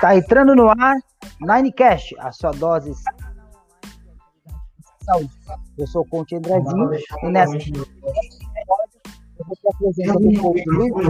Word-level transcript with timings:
Tá 0.00 0.16
entrando 0.16 0.54
no 0.54 0.68
ar 0.68 0.96
Ninecast, 1.40 2.14
a 2.18 2.32
sua 2.32 2.50
dose 2.52 2.92
saúde. 5.04 5.30
Eu 5.78 5.86
sou 5.86 6.02
o 6.02 6.08
Conte 6.08 6.36
Andrezinho 6.36 6.90
e 6.94 7.30
nessa 7.30 7.56
eu 9.36 9.44
vou 9.46 9.56
te 9.56 9.68
apresentando 9.68 10.28
um 10.28 10.40
pouco 10.40 10.60
do 10.64 10.82
livro. 10.82 11.00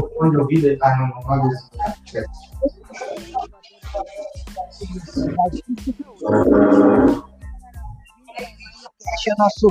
Este 9.14 9.30
é 9.30 9.34
o 9.34 9.38
nosso 9.38 9.66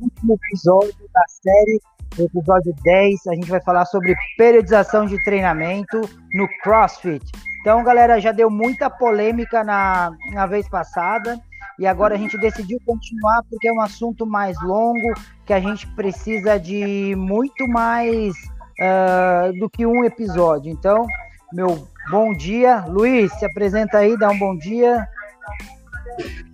último 0.00 0.34
episódio 0.34 1.10
da 1.12 1.24
série, 1.28 1.80
o 2.18 2.24
episódio 2.24 2.74
10. 2.82 3.26
A 3.28 3.34
gente 3.34 3.50
vai 3.50 3.60
falar 3.62 3.84
sobre 3.86 4.14
periodização 4.36 5.06
de 5.06 5.22
treinamento 5.24 6.00
no 6.34 6.48
CrossFit. 6.62 7.24
Então, 7.60 7.82
galera, 7.82 8.20
já 8.20 8.32
deu 8.32 8.48
muita 8.48 8.88
polêmica 8.88 9.64
na, 9.64 10.10
na 10.32 10.46
vez 10.46 10.68
passada 10.68 11.38
e 11.78 11.86
agora 11.86 12.14
a 12.14 12.18
gente 12.18 12.38
decidiu 12.38 12.78
continuar 12.86 13.42
porque 13.50 13.68
é 13.68 13.72
um 13.72 13.80
assunto 13.80 14.26
mais 14.26 14.56
longo, 14.62 15.14
que 15.44 15.52
a 15.52 15.60
gente 15.60 15.86
precisa 15.88 16.58
de 16.58 17.14
muito 17.16 17.66
mais 17.68 18.34
uh, 18.80 19.52
do 19.58 19.68
que 19.68 19.84
um 19.84 20.04
episódio. 20.04 20.72
Então, 20.72 21.06
meu 21.52 21.86
bom 22.10 22.32
dia. 22.32 22.84
Luiz, 22.86 23.32
se 23.32 23.44
apresenta 23.44 23.98
aí, 23.98 24.16
dá 24.16 24.30
um 24.30 24.38
bom 24.38 24.56
dia. 24.56 25.06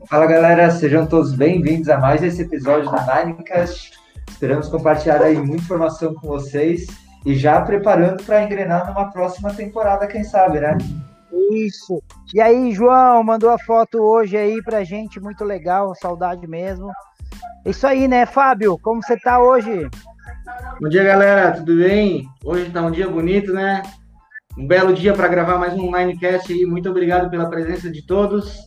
Fala 0.09 0.27
galera, 0.27 0.71
sejam 0.71 1.07
todos 1.07 1.35
bem-vindos 1.35 1.88
a 1.88 1.99
mais 1.99 2.23
esse 2.23 2.43
episódio 2.43 2.91
da 2.91 3.24
Ninecast. 3.24 4.02
Esperamos 4.29 4.69
compartilhar 4.69 5.23
aí 5.23 5.37
muita 5.37 5.62
informação 5.62 6.15
com 6.15 6.27
vocês 6.27 6.87
e 7.25 7.35
já 7.35 7.61
preparando 7.61 8.23
para 8.24 8.43
engrenar 8.43 8.87
numa 8.88 9.10
próxima 9.10 9.52
temporada, 9.52 10.07
quem 10.07 10.24
sabe, 10.24 10.60
né? 10.60 10.77
Isso. 11.52 12.02
E 12.35 12.41
aí, 12.41 12.73
João, 12.73 13.23
mandou 13.23 13.51
a 13.51 13.59
foto 13.59 13.99
hoje 13.99 14.37
aí 14.37 14.63
pra 14.63 14.85
gente, 14.85 15.21
muito 15.21 15.45
legal, 15.45 15.95
saudade 15.95 16.46
mesmo. 16.46 16.91
Isso 17.65 17.87
aí, 17.87 18.09
né, 18.09 18.27
Fábio? 18.27 18.79
Como 18.79 19.02
você 19.02 19.16
tá 19.16 19.41
hoje? 19.41 19.88
Bom 20.80 20.89
dia, 20.89 21.05
galera, 21.05 21.52
tudo 21.52 21.77
bem? 21.77 22.29
Hoje 22.45 22.71
tá 22.71 22.83
um 22.83 22.91
dia 22.91 23.09
bonito, 23.09 23.52
né? 23.52 23.83
Um 24.59 24.66
belo 24.66 24.93
dia 24.93 25.15
para 25.15 25.29
gravar 25.29 25.59
mais 25.59 25.73
um 25.74 25.96
Linecast 25.96 26.52
aí. 26.52 26.66
Muito 26.66 26.91
obrigado 26.91 27.30
pela 27.30 27.49
presença 27.49 27.91
de 27.91 28.02
todos. 28.02 28.59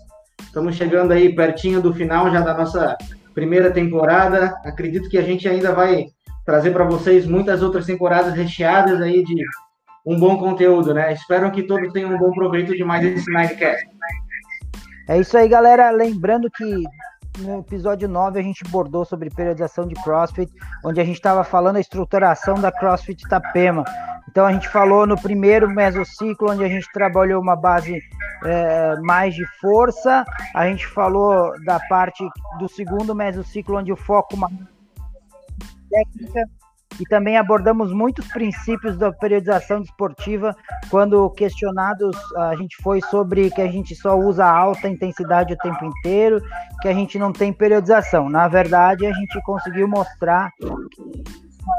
Estamos 0.41 0.75
chegando 0.75 1.11
aí 1.11 1.35
pertinho 1.35 1.81
do 1.81 1.94
final 1.94 2.31
já 2.31 2.39
da 2.39 2.53
nossa 2.53 2.97
primeira 3.36 3.69
temporada. 3.69 4.55
Acredito 4.64 5.09
que 5.09 5.17
a 5.17 5.22
gente 5.22 5.47
ainda 5.47 5.73
vai 5.73 6.08
trazer 6.45 6.72
para 6.72 6.86
vocês 6.86 7.28
muitas 7.28 7.61
outras 7.61 7.86
temporadas 7.86 8.33
recheadas 8.33 9.02
aí 9.02 9.23
de 9.23 9.44
um 10.05 10.17
bom 10.17 10.38
conteúdo, 10.38 10.94
né? 10.94 11.11
Espero 11.11 11.52
que 11.52 11.63
todos 11.63 11.91
tenham 11.91 12.13
um 12.13 12.17
bom 12.17 12.31
proveito 12.31 12.75
de 12.75 12.83
mais 12.83 13.06
esse 13.06 13.30
Nightcast. 13.31 13.86
É 15.08 15.19
isso 15.19 15.38
aí, 15.38 15.47
galera. 15.47 15.91
Lembrando 15.91 16.50
que 16.50 16.83
no 17.38 17.59
episódio 17.59 18.08
9 18.08 18.39
a 18.39 18.44
gente 18.44 18.64
abordou 18.66 19.05
sobre 19.05 19.30
periodização 19.30 19.88
de 19.88 19.95
CrossFit, 19.95 20.52
onde 20.83 21.00
a 21.00 21.03
gente 21.03 21.16
estava 21.16 21.44
falando 21.44 21.78
a 21.78 21.80
estruturação 21.80 22.55
da 22.55 22.72
CrossFit 22.72 23.25
Itapema. 23.25 23.83
Então 24.30 24.45
a 24.45 24.52
gente 24.52 24.67
falou 24.67 25.05
no 25.05 25.19
primeiro 25.19 25.69
mesociclo, 25.69 26.52
onde 26.52 26.63
a 26.63 26.67
gente 26.67 26.91
trabalhou 26.91 27.41
uma 27.41 27.56
base 27.56 28.02
é, 28.44 28.95
mais 29.02 29.33
de 29.33 29.45
força. 29.59 30.25
A 30.53 30.67
gente 30.67 30.86
falou 30.88 31.52
da 31.63 31.80
parte 31.88 32.28
do 32.59 32.67
segundo 32.67 33.16
mesociclo, 33.16 33.78
onde 33.78 33.91
o 33.91 33.95
foco 33.95 34.36
mais 34.36 34.53
técnica 35.89 36.44
e 36.99 37.03
também 37.05 37.38
abordamos 37.38 37.91
muitos 37.91 38.27
princípios 38.27 38.97
da 38.97 39.11
periodização 39.11 39.81
desportiva 39.81 40.55
quando 40.89 41.29
questionados 41.31 42.15
a 42.38 42.55
gente 42.55 42.77
foi 42.81 43.01
sobre 43.01 43.50
que 43.51 43.61
a 43.61 43.67
gente 43.67 43.95
só 43.95 44.17
usa 44.17 44.45
alta 44.45 44.88
intensidade 44.88 45.53
o 45.53 45.57
tempo 45.57 45.83
inteiro, 45.85 46.41
que 46.81 46.88
a 46.88 46.94
gente 46.94 47.19
não 47.19 47.31
tem 47.31 47.51
periodização. 47.51 48.29
Na 48.29 48.47
verdade, 48.47 49.06
a 49.06 49.13
gente 49.13 49.41
conseguiu 49.44 49.88
mostrar 49.88 50.51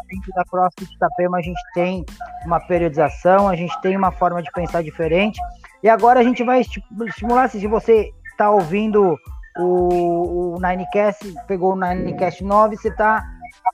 dentro 0.08 0.32
da 0.34 0.44
CrossFit 0.44 0.94
Itapema 0.94 1.38
a 1.38 1.42
gente 1.42 1.60
tem 1.74 2.04
uma 2.44 2.60
periodização, 2.60 3.48
a 3.48 3.56
gente 3.56 3.78
tem 3.80 3.96
uma 3.96 4.10
forma 4.12 4.42
de 4.42 4.50
pensar 4.52 4.82
diferente. 4.82 5.38
E 5.82 5.88
agora 5.88 6.20
a 6.20 6.22
gente 6.22 6.42
vai 6.42 6.60
estimular, 6.60 7.48
se 7.48 7.66
você 7.66 8.10
está 8.30 8.50
ouvindo 8.50 9.16
o, 9.58 10.54
o 10.54 10.60
Ninecast, 10.60 11.34
pegou 11.46 11.72
o 11.72 11.76
Ninecast 11.76 12.42
9, 12.42 12.76
você 12.76 12.88
está 12.88 13.24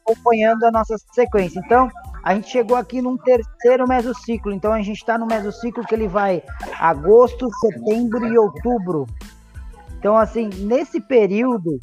acompanhando 0.01 0.65
a 0.65 0.71
nossa 0.71 0.97
sequência. 1.13 1.61
Então, 1.65 1.89
a 2.23 2.35
gente 2.35 2.49
chegou 2.49 2.77
aqui 2.77 3.03
num 3.03 3.17
terceiro 3.17 3.87
mesociclo. 3.87 4.53
Então, 4.53 4.73
a 4.73 4.81
gente 4.81 4.99
está 4.99 5.19
no 5.19 5.27
mesociclo 5.27 5.85
que 5.85 5.95
ele 5.95 6.09
vai 6.09 6.43
agosto, 6.79 7.49
setembro 7.61 8.27
e 8.27 8.39
outubro. 8.39 9.07
Então, 9.99 10.17
assim, 10.17 10.49
nesse 10.65 11.01
período, 11.01 11.79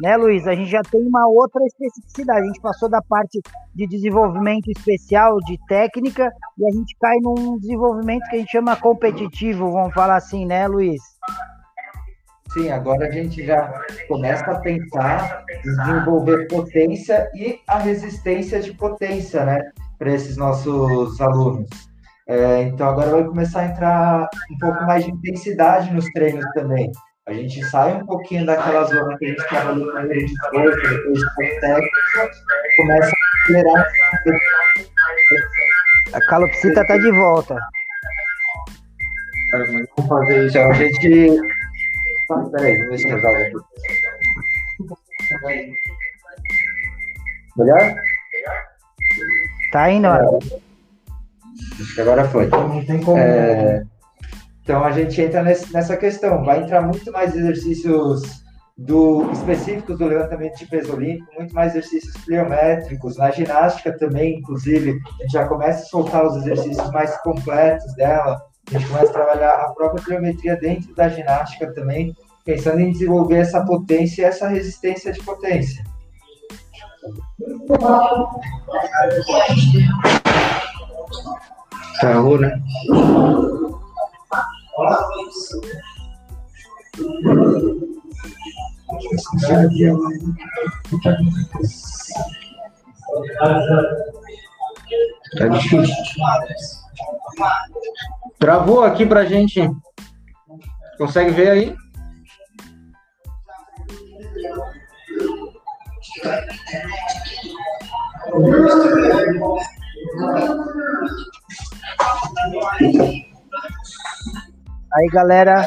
né, 0.00 0.16
Luiz, 0.16 0.46
a 0.46 0.54
gente 0.54 0.70
já 0.70 0.82
tem 0.82 1.00
uma 1.00 1.26
outra 1.28 1.60
especificidade. 1.64 2.42
A 2.42 2.46
gente 2.46 2.60
passou 2.60 2.88
da 2.88 3.00
parte 3.02 3.40
de 3.74 3.86
desenvolvimento 3.86 4.68
especial, 4.70 5.38
de 5.40 5.58
técnica, 5.66 6.30
e 6.58 6.66
a 6.66 6.70
gente 6.70 6.96
cai 7.00 7.16
num 7.20 7.58
desenvolvimento 7.58 8.28
que 8.28 8.36
a 8.36 8.38
gente 8.38 8.50
chama 8.50 8.76
competitivo, 8.76 9.70
vamos 9.70 9.94
falar 9.94 10.16
assim, 10.16 10.46
né, 10.46 10.66
Luiz? 10.66 11.00
Sim, 12.54 12.70
agora 12.70 13.08
a 13.08 13.10
gente 13.10 13.44
já 13.44 13.84
começa 14.06 14.48
a 14.48 14.60
pensar 14.60 15.44
em 15.50 15.60
desenvolver 15.62 16.46
potência 16.46 17.28
e 17.34 17.58
a 17.66 17.78
resistência 17.78 18.60
de 18.60 18.72
potência, 18.72 19.44
né, 19.44 19.72
para 19.98 20.12
esses 20.12 20.36
nossos 20.36 21.20
alunos. 21.20 21.68
É, 22.28 22.62
então 22.62 22.88
agora 22.88 23.10
vai 23.10 23.24
começar 23.24 23.62
a 23.62 23.66
entrar 23.66 24.28
um 24.52 24.58
pouco 24.58 24.84
mais 24.84 25.04
de 25.04 25.10
intensidade 25.10 25.92
nos 25.92 26.08
treinos 26.12 26.44
também. 26.54 26.92
A 27.26 27.32
gente 27.32 27.64
sai 27.64 27.94
um 27.94 28.06
pouquinho 28.06 28.46
daquela 28.46 28.84
zona 28.84 29.16
que 29.18 29.24
a 29.24 29.28
gente 29.28 29.40
no 29.74 29.92
treino 29.92 30.26
de 30.26 30.40
força, 30.50 30.88
depois 30.90 31.18
de 31.18 31.60
técnica, 31.60 32.30
começa 32.76 33.10
a 33.10 33.42
acelerar. 33.42 33.86
A 36.12 36.20
calopsita 36.28 36.82
está 36.82 36.98
de 36.98 37.10
volta. 37.10 37.56
Vamos 39.96 40.08
fazer 40.08 40.46
isso. 40.46 40.58
Então, 40.58 40.70
a 40.70 40.74
gente 40.74 41.40
Peraí, 42.28 42.76
vamos 42.76 42.90
ver 42.90 42.98
se 42.98 43.08
resolve 43.08 43.42
aqui. 43.42 43.56
Melhor? 47.56 47.94
Tá 49.72 49.90
indo, 49.90 50.06
é. 50.06 50.38
Acho 51.80 51.94
que 51.94 52.00
agora 52.00 52.24
foi. 52.28 52.46
Não 52.46 52.84
tem 52.84 53.00
como. 53.02 53.18
É... 53.18 53.84
Então 54.62 54.82
a 54.82 54.90
gente 54.92 55.20
entra 55.20 55.42
nesse, 55.42 55.72
nessa 55.72 55.96
questão. 55.96 56.44
Vai 56.44 56.62
entrar 56.62 56.80
muito 56.82 57.10
mais 57.12 57.34
exercícios 57.34 58.44
do, 58.76 59.30
específicos 59.30 59.98
do 59.98 60.06
levantamento 60.06 60.58
de 60.58 60.66
peso 60.66 60.94
olímpico, 60.94 61.32
muito 61.34 61.54
mais 61.54 61.72
exercícios 61.72 62.16
pliométricos. 62.24 63.16
Na 63.16 63.30
ginástica 63.30 63.96
também, 63.96 64.38
inclusive, 64.38 64.90
a 64.90 65.22
gente 65.22 65.32
já 65.32 65.46
começa 65.46 65.82
a 65.82 65.86
soltar 65.86 66.24
os 66.24 66.36
exercícios 66.38 66.90
mais 66.90 67.16
completos 67.22 67.94
dela. 67.94 68.40
Gente 68.74 68.88
começa 68.88 69.10
a 69.10 69.12
trabalhar 69.12 69.52
a 69.52 69.72
própria 69.72 70.02
pliometria 70.02 70.56
dentro 70.56 70.92
da 70.96 71.08
ginástica 71.08 71.72
também, 71.72 72.12
pensando 72.44 72.80
em 72.80 72.90
desenvolver 72.90 73.36
essa 73.36 73.64
potência 73.64 74.22
e 74.22 74.24
essa 74.24 74.48
resistência 74.48 75.12
de 75.12 75.22
potência. 75.22 75.84
Travou, 82.00 82.40
né? 82.40 82.60
Tá 95.38 95.46
difícil. 95.46 96.04
Travou 98.38 98.84
aqui 98.84 99.06
pra 99.06 99.24
gente. 99.24 99.60
Consegue 100.98 101.30
ver 101.30 101.50
aí? 101.50 101.76
Aí, 114.92 115.08
galera. 115.12 115.66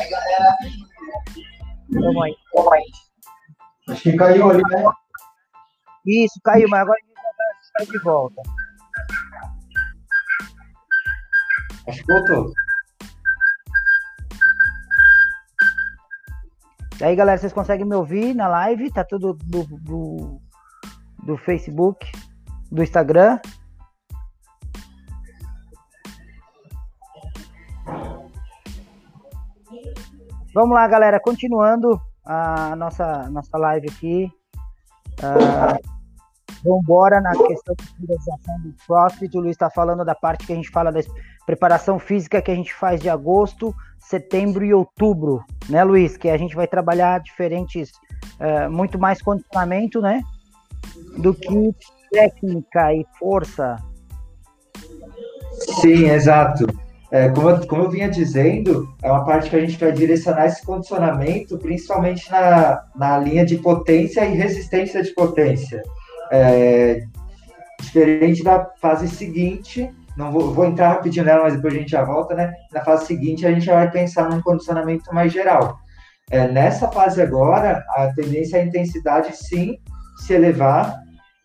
Vamos 1.90 2.24
aí. 2.24 2.36
Vamos 2.56 2.74
aí. 2.74 2.84
Acho 3.90 4.04
que 4.04 4.18
caiu 4.18 4.50
ali, 4.50 4.62
né? 4.70 4.84
Isso, 6.06 6.40
caiu, 6.44 6.68
mas 6.70 6.82
agora 6.82 6.98
a 6.98 7.04
gente 7.04 7.72
vai 7.78 7.98
de 7.98 8.04
volta. 8.04 8.42
Acho 11.88 12.04
que 12.04 12.14
voltou. 12.14 12.54
E 17.00 17.04
aí, 17.04 17.16
galera, 17.16 17.38
vocês 17.38 17.54
conseguem 17.54 17.86
me 17.86 17.96
ouvir 17.96 18.34
na 18.34 18.48
live? 18.48 18.92
Tá 18.92 19.04
tudo 19.04 19.34
do, 19.34 19.64
do, 19.64 20.42
do 21.24 21.38
Facebook, 21.38 22.12
do 22.72 22.82
Instagram. 22.82 23.40
Vamos 30.54 30.74
lá, 30.74 30.88
galera, 30.88 31.20
continuando 31.20 32.02
a 32.26 32.76
nossa, 32.76 33.30
nossa 33.30 33.58
live 33.58 33.88
aqui. 33.90 34.32
Uh, 35.20 35.97
vamos 36.64 36.84
embora 36.84 37.22
na 37.22 37.32
questão 37.32 37.76
de 37.76 37.94
priorização 37.94 38.60
do 38.60 38.74
CrossFit. 38.86 39.38
O 39.38 39.42
Luiz 39.42 39.52
está 39.52 39.70
falando 39.70 40.04
da 40.04 40.16
parte 40.16 40.46
que 40.46 40.54
a 40.54 40.56
gente 40.56 40.70
fala 40.70 40.92
da 40.92 41.02
preparação 41.46 41.98
física 42.00 42.42
que 42.42 42.52
a 42.52 42.56
gente 42.56 42.74
faz 42.74 43.02
de 43.02 43.10
agosto, 43.10 43.74
setembro 44.00 44.66
e 44.66 44.74
outubro, 44.74 45.44
né, 45.70 45.84
Luiz? 45.84 46.18
Que 46.18 46.30
a 46.30 46.38
gente 46.38 46.56
vai 46.56 46.68
trabalhar 46.68 47.20
diferentes, 47.20 47.92
uh, 48.40 48.72
muito 48.72 49.00
mais 49.00 49.22
condicionamento, 49.22 50.02
né? 50.02 50.22
Do 51.18 51.34
que 51.34 51.76
técnica 52.12 52.94
e 52.94 53.06
força. 53.18 53.78
Sim, 55.82 56.10
exato. 56.10 56.66
É, 57.10 57.30
como, 57.30 57.50
eu, 57.50 57.68
como 57.68 57.84
eu 57.84 57.90
vinha 57.90 58.10
dizendo, 58.10 58.94
é 59.02 59.10
uma 59.10 59.24
parte 59.24 59.50
que 59.50 59.56
a 59.56 59.62
gente 59.62 59.78
vai 59.78 59.92
direcionar 59.94 60.46
esse 60.46 60.66
condicionamento, 60.66 61.58
principalmente 61.58 62.30
na, 62.30 62.84
na 62.96 63.18
linha 63.18 63.46
de 63.46 63.58
potência 63.58 64.26
e 64.26 64.36
resistência 64.36 65.02
de 65.02 65.14
potência. 65.14 65.82
É, 66.32 67.02
diferente 67.82 68.44
da 68.44 68.66
fase 68.82 69.08
seguinte, 69.08 69.90
não 70.18 70.32
vou, 70.32 70.54
vou, 70.54 70.66
entrar 70.66 70.90
rapidinho 70.90 71.26
nela, 71.26 71.44
mas 71.44 71.56
depois 71.56 71.74
a 71.74 71.78
gente 71.78 71.92
já 71.92 72.04
volta, 72.04 72.34
né? 72.34 72.52
Na 72.74 72.82
fase 72.82 73.06
seguinte, 73.06 73.46
a 73.46 73.52
gente 73.52 73.66
já 73.66 73.76
vai 73.76 73.92
pensar 73.92 74.30
num 74.30 74.42
condicionamento 74.42 75.14
mais 75.14 75.32
geral. 75.32 75.78
É, 76.30 76.48
nessa 76.48 76.90
fase 76.90 77.22
agora, 77.22 77.84
a 77.90 78.12
tendência 78.14 78.58
é 78.58 78.62
a 78.62 78.66
intensidade 78.66 79.36
sim 79.38 79.78
se 80.18 80.34
elevar, 80.34 80.94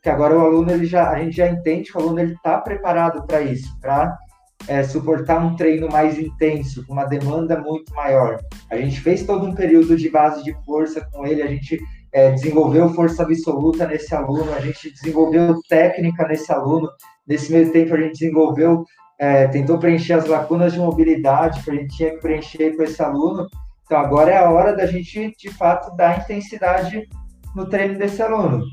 que 0.03 0.09
agora 0.09 0.37
o 0.37 0.41
aluno 0.41 0.73
ele 0.73 0.87
já 0.87 1.11
a 1.11 1.19
gente 1.19 1.37
já 1.37 1.47
entende 1.47 1.93
que 1.93 1.97
o 1.97 2.01
aluno 2.01 2.19
ele 2.19 2.33
está 2.33 2.59
preparado 2.59 3.25
para 3.27 3.43
isso, 3.43 3.79
para 3.81 4.19
é, 4.67 4.83
suportar 4.83 5.45
um 5.45 5.55
treino 5.55 5.89
mais 5.89 6.19
intenso, 6.19 6.85
com 6.87 6.95
uma 6.95 7.05
demanda 7.05 7.61
muito 7.61 7.95
maior. 7.95 8.39
A 8.71 8.77
gente 8.77 9.01
fez 9.01 9.25
todo 9.25 9.47
um 9.47 9.55
período 9.55 9.97
de 9.97 10.09
base 10.09 10.43
de 10.43 10.55
força 10.65 11.07
com 11.13 11.27
ele, 11.27 11.43
a 11.43 11.47
gente 11.47 11.79
é, 12.13 12.31
desenvolveu 12.31 12.93
força 12.93 13.23
absoluta 13.23 13.87
nesse 13.87 14.15
aluno, 14.15 14.53
a 14.53 14.61
gente 14.61 14.91
desenvolveu 14.91 15.61
técnica 15.69 16.27
nesse 16.29 16.53
aluno. 16.53 16.89
Nesse 17.27 17.53
meio 17.53 17.73
tempo, 17.73 17.95
a 17.95 18.01
gente 18.01 18.19
desenvolveu, 18.19 18.85
é, 19.19 19.47
tentou 19.47 19.79
preencher 19.79 20.15
as 20.15 20.27
lacunas 20.27 20.73
de 20.73 20.79
mobilidade 20.79 21.63
que 21.63 21.71
a 21.71 21.75
gente 21.75 21.97
tinha 21.97 22.11
que 22.11 22.21
preencher 22.21 22.77
com 22.77 22.83
esse 22.83 23.01
aluno. 23.03 23.47
Então, 23.85 23.99
agora 23.99 24.31
é 24.31 24.37
a 24.37 24.51
hora 24.51 24.75
da 24.75 24.87
gente, 24.87 25.33
de 25.39 25.51
fato, 25.51 25.95
dar 25.97 26.21
intensidade 26.21 27.09
no 27.55 27.69
treino 27.69 27.99
desse 27.99 28.21
aluno. 28.21 28.65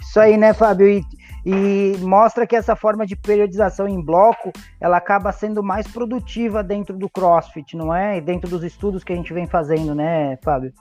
Isso 0.00 0.20
aí, 0.20 0.36
né, 0.36 0.52
Fábio? 0.52 0.88
E 0.88 1.02
e 1.48 1.96
mostra 2.00 2.44
que 2.44 2.56
essa 2.56 2.74
forma 2.74 3.06
de 3.06 3.14
periodização 3.14 3.86
em 3.86 4.04
bloco 4.04 4.50
ela 4.80 4.96
acaba 4.96 5.30
sendo 5.30 5.62
mais 5.62 5.86
produtiva 5.86 6.60
dentro 6.60 6.98
do 6.98 7.08
CrossFit, 7.08 7.76
não 7.76 7.94
é? 7.94 8.18
E 8.18 8.20
dentro 8.20 8.50
dos 8.50 8.64
estudos 8.64 9.04
que 9.04 9.12
a 9.12 9.16
gente 9.16 9.32
vem 9.32 9.46
fazendo, 9.46 9.94
né, 9.94 10.36
Fábio? 10.42 10.72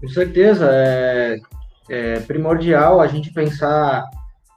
Com 0.00 0.08
certeza, 0.08 0.68
é, 0.72 1.36
é 1.88 2.18
primordial 2.20 3.00
a 3.00 3.06
gente 3.06 3.32
pensar 3.32 4.04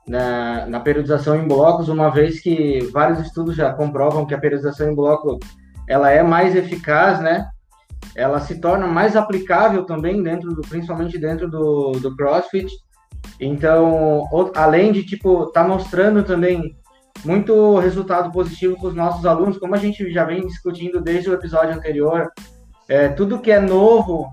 na, 0.07 0.65
na, 0.65 0.79
periodização 0.79 1.35
em 1.35 1.47
blocos, 1.47 1.87
uma 1.87 2.09
vez 2.09 2.39
que 2.39 2.79
vários 2.91 3.19
estudos 3.19 3.55
já 3.55 3.71
comprovam 3.71 4.25
que 4.25 4.33
a 4.33 4.39
periodização 4.39 4.89
em 4.89 4.95
bloco 4.95 5.37
ela 5.87 6.09
é 6.09 6.23
mais 6.23 6.55
eficaz, 6.55 7.21
né? 7.21 7.47
Ela 8.15 8.39
se 8.39 8.59
torna 8.59 8.87
mais 8.87 9.15
aplicável 9.15 9.85
também 9.85 10.23
dentro 10.23 10.49
do, 10.55 10.61
principalmente 10.61 11.19
dentro 11.19 11.47
do, 11.47 11.91
do 11.91 12.15
CrossFit 12.15 12.73
então, 13.39 14.27
além 14.55 14.91
de, 14.91 15.03
tipo, 15.03 15.47
tá 15.47 15.67
mostrando 15.67 16.23
também 16.23 16.75
muito 17.25 17.77
resultado 17.79 18.31
positivo 18.31 18.77
para 18.77 18.89
os 18.89 18.95
nossos 18.95 19.25
alunos, 19.25 19.57
como 19.57 19.75
a 19.75 19.77
gente 19.77 20.11
já 20.11 20.23
vem 20.23 20.45
discutindo 20.45 21.01
desde 21.01 21.29
o 21.29 21.33
episódio 21.33 21.73
anterior, 21.73 22.31
é, 22.87 23.09
tudo 23.09 23.39
que 23.39 23.51
é 23.51 23.59
novo 23.59 24.31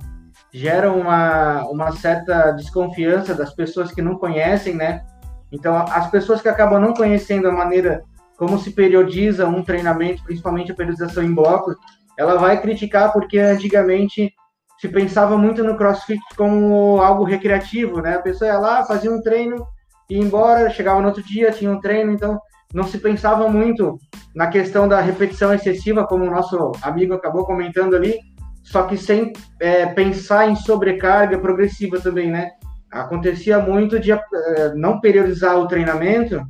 gera 0.53 0.93
uma, 0.93 1.65
uma 1.69 1.93
certa 1.93 2.53
desconfiança 2.53 3.35
das 3.35 3.53
pessoas 3.55 3.91
que 3.91 4.01
não 4.01 4.17
conhecem, 4.17 4.75
né? 4.75 5.03
Então, 5.51 5.77
as 5.77 6.11
pessoas 6.11 6.41
que 6.41 6.49
acabam 6.49 6.81
não 6.81 6.95
conhecendo 6.95 7.49
a 7.49 7.53
maneira 7.53 8.03
como 8.37 8.59
se 8.59 8.71
periodiza 8.71 9.47
um 9.47 9.63
treinamento, 9.63 10.23
principalmente 10.25 10.73
a 10.73 10.75
periodização 10.75 11.23
em 11.23 11.35
blocos, 11.35 11.77
ela 12.19 12.37
vai 12.37 12.61
criticar 12.61 13.13
porque 13.13 13.39
antigamente 13.39 14.33
se 14.85 14.89
pensava 14.91 15.39
muito 15.39 15.65
no 15.65 15.79
CrossFit 15.79 16.21
como 16.37 17.01
algo 17.01 17.25
recreativo, 17.25 18.03
né? 18.03 18.17
A 18.17 18.23
pessoa 18.23 18.51
ia 18.51 18.59
lá, 18.59 18.85
fazia 18.85 19.11
um 19.11 19.23
treino, 19.23 19.67
ia 20.11 20.21
embora, 20.21 20.69
chegava 20.69 21.01
no 21.01 21.07
outro 21.07 21.23
dia, 21.23 21.51
tinha 21.51 21.71
um 21.71 21.81
treino, 21.81 22.13
então 22.13 22.39
não 22.75 22.85
se 22.85 22.99
pensava 22.99 23.49
muito 23.49 23.99
na 24.37 24.49
questão 24.49 24.87
da 24.87 25.01
repetição 25.01 25.55
excessiva, 25.55 26.07
como 26.07 26.25
o 26.25 26.31
nosso 26.31 26.73
amigo 26.83 27.15
acabou 27.15 27.47
comentando 27.47 27.97
ali, 27.97 28.19
só 28.63 28.83
que 28.83 28.99
sem 28.99 29.33
é, 29.59 29.87
pensar 29.87 30.51
em 30.51 30.57
sobrecarga 30.57 31.39
progressiva 31.39 31.99
também, 31.99 32.31
né? 32.31 32.51
Acontecia 32.93 33.59
muito 33.61 33.99
de 33.99 34.13
é, 34.13 34.19
não 34.75 35.01
periodizar 35.01 35.57
o 35.57 35.67
treinamento 35.67 36.43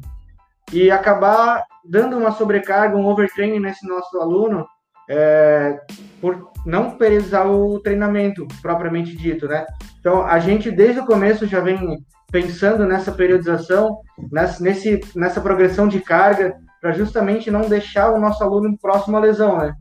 e 0.73 0.91
acabar 0.91 1.63
dando 1.85 2.19
uma 2.19 2.33
sobrecarga, 2.33 2.97
um 2.97 3.07
overtraining 3.07 3.61
nesse 3.61 3.87
nosso 3.87 4.19
aluno, 4.19 4.67
é, 5.09 5.79
por 6.25 6.53
não 6.65 6.93
periodizar 6.93 7.47
o 7.47 7.79
treinamento 7.81 8.49
propriamente 8.63 9.15
dito, 9.15 9.47
né? 9.47 9.67
Então, 10.01 10.23
a 10.23 10.39
gente 10.39 10.71
desde 10.71 11.01
o 11.01 11.05
começo 11.05 11.47
já 11.47 11.61
vem 11.61 12.03
pensando 12.33 12.87
nessa 12.87 13.13
periodização, 13.13 13.99
nessa, 14.33 14.65
nesse, 14.65 15.01
nessa 15.15 15.39
progressão 15.39 15.87
de 15.87 16.01
carga, 16.01 16.57
para 16.81 16.93
justamente 16.93 17.51
não 17.51 17.69
deixar 17.69 18.11
o 18.11 18.19
nosso 18.19 18.43
aluno 18.43 18.75
próximo 18.79 19.19
à 19.19 19.21
lesão, 19.21 19.59
né? 19.59 19.75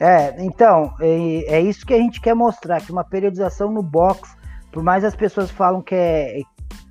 É, 0.00 0.42
então, 0.42 0.94
é, 1.02 1.56
é 1.56 1.60
isso 1.60 1.84
que 1.84 1.92
a 1.92 1.98
gente 1.98 2.18
quer 2.18 2.34
mostrar, 2.34 2.80
que 2.80 2.90
uma 2.90 3.04
periodização 3.04 3.70
no 3.70 3.82
box, 3.82 4.38
por 4.72 4.82
mais 4.82 5.04
as 5.04 5.14
pessoas 5.14 5.50
falam 5.50 5.82
que 5.82 5.94
é, 5.94 6.40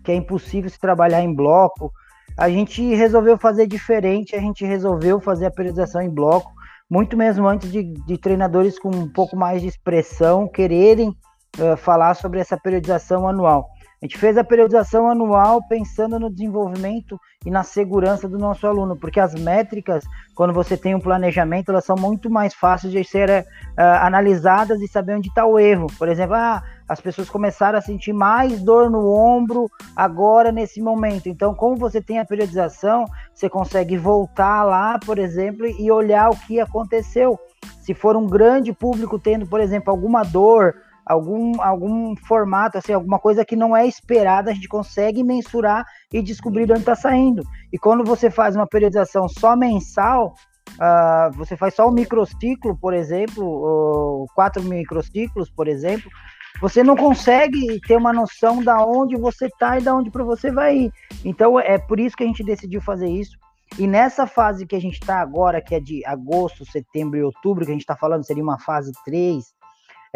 que 0.04 0.12
é 0.12 0.16
impossível 0.16 0.70
se 0.70 0.80
trabalhar 0.80 1.24
em 1.24 1.34
bloco, 1.34 1.92
a 2.38 2.48
gente 2.48 2.94
resolveu 2.94 3.40
fazer 3.40 3.66
diferente, 3.66 4.36
a 4.36 4.40
gente 4.40 4.64
resolveu 4.64 5.20
fazer 5.20 5.48
a 5.48 5.52
periodização 5.52 6.00
em 6.00 6.12
bloco, 6.12 6.57
muito 6.90 7.18
mesmo 7.18 7.48
antes 7.48 7.72
de, 7.72 7.84
de 7.84 8.18
treinadores 8.18 8.80
com 8.80 8.90
um 8.90 9.12
pouco 9.12 9.36
mais 9.36 9.62
de 9.62 9.68
expressão 9.68 10.48
quererem 10.48 11.10
uh, 11.10 11.76
falar 11.78 12.14
sobre 12.14 12.40
essa 12.40 12.58
periodização 12.58 13.28
anual. 13.28 13.68
A 14.00 14.06
gente 14.06 14.18
fez 14.20 14.38
a 14.38 14.44
periodização 14.44 15.10
anual 15.10 15.60
pensando 15.68 16.20
no 16.20 16.30
desenvolvimento 16.30 17.20
e 17.44 17.50
na 17.50 17.64
segurança 17.64 18.30
do 18.30 18.38
nosso 18.38 18.68
aluno, 18.68 18.96
porque 18.96 19.20
as 19.20 19.34
métricas, 19.34 20.06
quando 20.36 20.54
você 20.54 20.78
tem 20.78 20.94
um 20.94 21.00
planejamento, 21.00 21.72
elas 21.72 21.84
são 21.84 21.96
muito 21.96 22.30
mais 22.30 22.54
fáceis 22.54 22.94
de 22.94 23.04
serem 23.04 23.40
uh, 23.40 23.46
analisadas 24.02 24.80
e 24.82 24.88
saber 24.88 25.16
onde 25.16 25.30
está 25.30 25.48
o 25.48 25.58
erro. 25.58 25.88
Por 25.98 26.08
exemplo, 26.10 26.36
ah, 26.36 26.62
as 26.88 27.02
pessoas 27.02 27.28
começaram 27.28 27.80
a 27.80 27.82
sentir 27.82 28.14
mais 28.14 28.62
dor 28.62 28.88
no 28.92 29.12
ombro 29.12 29.68
agora 29.96 30.52
nesse 30.52 30.80
momento. 30.80 31.28
Então, 31.28 31.56
como 31.56 31.76
você 31.76 32.00
tem 32.00 32.20
a 32.20 32.26
periodização, 32.26 33.06
você 33.34 33.50
consegue 33.50 33.98
voltar 33.98 34.64
lá, 34.64 35.00
por 35.04 35.18
exemplo, 35.18 35.66
e 35.66 35.92
olhar 35.92 36.30
o 36.30 36.38
que 36.38 36.60
aconteceu. 36.60 37.40
Se 37.82 37.96
for 37.96 38.16
um 38.16 38.28
grande 38.28 38.72
público 38.74 39.18
tendo, 39.18 39.48
por 39.48 39.60
exemplo, 39.60 39.90
alguma 39.90 40.22
dor, 40.22 40.76
algum, 41.08 41.62
algum 41.62 42.16
formato, 42.16 42.78
assim, 42.78 42.94
alguma 42.94 43.20
coisa 43.20 43.46
que 43.46 43.56
não 43.56 43.76
é 43.76 43.88
esperada, 43.88 44.52
a 44.52 44.54
gente 44.54 44.68
consegue 44.68 45.24
mensurar 45.24 45.86
e 46.12 46.22
descobrir 46.22 46.66
de 46.66 46.74
onde 46.74 46.82
está 46.82 46.96
saindo. 46.96 47.44
E 47.72 47.78
quando 47.78 48.04
você 48.04 48.30
faz 48.30 48.56
uma 48.56 48.68
periodização 48.68 49.28
só 49.28 49.56
mensal, 49.56 50.34
uh, 50.74 51.32
você 51.36 51.56
faz 51.56 51.74
só 51.76 51.88
um 51.88 51.92
microciclo, 51.92 52.78
por 52.78 52.94
exemplo, 52.94 54.28
quatro 54.36 54.62
microciclos, 54.64 55.50
por 55.50 55.68
exemplo, 55.68 56.10
você 56.60 56.84
não 56.84 56.96
consegue 56.96 57.80
ter 57.82 57.96
uma 57.96 58.12
noção 58.12 58.64
da 58.64 58.84
onde 58.84 59.16
você 59.16 59.46
está 59.46 59.78
e 59.78 59.82
da 59.82 59.96
onde 59.96 60.10
para 60.10 60.24
você 60.24 60.52
vai 60.52 60.76
ir. 60.76 60.92
Então 61.24 61.60
é 61.60 61.78
por 61.78 62.00
isso 62.00 62.16
que 62.16 62.24
a 62.24 62.28
gente 62.28 62.44
decidiu 62.44 62.82
fazer 62.82 63.08
isso. 63.08 63.38
E 63.78 63.86
nessa 63.86 64.26
fase 64.26 64.66
que 64.66 64.76
a 64.76 64.82
gente 64.82 65.00
está 65.00 65.20
agora, 65.20 65.62
que 65.62 65.76
é 65.76 65.80
de 65.80 66.04
agosto, 66.06 66.66
setembro 66.66 67.20
e 67.20 67.24
outubro, 67.24 67.66
que 67.66 67.72
a 67.72 67.74
gente 67.74 67.82
está 67.82 67.96
falando, 67.96 68.26
seria 68.26 68.42
uma 68.42 68.58
fase 68.58 68.92
3, 69.06 69.44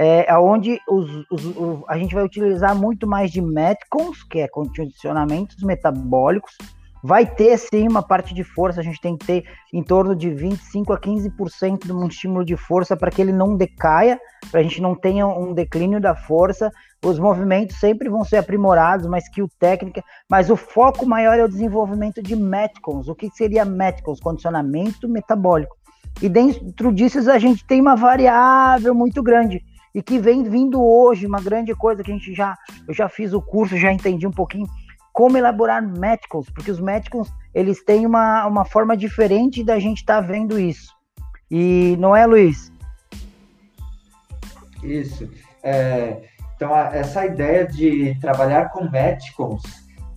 é, 0.03 0.35
onde 0.35 0.79
os, 0.89 1.07
os, 1.29 1.45
os, 1.45 1.83
a 1.87 1.95
gente 1.95 2.15
vai 2.15 2.23
utilizar 2.23 2.75
muito 2.75 3.05
mais 3.05 3.29
de 3.29 3.39
metcons, 3.39 4.23
que 4.23 4.39
é 4.39 4.47
condicionamentos 4.47 5.61
metabólicos. 5.61 6.57
Vai 7.03 7.23
ter 7.23 7.55
sim 7.57 7.87
uma 7.87 8.01
parte 8.01 8.33
de 8.33 8.43
força, 8.43 8.79
a 8.79 8.83
gente 8.83 8.99
tem 8.99 9.15
que 9.15 9.27
ter 9.27 9.43
em 9.71 9.83
torno 9.83 10.15
de 10.15 10.31
25 10.31 10.91
a 10.91 10.99
15% 10.99 11.85
de 11.85 11.93
um 11.93 12.07
estímulo 12.07 12.43
de 12.43 12.57
força 12.57 12.97
para 12.97 13.11
que 13.11 13.21
ele 13.21 13.31
não 13.31 13.55
decaia, 13.55 14.19
para 14.49 14.59
a 14.59 14.63
gente 14.63 14.81
não 14.81 14.95
tenha 14.95 15.27
um 15.27 15.53
declínio 15.53 16.01
da 16.01 16.15
força. 16.15 16.71
Os 17.05 17.19
movimentos 17.19 17.79
sempre 17.79 18.09
vão 18.09 18.23
ser 18.23 18.37
aprimorados, 18.37 19.05
uma 19.05 19.19
skill 19.19 19.47
técnica, 19.59 20.03
mas 20.27 20.49
o 20.49 20.55
foco 20.55 21.05
maior 21.05 21.37
é 21.37 21.43
o 21.43 21.49
desenvolvimento 21.49 22.23
de 22.23 22.35
metcons. 22.35 23.07
O 23.07 23.13
que 23.13 23.29
seria 23.29 23.65
metcons? 23.65 24.19
Condicionamento 24.19 25.07
metabólico. 25.07 25.75
E 26.19 26.27
dentro 26.27 26.91
disso 26.91 27.29
a 27.29 27.37
gente 27.37 27.65
tem 27.65 27.79
uma 27.79 27.95
variável 27.95 28.95
muito 28.95 29.21
grande 29.21 29.63
e 29.93 30.01
que 30.01 30.19
vem 30.19 30.43
vindo 30.43 30.81
hoje, 30.83 31.25
uma 31.25 31.41
grande 31.41 31.75
coisa 31.75 32.03
que 32.03 32.11
a 32.11 32.13
gente 32.13 32.33
já, 32.33 32.55
eu 32.87 32.93
já 32.93 33.09
fiz 33.09 33.33
o 33.33 33.41
curso, 33.41 33.77
já 33.77 33.91
entendi 33.91 34.25
um 34.25 34.31
pouquinho, 34.31 34.67
como 35.11 35.37
elaborar 35.37 35.81
médicos, 35.81 36.49
porque 36.49 36.71
os 36.71 36.79
médicos, 36.79 37.31
eles 37.53 37.83
têm 37.83 38.05
uma, 38.05 38.45
uma 38.45 38.65
forma 38.65 38.95
diferente 38.95 39.63
da 39.63 39.77
gente 39.79 39.99
estar 39.99 40.21
tá 40.21 40.21
vendo 40.21 40.59
isso. 40.59 40.93
E 41.49 41.97
não 41.99 42.15
é, 42.15 42.25
Luiz? 42.25 42.71
Isso. 44.81 45.29
É, 45.61 46.21
então, 46.55 46.75
essa 46.77 47.25
ideia 47.25 47.67
de 47.67 48.17
trabalhar 48.19 48.69
com 48.69 48.89
Metcons, 48.89 49.61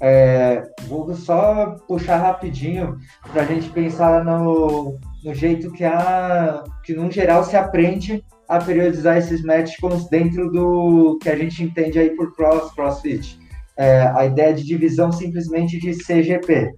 é, 0.00 0.62
vou 0.86 1.14
só 1.14 1.76
puxar 1.88 2.18
rapidinho 2.18 2.98
para 3.32 3.42
a 3.42 3.44
gente 3.46 3.68
pensar 3.70 4.24
no, 4.24 4.98
no 5.24 5.34
jeito 5.34 5.72
que, 5.72 5.84
a, 5.84 6.62
que, 6.84 6.94
no 6.94 7.10
geral, 7.10 7.42
se 7.44 7.56
aprende 7.56 8.24
a 8.48 8.58
periodizar 8.58 9.16
esses 9.16 9.42
Metcons 9.42 10.08
dentro 10.08 10.50
do 10.50 11.18
que 11.22 11.28
a 11.28 11.36
gente 11.36 11.62
entende 11.62 11.98
aí 11.98 12.10
por 12.10 12.34
cross, 12.34 12.72
crossfit. 12.74 13.38
É, 13.76 14.02
a 14.14 14.24
ideia 14.26 14.54
de 14.54 14.64
divisão 14.64 15.10
simplesmente 15.10 15.78
de 15.78 15.92
CGP. 15.92 16.70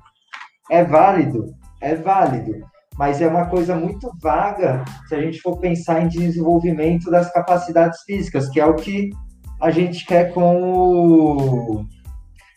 É 0.70 0.84
válido? 0.84 1.54
É 1.80 1.94
válido 1.94 2.66
mas 2.98 3.20
é 3.20 3.28
uma 3.28 3.46
coisa 3.46 3.76
muito 3.76 4.10
vaga 4.20 4.84
se 5.08 5.14
a 5.14 5.20
gente 5.20 5.40
for 5.40 5.58
pensar 5.58 6.02
em 6.02 6.08
desenvolvimento 6.08 7.10
das 7.10 7.30
capacidades 7.32 8.02
físicas, 8.02 8.48
que 8.48 8.58
é 8.58 8.66
o 8.66 8.74
que 8.74 9.10
a 9.60 9.70
gente 9.70 10.04
quer 10.06 10.32
com 10.32 10.62
o, 10.62 11.84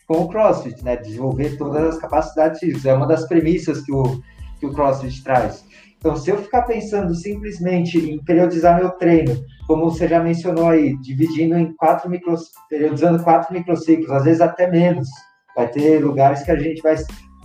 com 0.06 0.22
o 0.22 0.28
CrossFit, 0.28 0.82
né? 0.82 0.96
Desenvolver 0.96 1.56
todas 1.56 1.94
as 1.94 1.98
capacidades 1.98 2.58
físicas. 2.58 2.86
É 2.86 2.94
uma 2.94 3.06
das 3.06 3.26
premissas 3.26 3.82
que 3.82 3.92
o, 3.92 4.20
que 4.58 4.66
o 4.66 4.72
CrossFit 4.72 5.22
traz. 5.22 5.64
Então, 6.00 6.16
se 6.16 6.30
eu 6.30 6.38
ficar 6.38 6.62
pensando 6.62 7.14
simplesmente 7.14 7.98
em 7.98 8.18
periodizar 8.24 8.80
meu 8.80 8.90
treino, 8.92 9.36
como 9.66 9.84
você 9.84 10.08
já 10.08 10.18
mencionou 10.18 10.68
aí, 10.68 10.96
dividindo 11.02 11.58
em 11.58 11.74
quatro 11.74 12.08
micros, 12.08 12.50
periodizando 12.70 13.22
quatro 13.22 13.52
microciclos, 13.52 14.10
às 14.10 14.24
vezes 14.24 14.40
até 14.40 14.68
menos, 14.70 15.06
vai 15.54 15.68
ter 15.68 16.02
lugares 16.02 16.42
que 16.42 16.50
a 16.50 16.56
gente 16.56 16.80
vai 16.80 16.96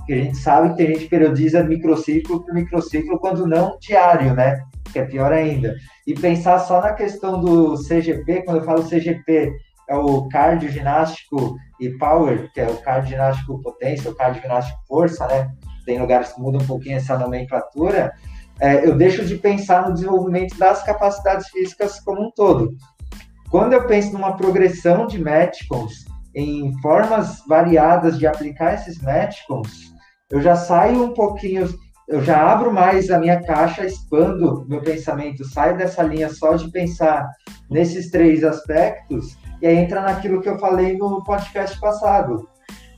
porque 0.06 0.14
a 0.14 0.24
gente 0.24 0.38
sabe 0.38 0.70
que 0.70 0.78
tem 0.78 0.88
gente 0.88 1.00
que 1.00 1.10
periodiza 1.10 1.64
microciclo 1.64 2.46
por 2.46 2.54
microciclo, 2.54 3.20
quando 3.20 3.48
não 3.48 3.76
diário, 3.80 4.36
né? 4.36 4.62
Que 4.94 5.00
é 5.00 5.06
pior 5.06 5.34
ainda. 5.34 5.76
E 6.06 6.14
pensar 6.14 6.60
só 6.60 6.80
na 6.80 6.94
questão 6.94 7.42
do 7.42 7.74
CGP, 7.76 8.44
quando 8.44 8.58
eu 8.58 8.64
falo 8.64 8.88
CGP, 8.88 9.52
é 9.90 9.96
o 9.96 10.28
cardio 10.30 10.70
ginástico 10.70 11.56
e 11.82 11.90
power, 11.98 12.52
que 12.54 12.62
é 12.62 12.68
o 12.68 12.78
cardio 12.78 13.10
ginástico 13.10 13.60
potência, 13.64 14.12
o 14.12 14.16
cardio 14.16 14.44
ginástico 14.44 14.78
força, 14.88 15.26
né? 15.26 15.50
Tem 15.88 16.00
lugares 16.00 16.34
que 16.34 16.40
mudam 16.40 16.62
um 16.62 16.68
pouquinho 16.68 16.98
essa 16.98 17.18
nomenclatura. 17.18 18.14
É, 18.60 18.88
eu 18.88 18.96
deixo 18.96 19.26
de 19.26 19.36
pensar 19.36 19.88
no 19.88 19.94
desenvolvimento 19.94 20.58
das 20.58 20.84
capacidades 20.84 21.48
físicas 21.50 22.00
como 22.00 22.28
um 22.28 22.32
todo. 22.32 22.76
Quando 23.50 23.74
eu 23.74 23.86
penso 23.86 24.14
numa 24.14 24.36
progressão 24.36 25.08
de 25.08 25.22
Metcons, 25.22 26.06
em 26.34 26.72
formas 26.82 27.42
variadas 27.48 28.18
de 28.18 28.28
aplicar 28.28 28.74
esses 28.74 29.02
Metcons, 29.02 29.94
eu 30.30 30.42
já 30.42 30.56
saio 30.56 31.04
um 31.04 31.14
pouquinho, 31.14 31.68
eu 32.08 32.22
já 32.24 32.52
abro 32.52 32.74
mais 32.74 33.10
a 33.10 33.20
minha 33.20 33.42
caixa, 33.42 33.86
expando 33.86 34.66
meu 34.68 34.82
pensamento, 34.82 35.46
saio 35.46 35.78
dessa 35.78 36.04
linha 36.04 36.30
só 36.30 36.56
de 36.56 36.70
pensar 36.72 37.30
nesses 37.70 38.10
três 38.10 38.44
aspectos, 38.44 39.38
e 39.62 39.68
aí 39.68 39.78
entra 39.78 40.02
naquilo 40.02 40.42
que 40.42 40.50
eu 40.50 40.60
falei 40.60 40.98
no 40.98 41.24
podcast 41.24 41.80
passado, 41.80 42.48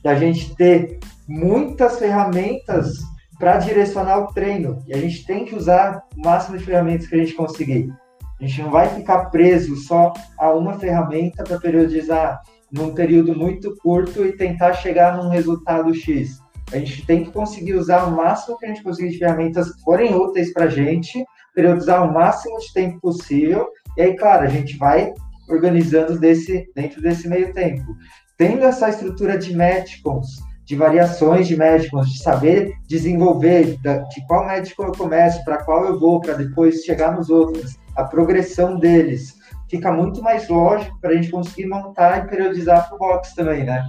da 0.02 0.14
gente 0.14 0.54
ter 0.56 0.98
muitas 1.28 1.98
ferramentas 1.98 2.98
para 3.38 3.58
direcionar 3.58 4.18
o 4.18 4.32
treino, 4.32 4.82
e 4.86 4.92
a 4.92 4.98
gente 4.98 5.24
tem 5.24 5.44
que 5.44 5.54
usar 5.54 6.02
o 6.16 6.20
máximo 6.20 6.58
de 6.58 6.64
ferramentas 6.64 7.06
que 7.06 7.14
a 7.14 7.18
gente 7.18 7.34
conseguir. 7.34 7.92
A 8.40 8.46
gente 8.46 8.62
não 8.62 8.70
vai 8.70 8.88
ficar 8.88 9.26
preso 9.26 9.76
só 9.76 10.12
a 10.38 10.50
uma 10.50 10.78
ferramenta 10.78 11.44
para 11.44 11.58
periodizar 11.58 12.40
num 12.70 12.94
período 12.94 13.34
muito 13.34 13.74
curto 13.76 14.24
e 14.24 14.36
tentar 14.36 14.74
chegar 14.74 15.16
num 15.16 15.28
resultado 15.28 15.94
X. 15.94 16.40
A 16.72 16.78
gente 16.78 17.06
tem 17.06 17.24
que 17.24 17.30
conseguir 17.30 17.74
usar 17.74 18.04
o 18.04 18.10
máximo 18.10 18.58
que 18.58 18.66
a 18.66 18.68
gente 18.68 18.82
conseguir 18.82 19.10
de 19.10 19.18
ferramentas 19.18 19.72
que 19.72 19.82
forem 19.82 20.14
úteis 20.14 20.52
para 20.52 20.64
a 20.64 20.68
gente, 20.68 21.24
periodizar 21.54 22.08
o 22.08 22.12
máximo 22.12 22.58
de 22.58 22.72
tempo 22.72 23.00
possível, 23.00 23.68
e 23.96 24.02
aí, 24.02 24.16
claro, 24.16 24.44
a 24.44 24.48
gente 24.48 24.76
vai 24.76 25.12
organizando 25.48 26.18
desse, 26.18 26.70
dentro 26.74 27.00
desse 27.00 27.26
meio 27.26 27.52
tempo. 27.52 27.96
Tendo 28.36 28.64
essa 28.64 28.88
estrutura 28.88 29.38
de 29.38 29.56
Metcons, 29.56 30.36
de 30.68 30.76
variações 30.76 31.48
de 31.48 31.56
Metcons, 31.56 32.12
de 32.12 32.22
saber 32.22 32.74
desenvolver 32.86 33.78
de 33.78 34.26
qual 34.26 34.46
médico 34.46 34.82
eu 34.82 34.92
começo, 34.92 35.42
para 35.42 35.64
qual 35.64 35.86
eu 35.86 35.98
vou, 35.98 36.20
para 36.20 36.34
depois 36.34 36.84
chegar 36.84 37.16
nos 37.16 37.30
outros, 37.30 37.78
a 37.96 38.04
progressão 38.04 38.78
deles, 38.78 39.34
fica 39.70 39.90
muito 39.90 40.22
mais 40.22 40.46
lógico 40.46 41.00
para 41.00 41.10
a 41.10 41.14
gente 41.14 41.30
conseguir 41.30 41.66
montar 41.66 42.18
e 42.18 42.28
periodizar 42.28 42.86
para 42.86 42.96
o 42.96 42.98
box 42.98 43.34
também, 43.34 43.64
né? 43.64 43.82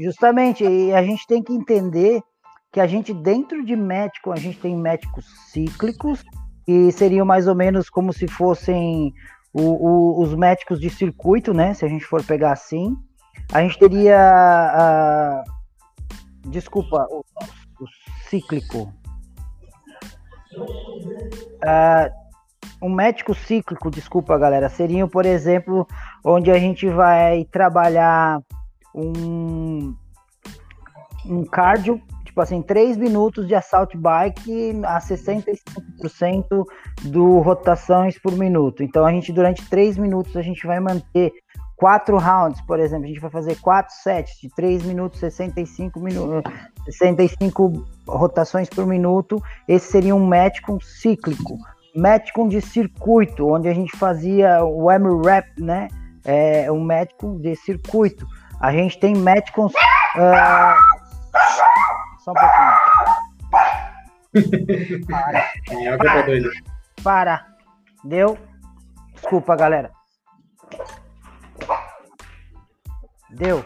Justamente, 0.00 0.64
e 0.64 0.94
a 0.94 1.02
gente 1.02 1.26
tem 1.26 1.42
que 1.42 1.52
entender 1.52 2.22
que 2.72 2.80
a 2.80 2.86
gente, 2.86 3.12
dentro 3.12 3.62
de 3.62 3.76
médico, 3.76 4.32
a 4.32 4.36
gente 4.36 4.58
tem 4.58 4.74
médicos 4.74 5.26
cíclicos, 5.52 6.24
que 6.64 6.90
seriam 6.90 7.26
mais 7.26 7.46
ou 7.46 7.54
menos 7.54 7.90
como 7.90 8.14
se 8.14 8.26
fossem 8.26 9.12
o, 9.52 9.60
o, 9.60 10.22
os 10.22 10.34
médicos 10.34 10.80
de 10.80 10.88
circuito, 10.88 11.52
né? 11.52 11.74
Se 11.74 11.84
a 11.84 11.88
gente 11.88 12.06
for 12.06 12.24
pegar 12.24 12.52
assim. 12.52 12.96
A 13.52 13.60
gente 13.60 13.78
teria. 13.78 14.18
A, 14.18 15.44
desculpa, 16.46 17.06
o, 17.10 17.24
o 17.80 17.86
cíclico. 18.28 18.92
um 22.82 22.90
médico 22.90 23.34
cíclico, 23.34 23.90
desculpa 23.90 24.38
galera, 24.38 24.68
seriam, 24.68 25.08
por 25.08 25.26
exemplo, 25.26 25.86
onde 26.24 26.50
a 26.50 26.58
gente 26.58 26.88
vai 26.88 27.44
trabalhar 27.50 28.40
um, 28.94 29.94
um 31.26 31.44
cardio, 31.44 32.00
tipo 32.24 32.40
assim, 32.40 32.62
3 32.62 32.96
minutos 32.96 33.46
de 33.46 33.54
assalto 33.54 33.98
bike 33.98 34.72
a 34.84 34.98
65% 34.98 36.64
do 37.04 37.40
rotações 37.40 38.18
por 38.18 38.32
minuto. 38.32 38.82
Então 38.82 39.04
a 39.04 39.10
gente, 39.10 39.32
durante 39.32 39.68
3 39.68 39.98
minutos, 39.98 40.36
a 40.36 40.42
gente 40.42 40.66
vai 40.66 40.80
manter 40.80 41.32
quatro 41.76 42.18
rounds, 42.18 42.60
por 42.62 42.80
exemplo, 42.80 43.04
a 43.04 43.08
gente 43.08 43.20
vai 43.20 43.30
fazer 43.30 43.56
quatro 43.60 43.94
sets 43.94 44.38
de 44.40 44.48
3 44.48 44.84
minutos, 44.84 45.20
65 45.20 46.00
minutos, 46.00 46.52
65 46.86 47.86
rotações 48.08 48.68
por 48.68 48.86
minuto. 48.86 49.42
Esse 49.68 49.92
seria 49.92 50.14
um 50.14 50.24
match 50.26 50.60
com 50.62 50.80
cíclico. 50.80 51.58
Match 51.94 52.32
com 52.32 52.48
de 52.48 52.60
circuito, 52.60 53.48
onde 53.48 53.68
a 53.68 53.74
gente 53.74 53.96
fazia 53.96 54.64
o 54.64 54.90
M-Rap, 54.90 55.46
né? 55.58 55.88
É 56.24 56.70
um 56.70 56.80
match 56.80 57.12
de 57.40 57.54
circuito. 57.56 58.26
A 58.60 58.72
gente 58.72 58.98
tem 58.98 59.14
médicos. 59.14 59.72
Uh... 59.72 60.74
Só 62.20 62.32
um 62.32 62.34
pouquinho. 62.34 62.72
Para. 65.08 65.44
Para. 65.98 66.26
Para. 67.02 67.46
Deu? 68.04 68.36
Desculpa, 69.14 69.56
galera. 69.56 69.95
Deu. 73.36 73.62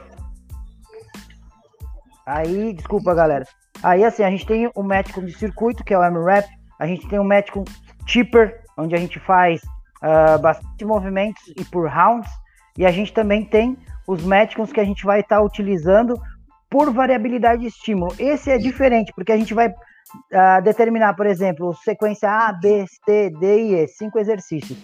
Aí, 2.27 2.73
desculpa, 2.73 3.15
galera. 3.15 3.45
Aí, 3.83 4.05
assim, 4.05 4.23
a 4.23 4.31
gente 4.31 4.45
tem 4.47 4.71
o 4.75 4.83
médico 4.83 5.25
de 5.25 5.33
circuito, 5.33 5.85
que 5.85 5.95
é 5.95 5.99
o 5.99 6.05
M-Rap. 6.05 6.47
A 6.79 6.87
gente 6.87 7.09
tem 7.09 7.19
o 7.19 7.25
médico 7.25 7.65
chipper, 8.07 8.63
onde 8.77 8.95
a 8.95 8.99
gente 8.99 9.19
faz 9.21 9.63
uh, 10.03 10.39
bastante 10.41 10.85
movimentos 10.85 11.43
e 11.57 11.65
por 11.65 11.89
rounds. 11.89 12.31
E 12.77 12.85
a 12.85 12.91
gente 12.91 13.13
também 13.13 13.45
tem 13.45 13.77
os 14.09 14.25
médicos 14.25 14.73
que 14.73 14.81
a 14.81 14.85
gente 14.85 15.05
vai 15.05 15.21
estar 15.21 15.37
tá 15.37 15.43
utilizando 15.43 16.21
por 16.69 16.93
variabilidade 16.93 17.63
de 17.63 17.69
estímulo. 17.69 18.13
Esse 18.19 18.51
é 18.51 18.59
diferente, 18.59 19.13
porque 19.15 19.33
a 19.33 19.37
gente 19.37 19.55
vai 19.55 19.69
uh, 19.69 20.63
determinar, 20.63 21.15
por 21.15 21.27
exemplo, 21.27 21.75
sequência 21.85 22.29
A, 22.29 22.53
B, 22.53 22.87
C, 23.05 23.31
D 23.31 23.63
e 23.63 23.75
E, 23.75 23.89
cinco 23.89 24.19
exercícios. 24.19 24.79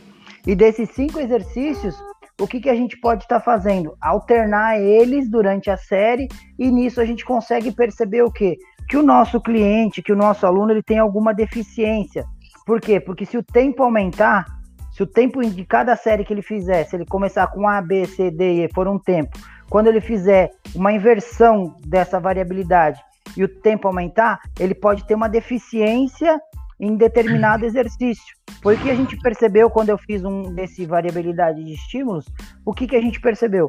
E 0.47 0.55
desses 0.55 0.91
cinco 0.91 1.19
exercícios, 1.19 1.97
o 2.41 2.47
que, 2.47 2.61
que 2.61 2.69
a 2.69 2.75
gente 2.75 2.99
pode 2.99 3.25
estar 3.25 3.39
tá 3.39 3.45
fazendo? 3.45 3.97
Alternar 4.01 4.79
eles 4.79 5.29
durante 5.29 5.71
a 5.71 5.77
série 5.77 6.29
e 6.59 6.71
nisso 6.71 7.01
a 7.01 7.05
gente 7.05 7.25
consegue 7.25 7.73
perceber 7.73 8.23
o 8.23 8.31
quê? 8.31 8.57
Que 8.89 8.97
o 8.97 9.03
nosso 9.03 9.41
cliente, 9.41 10.03
que 10.03 10.13
o 10.13 10.17
nosso 10.17 10.47
aluno, 10.47 10.71
ele 10.71 10.83
tem 10.83 10.99
alguma 10.99 11.33
deficiência. 11.33 12.25
Por 12.67 12.81
quê? 12.81 13.01
Porque 13.01 13.25
se 13.25 13.39
o 13.39 13.43
tempo 13.43 13.83
aumentar, 13.83 14.45
se 14.93 15.03
o 15.03 15.07
tempo 15.07 15.43
de 15.43 15.65
cada 15.65 15.97
série 15.97 16.25
que 16.25 16.33
ele 16.33 16.43
fizer, 16.43 16.85
se 16.85 16.95
ele 16.95 17.07
começar 17.07 17.47
com 17.49 17.67
A, 17.67 17.81
B, 17.81 18.07
C, 18.07 18.31
D, 18.31 18.65
E 18.65 18.69
for 18.75 18.87
um 18.87 18.99
tempo, 18.99 19.39
quando 19.69 19.87
ele 19.89 20.01
fizer 20.01 20.51
uma 20.75 20.93
inversão 20.93 21.75
dessa 21.87 22.21
variabilidade 22.21 23.01
e 23.37 23.45
o 23.45 23.49
tempo 23.49 23.89
aumentar, 23.89 24.41
ele 24.59 24.75
pode 24.75 25.05
ter 25.07 25.15
uma 25.15 25.29
deficiência 25.29 26.39
em 26.79 26.97
determinado 26.97 27.65
exercício. 27.65 28.35
Foi 28.63 28.75
o 28.75 28.79
que 28.79 28.91
a 28.91 28.95
gente 28.95 29.17
percebeu 29.19 29.71
quando 29.71 29.89
eu 29.89 29.99
fiz 29.99 30.25
um 30.25 30.55
desse 30.55 30.85
variabilidade 30.85 31.65
de 31.65 31.75
estímulos. 31.75 32.27
O 32.65 32.73
que, 32.73 32.87
que 32.87 32.97
a 32.97 33.01
gente 33.01 33.21
percebeu? 33.21 33.69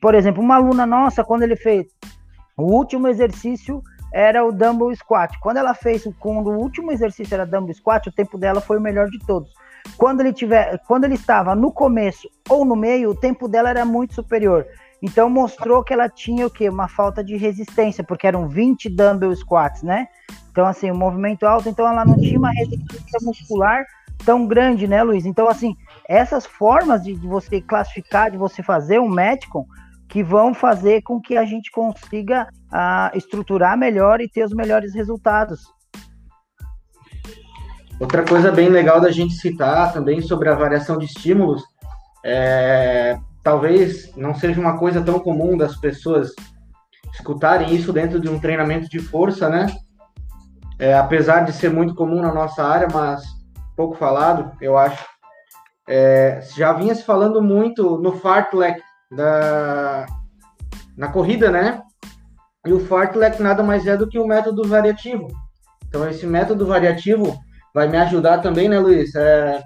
Por 0.00 0.14
exemplo, 0.14 0.42
uma 0.42 0.56
aluna 0.56 0.86
nossa, 0.86 1.24
quando 1.24 1.42
ele 1.42 1.56
fez 1.56 1.86
o 2.58 2.64
último 2.64 3.06
exercício 3.06 3.80
era 4.12 4.44
o 4.44 4.50
dumbbell 4.50 4.94
squat. 4.96 5.38
Quando 5.38 5.58
ela 5.58 5.74
fez, 5.74 6.02
quando 6.18 6.48
o 6.48 6.58
último 6.58 6.90
exercício 6.90 7.34
era 7.34 7.46
dumbbell 7.46 7.74
squat, 7.74 8.08
o 8.08 8.12
tempo 8.12 8.36
dela 8.36 8.60
foi 8.60 8.78
o 8.78 8.80
melhor 8.80 9.08
de 9.08 9.18
todos. 9.20 9.52
Quando 9.96 10.20
ele 10.20 10.32
tiver, 10.32 10.76
quando 10.86 11.04
ele 11.04 11.14
estava 11.14 11.54
no 11.54 11.72
começo 11.72 12.28
ou 12.48 12.64
no 12.64 12.74
meio, 12.74 13.10
o 13.10 13.14
tempo 13.14 13.48
dela 13.48 13.70
era 13.70 13.84
muito 13.84 14.14
superior. 14.14 14.66
Então 15.00 15.30
mostrou 15.30 15.84
que 15.84 15.92
ela 15.92 16.08
tinha 16.08 16.46
o 16.46 16.50
quê? 16.50 16.68
Uma 16.68 16.88
falta 16.88 17.22
de 17.22 17.36
resistência, 17.36 18.02
porque 18.02 18.26
eram 18.26 18.48
20 18.48 18.88
dumbbell 18.88 19.34
squats, 19.36 19.84
né? 19.84 20.08
Então, 20.58 20.66
assim, 20.66 20.90
o 20.90 20.94
movimento 20.96 21.46
alto, 21.46 21.68
então 21.68 21.86
ela 21.86 22.04
não 22.04 22.16
tinha 22.16 22.36
uma 22.36 22.50
resistência 22.50 23.20
muscular 23.22 23.84
tão 24.26 24.44
grande, 24.44 24.88
né, 24.88 25.04
Luiz? 25.04 25.24
Então, 25.24 25.48
assim, 25.48 25.76
essas 26.08 26.44
formas 26.44 27.04
de, 27.04 27.14
de 27.14 27.28
você 27.28 27.60
classificar, 27.60 28.28
de 28.28 28.36
você 28.36 28.60
fazer 28.60 28.98
um 28.98 29.08
Metcon, 29.08 29.64
que 30.08 30.20
vão 30.20 30.52
fazer 30.52 31.02
com 31.02 31.20
que 31.20 31.36
a 31.36 31.44
gente 31.44 31.70
consiga 31.70 32.48
uh, 32.72 33.16
estruturar 33.16 33.78
melhor 33.78 34.20
e 34.20 34.28
ter 34.28 34.42
os 34.42 34.52
melhores 34.52 34.96
resultados. 34.96 35.60
Outra 38.00 38.24
coisa 38.24 38.50
bem 38.50 38.68
legal 38.68 39.00
da 39.00 39.12
gente 39.12 39.34
citar 39.34 39.92
também 39.92 40.20
sobre 40.20 40.48
a 40.48 40.56
variação 40.56 40.98
de 40.98 41.04
estímulos, 41.04 41.62
é, 42.24 43.16
talvez 43.44 44.12
não 44.16 44.34
seja 44.34 44.60
uma 44.60 44.76
coisa 44.76 45.00
tão 45.00 45.20
comum 45.20 45.56
das 45.56 45.76
pessoas 45.76 46.32
escutarem 47.14 47.72
isso 47.76 47.92
dentro 47.92 48.18
de 48.18 48.28
um 48.28 48.40
treinamento 48.40 48.88
de 48.88 48.98
força, 48.98 49.48
né? 49.48 49.68
É, 50.78 50.94
apesar 50.94 51.40
de 51.40 51.52
ser 51.52 51.70
muito 51.70 51.94
comum 51.94 52.22
na 52.22 52.32
nossa 52.32 52.62
área, 52.62 52.88
mas 52.92 53.22
pouco 53.76 53.96
falado, 53.96 54.52
eu 54.60 54.78
acho. 54.78 55.04
É, 55.88 56.40
já 56.54 56.72
vinha 56.72 56.94
se 56.94 57.02
falando 57.02 57.42
muito 57.42 57.98
no 57.98 58.12
fartlek 58.12 58.80
da, 59.10 60.06
na 60.96 61.08
corrida, 61.08 61.50
né? 61.50 61.80
E 62.66 62.72
o 62.72 62.80
fartlek 62.80 63.42
nada 63.42 63.62
mais 63.62 63.86
é 63.86 63.96
do 63.96 64.08
que 64.08 64.18
o 64.18 64.26
método 64.26 64.68
variativo. 64.68 65.28
Então, 65.88 66.08
esse 66.08 66.26
método 66.26 66.66
variativo 66.66 67.38
vai 67.74 67.88
me 67.88 67.96
ajudar 67.96 68.38
também, 68.38 68.68
né, 68.68 68.78
Luiz? 68.78 69.14
É, 69.14 69.62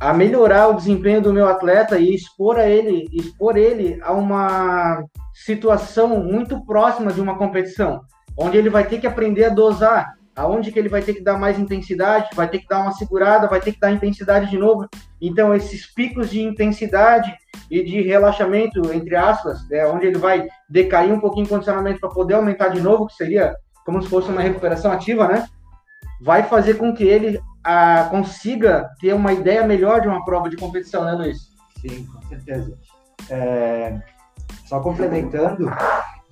a 0.00 0.14
melhorar 0.14 0.68
o 0.68 0.74
desempenho 0.74 1.20
do 1.20 1.32
meu 1.32 1.46
atleta 1.46 1.98
e 1.98 2.14
expor 2.14 2.58
a 2.58 2.66
ele, 2.66 3.06
expor 3.12 3.56
ele 3.56 4.00
a 4.02 4.12
uma 4.12 5.04
situação 5.44 6.08
muito 6.24 6.64
próxima 6.64 7.12
de 7.12 7.20
uma 7.20 7.36
competição, 7.36 8.00
onde 8.40 8.56
ele 8.56 8.70
vai 8.70 8.86
ter 8.86 8.98
que 8.98 9.06
aprender 9.06 9.44
a 9.44 9.48
dosar, 9.50 10.14
aonde 10.34 10.72
que 10.72 10.78
ele 10.78 10.88
vai 10.88 11.02
ter 11.02 11.14
que 11.14 11.22
dar 11.22 11.38
mais 11.38 11.58
intensidade, 11.58 12.28
vai 12.34 12.48
ter 12.48 12.60
que 12.60 12.68
dar 12.68 12.80
uma 12.80 12.92
segurada, 12.92 13.46
vai 13.46 13.60
ter 13.60 13.72
que 13.72 13.80
dar 13.80 13.92
intensidade 13.92 14.48
de 14.48 14.56
novo. 14.56 14.88
Então 15.20 15.54
esses 15.54 15.92
picos 15.92 16.30
de 16.30 16.40
intensidade 16.40 17.32
e 17.70 17.84
de 17.84 18.00
relaxamento, 18.00 18.92
entre 18.92 19.14
aspas, 19.14 19.70
é 19.70 19.86
onde 19.86 20.06
ele 20.06 20.18
vai 20.18 20.48
decair 20.68 21.12
um 21.12 21.20
pouquinho 21.20 21.46
o 21.46 21.48
condicionamento 21.48 22.00
para 22.00 22.08
poder 22.08 22.34
aumentar 22.34 22.68
de 22.68 22.80
novo, 22.80 23.06
que 23.06 23.14
seria 23.14 23.54
como 23.84 24.02
se 24.02 24.08
fosse 24.08 24.30
uma 24.30 24.40
recuperação 24.40 24.90
ativa, 24.90 25.28
né? 25.28 25.46
vai 26.20 26.42
fazer 26.42 26.74
com 26.74 26.94
que 26.94 27.04
ele 27.04 27.40
a, 27.64 28.06
consiga 28.10 28.90
ter 29.00 29.14
uma 29.14 29.32
ideia 29.32 29.66
melhor 29.66 30.00
de 30.00 30.08
uma 30.08 30.24
prova 30.24 30.50
de 30.50 30.56
competição, 30.56 31.04
né, 31.04 31.12
Luiz? 31.12 31.38
Sim, 31.80 32.06
com 32.06 32.22
certeza. 32.28 32.78
É, 33.30 33.98
só 34.66 34.80
complementando, 34.80 35.70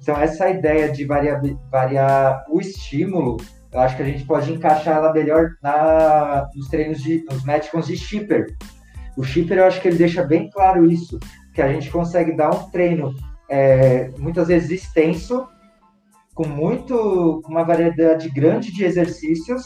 então 0.09 0.19
essa 0.19 0.49
ideia 0.49 0.91
de 0.91 1.05
variar, 1.05 1.39
variar 1.71 2.43
o 2.49 2.59
estímulo, 2.59 3.37
eu 3.71 3.79
acho 3.79 3.95
que 3.95 4.03
a 4.03 4.07
gente 4.07 4.25
pode 4.25 4.51
encaixar 4.51 4.97
ela 4.97 5.13
melhor 5.13 5.51
na, 5.63 6.49
nos 6.55 6.67
treinos 6.69 7.03
de, 7.03 7.27
nos 7.31 7.45
médicos 7.45 7.87
de 7.87 7.95
shipper. 7.95 8.47
O 9.19 9.23
shipper, 9.23 9.59
eu 9.59 9.67
acho 9.67 9.83
que 9.83 9.89
ele 9.89 9.99
deixa 9.99 10.25
bem 10.25 10.49
claro 10.49 10.91
isso, 10.91 11.19
que 11.53 11.61
a 11.61 11.71
gente 11.71 11.91
consegue 11.91 12.35
dar 12.35 12.49
um 12.49 12.71
treino 12.71 13.15
é, 13.51 14.11
muitas 14.17 14.49
vezes 14.49 14.71
extenso, 14.71 15.47
com 16.35 16.49
muito, 16.49 17.43
uma 17.47 17.63
variedade 17.63 18.31
grande 18.31 18.73
de 18.73 18.85
exercícios, 18.85 19.63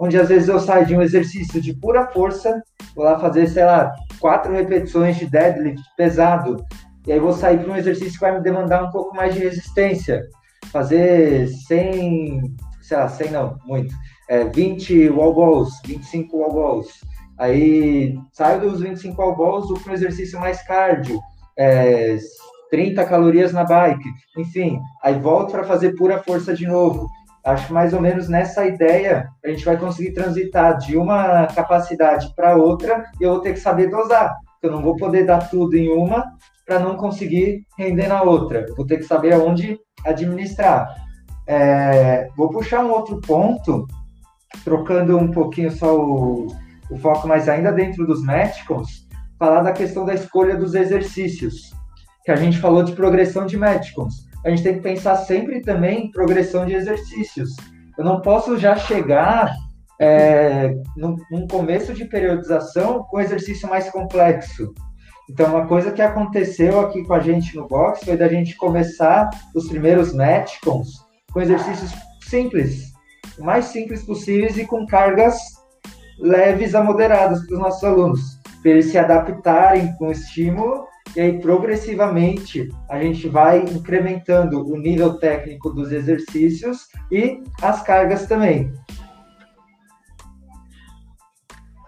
onde 0.00 0.18
às 0.18 0.30
vezes 0.30 0.48
eu 0.48 0.58
saio 0.58 0.86
de 0.86 0.96
um 0.96 1.02
exercício 1.02 1.60
de 1.60 1.74
pura 1.74 2.06
força, 2.06 2.62
vou 2.96 3.04
lá 3.04 3.18
fazer, 3.18 3.46
sei 3.46 3.66
lá, 3.66 3.94
quatro 4.18 4.54
repetições 4.54 5.18
de 5.18 5.26
deadlift 5.26 5.82
pesado, 5.98 6.64
e 7.06 7.12
aí 7.12 7.18
vou 7.18 7.32
sair 7.32 7.58
para 7.58 7.72
um 7.72 7.76
exercício 7.76 8.14
que 8.14 8.20
vai 8.20 8.32
me 8.32 8.42
demandar 8.42 8.84
um 8.84 8.90
pouco 8.90 9.14
mais 9.14 9.34
de 9.34 9.40
resistência, 9.40 10.22
fazer 10.70 11.48
100, 11.48 12.54
sei 12.80 12.96
lá, 12.96 13.08
100 13.08 13.30
não, 13.30 13.58
muito, 13.66 13.94
é, 14.28 14.44
20 14.44 15.10
wall 15.10 15.34
balls, 15.34 15.70
25 15.84 16.36
wall 16.36 16.52
balls, 16.52 16.88
aí 17.38 18.16
saio 18.32 18.60
dos 18.60 18.80
25 18.80 19.20
wall 19.20 19.36
balls, 19.36 19.68
vou 19.68 19.78
para 19.78 19.92
um 19.92 19.94
exercício 19.94 20.38
mais 20.38 20.62
cardio, 20.62 21.18
é, 21.58 22.16
30 22.70 23.04
calorias 23.04 23.52
na 23.52 23.64
bike, 23.64 24.08
enfim, 24.38 24.80
aí 25.02 25.18
volto 25.18 25.50
para 25.50 25.64
fazer 25.64 25.94
pura 25.94 26.22
força 26.22 26.54
de 26.54 26.66
novo. 26.66 27.06
Acho 27.44 27.74
mais 27.74 27.92
ou 27.92 28.00
menos 28.00 28.28
nessa 28.28 28.64
ideia 28.64 29.28
a 29.44 29.48
gente 29.48 29.64
vai 29.64 29.76
conseguir 29.76 30.12
transitar 30.12 30.78
de 30.78 30.96
uma 30.96 31.46
capacidade 31.48 32.32
para 32.36 32.56
outra 32.56 33.04
e 33.20 33.24
eu 33.24 33.32
vou 33.32 33.40
ter 33.40 33.52
que 33.52 33.60
saber 33.60 33.90
dosar. 33.90 34.34
Eu 34.62 34.70
não 34.70 34.80
vou 34.80 34.96
poder 34.96 35.26
dar 35.26 35.50
tudo 35.50 35.76
em 35.76 35.88
uma 35.88 36.24
para 36.66 36.78
não 36.78 36.96
conseguir 36.96 37.66
render 37.78 38.08
na 38.08 38.22
outra. 38.22 38.66
Vou 38.76 38.86
ter 38.86 38.98
que 38.98 39.04
saber 39.04 39.34
aonde 39.34 39.78
administrar. 40.04 40.94
É, 41.46 42.28
vou 42.36 42.48
puxar 42.50 42.84
um 42.84 42.90
outro 42.90 43.20
ponto, 43.20 43.86
trocando 44.64 45.18
um 45.18 45.30
pouquinho 45.30 45.70
só 45.70 45.98
o, 45.98 46.46
o 46.90 46.98
foco, 46.98 47.26
mas 47.26 47.48
ainda 47.48 47.72
dentro 47.72 48.06
dos 48.06 48.24
médicos, 48.24 49.08
falar 49.38 49.62
da 49.62 49.72
questão 49.72 50.04
da 50.04 50.14
escolha 50.14 50.56
dos 50.56 50.74
exercícios 50.74 51.72
que 52.24 52.30
a 52.30 52.36
gente 52.36 52.58
falou 52.58 52.82
de 52.84 52.92
progressão 52.92 53.46
de 53.46 53.58
médicos. 53.58 54.28
A 54.44 54.50
gente 54.50 54.62
tem 54.62 54.74
que 54.74 54.80
pensar 54.80 55.16
sempre 55.16 55.60
também 55.60 56.06
em 56.06 56.10
progressão 56.10 56.64
de 56.64 56.74
exercícios. 56.74 57.50
Eu 57.98 58.04
não 58.04 58.20
posso 58.20 58.56
já 58.56 58.76
chegar 58.76 59.52
é, 60.00 60.74
num, 60.96 61.16
num 61.30 61.46
começo 61.46 61.92
de 61.92 62.04
periodização 62.04 63.04
com 63.04 63.20
exercício 63.20 63.68
mais 63.68 63.90
complexo. 63.90 64.72
Então, 65.30 65.50
uma 65.50 65.66
coisa 65.66 65.92
que 65.92 66.02
aconteceu 66.02 66.80
aqui 66.80 67.04
com 67.04 67.14
a 67.14 67.20
gente 67.20 67.56
no 67.56 67.66
box 67.66 68.04
foi 68.04 68.16
da 68.16 68.28
gente 68.28 68.56
começar 68.56 69.30
os 69.54 69.68
primeiros 69.68 70.12
Metcons 70.12 70.88
com 71.32 71.40
exercícios 71.40 71.92
simples, 72.22 72.92
o 73.38 73.44
mais 73.44 73.66
simples 73.66 74.02
possíveis 74.04 74.58
e 74.58 74.66
com 74.66 74.86
cargas 74.86 75.36
leves 76.18 76.74
a 76.74 76.82
moderadas 76.82 77.46
para 77.46 77.54
os 77.54 77.60
nossos 77.60 77.84
alunos, 77.84 78.40
para 78.60 78.72
eles 78.72 78.86
se 78.86 78.98
adaptarem 78.98 79.94
com 79.96 80.08
o 80.08 80.12
estímulo 80.12 80.86
e 81.14 81.20
aí 81.20 81.40
progressivamente 81.40 82.68
a 82.88 82.98
gente 82.98 83.28
vai 83.28 83.60
incrementando 83.60 84.66
o 84.66 84.78
nível 84.78 85.18
técnico 85.18 85.70
dos 85.70 85.92
exercícios 85.92 86.88
e 87.10 87.42
as 87.60 87.82
cargas 87.82 88.26
também. 88.26 88.72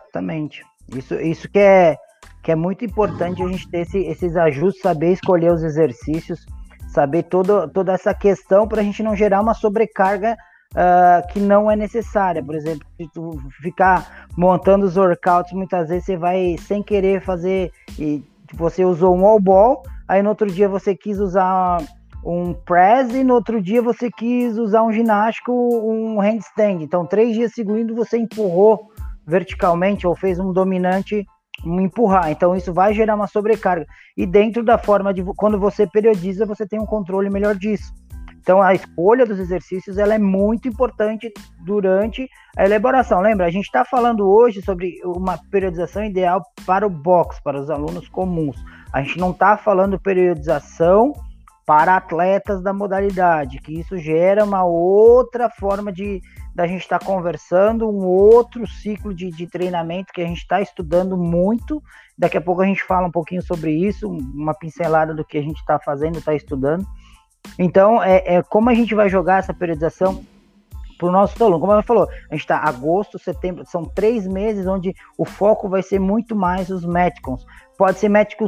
Exatamente. 0.02 0.62
Isso, 0.94 1.14
isso 1.14 1.48
que 1.48 1.58
é 1.58 1.96
que 2.44 2.52
é 2.52 2.54
muito 2.54 2.85
importante 2.85 3.42
a 3.42 3.48
gente 3.48 3.66
ter 3.70 3.78
esse, 3.78 3.98
esses 4.00 4.37
ajustes, 4.37 4.83
saber 4.83 5.12
escolher 5.12 5.50
os 5.50 5.62
exercícios, 5.62 6.44
saber 6.88 7.22
todo, 7.22 7.66
toda 7.70 7.94
essa 7.94 8.12
questão 8.12 8.68
para 8.68 8.83
a 8.83 8.85
gente 8.85 9.02
não 9.02 9.16
gerar 9.16 9.40
uma 9.40 9.54
sobrecarga 9.54 10.37
uh, 10.74 11.26
que 11.33 11.40
não 11.40 11.70
é 11.70 11.74
necessária. 11.74 12.44
Por 12.44 12.54
exemplo, 12.54 12.87
se 12.98 13.09
tu 13.14 13.38
ficar 13.62 14.28
montando 14.37 14.85
os 14.85 14.98
workouts, 14.98 15.54
muitas 15.54 15.88
vezes 15.88 16.04
você 16.04 16.18
vai 16.18 16.57
sem 16.59 16.83
querer 16.83 17.22
fazer 17.22 17.72
e 17.98 18.22
você 18.52 18.85
usou 18.85 19.16
um 19.16 19.24
all 19.24 19.40
ball, 19.40 19.83
aí 20.07 20.22
no 20.22 20.28
outro 20.28 20.46
dia 20.46 20.68
você 20.68 20.94
quis 20.94 21.18
usar 21.18 21.78
um 22.22 22.52
press 22.52 23.14
e 23.14 23.24
no 23.24 23.35
outro 23.35 23.61
dia 23.61 23.80
você 23.80 24.11
quis 24.11 24.59
usar 24.59 24.83
um 24.83 24.92
ginástico, 24.92 25.50
um 25.50 26.20
handstand. 26.20 26.83
Então, 26.83 27.07
três 27.07 27.35
dias 27.35 27.52
seguidos 27.52 27.96
você 27.96 28.18
empurrou 28.18 28.90
verticalmente 29.26 30.07
ou 30.07 30.14
fez 30.14 30.38
um 30.38 30.52
dominante 30.52 31.26
empurrar. 31.64 32.30
Então, 32.30 32.56
isso 32.56 32.72
vai 32.72 32.94
gerar 32.94 33.14
uma 33.14 33.26
sobrecarga. 33.26 33.86
E 34.16 34.26
dentro 34.26 34.64
da 34.64 34.78
forma 34.78 35.12
de 35.12 35.22
quando 35.36 35.58
você 35.58 35.86
periodiza, 35.86 36.46
você 36.46 36.66
tem 36.66 36.80
um 36.80 36.86
controle 36.86 37.30
melhor 37.30 37.54
disso. 37.54 37.92
Então, 38.44 38.60
a 38.60 38.74
escolha 38.74 39.24
dos 39.24 39.38
exercícios 39.38 39.96
ela 39.96 40.14
é 40.14 40.18
muito 40.18 40.68
importante 40.68 41.32
durante 41.64 42.28
a 42.58 42.64
elaboração. 42.66 43.22
Lembra, 43.22 43.46
a 43.46 43.50
gente 43.50 43.64
está 43.64 43.86
falando 43.86 44.28
hoje 44.28 44.60
sobre 44.60 45.00
uma 45.02 45.38
periodização 45.50 46.04
ideal 46.04 46.42
para 46.66 46.86
o 46.86 46.90
box, 46.90 47.42
para 47.42 47.58
os 47.58 47.70
alunos 47.70 48.06
comuns. 48.08 48.62
A 48.92 49.00
gente 49.02 49.18
não 49.18 49.30
está 49.30 49.56
falando 49.56 49.98
periodização 49.98 51.14
para 51.66 51.96
atletas 51.96 52.62
da 52.62 52.74
modalidade, 52.74 53.58
que 53.60 53.80
isso 53.80 53.96
gera 53.96 54.44
uma 54.44 54.62
outra 54.62 55.48
forma 55.48 55.90
de 55.90 56.20
da 56.54 56.66
gente 56.66 56.82
estar 56.82 56.98
tá 56.98 57.06
conversando, 57.06 57.88
um 57.88 58.06
outro 58.06 58.66
ciclo 58.66 59.12
de, 59.12 59.30
de 59.30 59.46
treinamento 59.46 60.12
que 60.12 60.20
a 60.20 60.26
gente 60.26 60.38
está 60.38 60.60
estudando 60.60 61.16
muito. 61.16 61.82
Daqui 62.16 62.36
a 62.36 62.40
pouco 62.40 62.62
a 62.62 62.66
gente 62.66 62.84
fala 62.84 63.08
um 63.08 63.10
pouquinho 63.10 63.42
sobre 63.42 63.72
isso, 63.72 64.08
uma 64.08 64.54
pincelada 64.54 65.12
do 65.12 65.24
que 65.24 65.36
a 65.36 65.42
gente 65.42 65.58
está 65.58 65.78
fazendo, 65.78 66.18
está 66.18 66.34
estudando. 66.34 66.86
Então, 67.58 68.02
é, 68.02 68.36
é, 68.36 68.42
como 68.42 68.70
a 68.70 68.74
gente 68.74 68.94
vai 68.94 69.08
jogar 69.08 69.38
essa 69.38 69.52
periodização 69.52 70.24
para 70.96 71.08
o 71.08 71.12
nosso 71.12 71.42
aluno. 71.42 71.60
Como 71.60 71.72
ela 71.72 71.82
falou, 71.82 72.08
a 72.30 72.34
gente 72.34 72.42
está 72.42 72.58
agosto, 72.58 73.18
setembro, 73.18 73.64
são 73.66 73.84
três 73.84 74.26
meses 74.26 74.66
onde 74.66 74.94
o 75.18 75.24
foco 75.24 75.68
vai 75.68 75.82
ser 75.82 75.98
muito 75.98 76.34
mais 76.34 76.70
os 76.70 76.84
médicos. 76.84 77.44
Pode 77.76 77.98
ser 77.98 78.08
médico 78.08 78.46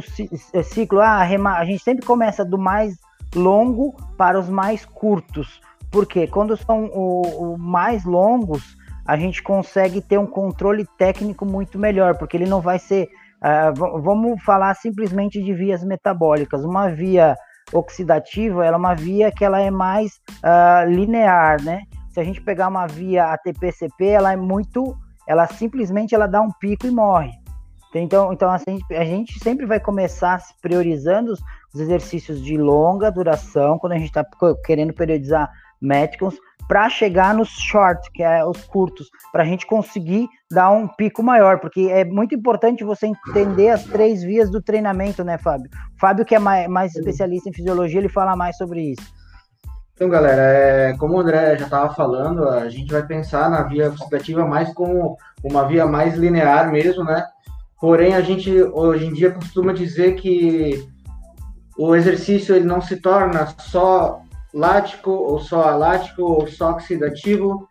é, 0.53 0.63
ciclo, 0.63 1.01
ah, 1.01 1.21
a 1.21 1.65
gente 1.65 1.83
sempre 1.83 2.05
começa 2.05 2.45
do 2.45 2.57
mais 2.57 2.97
longo 3.35 3.95
para 4.17 4.39
os 4.39 4.49
mais 4.49 4.85
curtos. 4.85 5.59
Porque 5.97 6.27
quando 6.27 6.55
são 6.55 6.85
o, 6.93 7.53
o 7.53 7.57
mais 7.57 8.05
longos, 8.05 8.77
a 9.03 9.17
gente 9.17 9.41
consegue 9.41 9.99
ter 9.99 10.19
um 10.19 10.27
controle 10.27 10.85
técnico 10.95 11.43
muito 11.43 11.79
melhor, 11.79 12.15
porque 12.19 12.37
ele 12.37 12.45
não 12.45 12.61
vai 12.61 12.77
ser. 12.77 13.07
Uh, 13.37 13.99
vamos 13.99 14.43
falar 14.43 14.75
simplesmente 14.75 15.41
de 15.41 15.53
vias 15.55 15.83
metabólicas. 15.83 16.63
Uma 16.63 16.87
via 16.87 17.35
oxidativa, 17.73 18.63
ela 18.63 18.75
é 18.75 18.79
uma 18.79 18.93
via 18.93 19.31
que 19.31 19.43
ela 19.43 19.59
é 19.59 19.71
mais 19.71 20.11
uh, 20.43 20.87
linear, 20.87 21.63
né? 21.63 21.81
se 22.11 22.19
a 22.19 22.23
gente 22.23 22.41
pegar 22.41 22.67
uma 22.67 22.85
via 22.85 23.33
ATP-CP, 23.33 24.05
ela 24.05 24.31
é 24.31 24.35
muito, 24.35 24.95
ela 25.27 25.47
simplesmente 25.47 26.13
ela 26.13 26.27
dá 26.27 26.41
um 26.41 26.51
pico 26.59 26.85
e 26.85 26.91
morre. 26.91 27.31
Então, 27.95 28.31
então 28.31 28.51
assim, 28.51 28.79
a 28.91 29.03
gente 29.03 29.39
sempre 29.39 29.65
vai 29.65 29.79
começar 29.79 30.39
priorizando 30.61 31.33
os 31.73 31.81
exercícios 31.81 32.39
de 32.43 32.55
longa 32.55 33.11
duração, 33.11 33.79
quando 33.79 33.93
a 33.93 33.97
gente 33.97 34.09
está 34.09 34.23
querendo 34.63 34.93
periodizar 34.93 35.49
métricos, 35.81 36.35
para 36.67 36.89
chegar 36.89 37.33
nos 37.33 37.49
short, 37.49 38.11
que 38.11 38.21
é 38.21 38.43
os 38.45 38.61
curtos, 38.65 39.09
para 39.31 39.43
a 39.43 39.45
gente 39.45 39.65
conseguir 39.65 40.27
dar 40.51 40.69
um 40.71 40.87
pico 40.87 41.23
maior, 41.23 41.59
porque 41.59 41.81
é 41.89 42.03
muito 42.03 42.35
importante 42.35 42.83
você 42.83 43.07
entender 43.07 43.69
as 43.69 43.83
três 43.85 44.21
vias 44.21 44.49
do 44.51 44.61
treinamento, 44.61 45.23
né, 45.23 45.37
Fábio? 45.37 45.69
Fábio, 45.99 46.25
que 46.25 46.35
é 46.35 46.39
mais, 46.39 46.67
mais 46.67 46.95
especialista 46.95 47.49
em 47.49 47.53
fisiologia, 47.53 47.99
ele 47.99 48.09
fala 48.09 48.35
mais 48.35 48.57
sobre 48.57 48.91
isso. 48.91 49.17
Então, 49.93 50.09
galera, 50.09 50.41
é, 50.41 50.97
como 50.97 51.15
o 51.15 51.19
André 51.19 51.57
já 51.57 51.65
estava 51.65 51.91
falando, 51.93 52.47
a 52.47 52.69
gente 52.69 52.91
vai 52.91 53.03
pensar 53.03 53.49
na 53.49 53.63
via 53.63 53.89
oxidativa 53.89 54.45
mais 54.45 54.71
como 54.73 55.17
uma 55.43 55.67
via 55.67 55.87
mais 55.87 56.15
linear 56.15 56.71
mesmo, 56.71 57.03
né? 57.03 57.25
Porém, 57.79 58.13
a 58.13 58.21
gente 58.21 58.51
hoje 58.61 59.07
em 59.07 59.13
dia 59.13 59.31
costuma 59.31 59.73
dizer 59.73 60.13
que 60.15 60.87
o 61.77 61.95
exercício 61.95 62.55
ele 62.55 62.65
não 62.65 62.79
se 62.79 62.97
torna 62.97 63.47
só 63.57 64.21
lático 64.53 65.11
ou 65.11 65.39
só 65.39 65.63
alático 65.63 66.21
ou 66.21 66.47
só 66.47 66.71
oxidativo. 66.71 67.67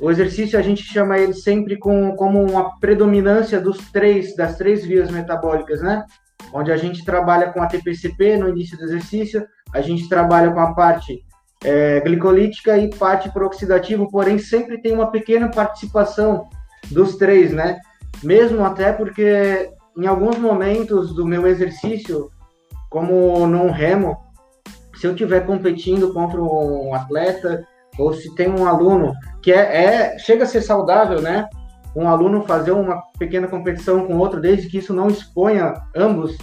O 0.00 0.10
exercício 0.10 0.58
a 0.58 0.62
gente 0.62 0.82
chama 0.82 1.18
ele 1.18 1.34
sempre 1.34 1.76
com, 1.78 2.14
como 2.16 2.42
uma 2.42 2.78
predominância 2.78 3.60
dos 3.60 3.78
três 3.90 4.34
das 4.36 4.56
três 4.56 4.84
vias 4.84 5.10
metabólicas, 5.10 5.82
né? 5.82 6.04
Onde 6.52 6.72
a 6.72 6.76
gente 6.76 7.04
trabalha 7.04 7.52
com 7.52 7.62
a 7.62 7.66
TPCP 7.66 8.36
no 8.36 8.48
início 8.48 8.78
do 8.78 8.84
exercício, 8.84 9.46
a 9.72 9.80
gente 9.80 10.08
trabalha 10.08 10.50
com 10.50 10.60
a 10.60 10.74
parte 10.74 11.22
é, 11.62 12.00
glicolítica 12.00 12.78
e 12.78 12.88
parte 12.90 13.30
prooxidativo, 13.30 14.10
porém 14.10 14.38
sempre 14.38 14.80
tem 14.80 14.92
uma 14.92 15.10
pequena 15.10 15.50
participação 15.50 16.48
dos 16.90 17.16
três, 17.16 17.52
né? 17.52 17.78
Mesmo 18.22 18.64
até 18.64 18.92
porque 18.92 19.70
em 19.96 20.06
alguns 20.06 20.38
momentos 20.38 21.14
do 21.14 21.26
meu 21.26 21.46
exercício, 21.46 22.30
como 22.88 23.46
num 23.46 23.70
remo, 23.70 24.16
se 25.00 25.06
eu 25.06 25.12
estiver 25.12 25.46
competindo 25.46 26.12
contra 26.12 26.38
um 26.38 26.92
atleta 26.92 27.66
ou 27.98 28.12
se 28.12 28.34
tem 28.34 28.50
um 28.50 28.66
aluno 28.66 29.14
que 29.42 29.50
é, 29.50 29.84
é, 29.84 30.18
chega 30.18 30.44
a 30.44 30.46
ser 30.46 30.60
saudável, 30.60 31.22
né? 31.22 31.48
Um 31.96 32.06
aluno 32.06 32.42
fazer 32.42 32.72
uma 32.72 33.00
pequena 33.18 33.48
competição 33.48 34.06
com 34.06 34.18
outro, 34.18 34.42
desde 34.42 34.68
que 34.68 34.76
isso 34.76 34.92
não 34.92 35.08
exponha 35.08 35.72
ambos 35.96 36.36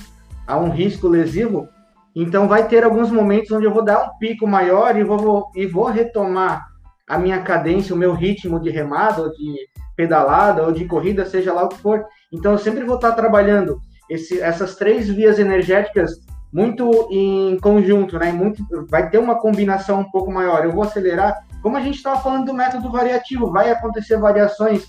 a 0.48 0.58
um 0.58 0.72
risco 0.72 1.08
lesivo. 1.08 1.70
Então 2.15 2.48
vai 2.48 2.67
ter 2.67 2.84
alguns 2.84 3.12
momentos 3.12 3.52
onde 3.52 3.67
eu 3.67 3.74
vou 3.74 3.86
dar 3.86 4.04
um 4.04 4.17
pico 4.17 4.48
maior 4.48 4.98
e 4.98 5.04
vou, 5.04 5.52
e 5.56 5.67
vou 5.67 5.86
retomar 5.86 6.65
a 7.08 7.20
minha 7.20 7.43
cadência, 7.43 7.93
o 7.93 7.98
meu 7.98 8.13
ritmo 8.15 8.60
de 8.60 8.72
remada, 8.72 9.22
ou 9.22 9.30
de 9.30 9.56
pedalada, 9.96 10.63
ou 10.63 10.72
de 10.72 10.86
corrida, 10.86 11.28
seja 11.28 11.54
lá 11.54 11.65
o 11.65 11.70
que 11.70 11.78
for. 11.78 12.04
Então 12.34 12.54
eu 12.54 12.58
sempre 12.58 12.84
vou 12.84 12.96
estar 12.96 13.12
trabalhando 13.12 13.80
esse, 14.10 14.41
essas 14.41 14.76
três 14.76 15.08
vias 15.08 15.38
energéticas 15.38 16.26
muito 16.51 17.07
em 17.12 17.57
conjunto, 17.60 18.17
né? 18.17 18.31
Muito, 18.31 18.63
vai 18.89 19.10
ter 19.10 19.17
uma 19.17 19.39
combinação 19.39 19.99
um 20.01 20.12
pouco 20.12 20.31
maior. 20.31 20.63
Eu 20.63 20.71
vou 20.71 20.83
acelerar. 20.83 21.45
Como 21.62 21.77
a 21.77 21.81
gente 21.81 21.95
estava 21.95 22.19
falando 22.19 22.45
do 22.45 22.53
método 22.53 22.91
variativo, 22.91 23.51
vai 23.51 23.69
acontecer 23.69 24.17
variações 24.17 24.86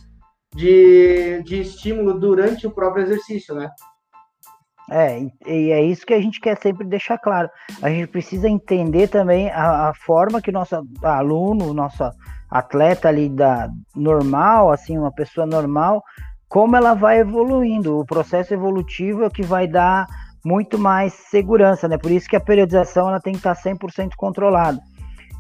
de, 0.55 1.43
de 1.45 1.61
estímulo 1.61 2.19
durante 2.19 2.67
o 2.67 2.71
próprio 2.71 3.05
exercício, 3.05 3.55
né? 3.55 3.69
É, 4.91 5.21
e 5.47 5.71
é 5.71 5.83
isso 5.83 6.07
que 6.07 6.15
a 6.15 6.21
gente 6.21 6.41
quer 6.41 6.57
sempre 6.59 6.87
deixar 6.87 7.19
claro. 7.19 7.51
A 7.83 7.91
gente 7.91 8.07
precisa 8.07 8.49
entender 8.49 9.09
também 9.09 9.51
a, 9.51 9.91
a 9.91 9.95
forma 9.95 10.41
que 10.41 10.51
nosso 10.51 10.83
aluno, 11.03 11.75
nosso 11.75 12.11
atleta 12.51 13.09
ali 13.09 13.29
da 13.29 13.69
normal, 13.95 14.73
assim, 14.73 14.97
uma 14.97 15.13
pessoa 15.13 15.47
normal, 15.47 16.03
como 16.49 16.75
ela 16.75 16.95
vai 16.95 17.19
evoluindo. 17.19 17.99
O 17.99 18.07
processo 18.07 18.55
evolutivo 18.55 19.25
é 19.25 19.31
que 19.31 19.43
vai 19.43 19.69
dar 19.69 20.07
muito 20.45 20.79
mais 20.79 21.13
segurança, 21.13 21.89
né? 21.89 21.99
Por 21.99 22.11
isso 22.11 22.29
que 22.29 22.37
a 22.37 22.41
periodização 22.41 23.09
ela 23.09 23.21
tem 23.21 23.33
que 23.33 23.39
estar 23.39 23.55
100% 23.55 24.11
controlada. 24.17 24.81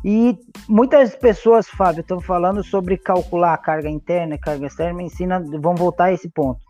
E 0.05 0.39
muitas 0.69 1.15
pessoas, 1.17 1.69
Fábio, 1.69 2.03
estão 2.03 2.21
falando 2.21 2.63
sobre 2.63 2.97
calcular 2.97 3.55
a 3.55 3.59
carga 3.59 3.89
interna 3.89 4.37
e 4.37 4.39
carga 4.39 4.67
externa, 4.67 5.03
ensina, 5.03 5.43
vamos 5.61 5.81
voltar 5.81 6.05
a 6.05 6.13
esse 6.13 6.29
ponto. 6.29 6.61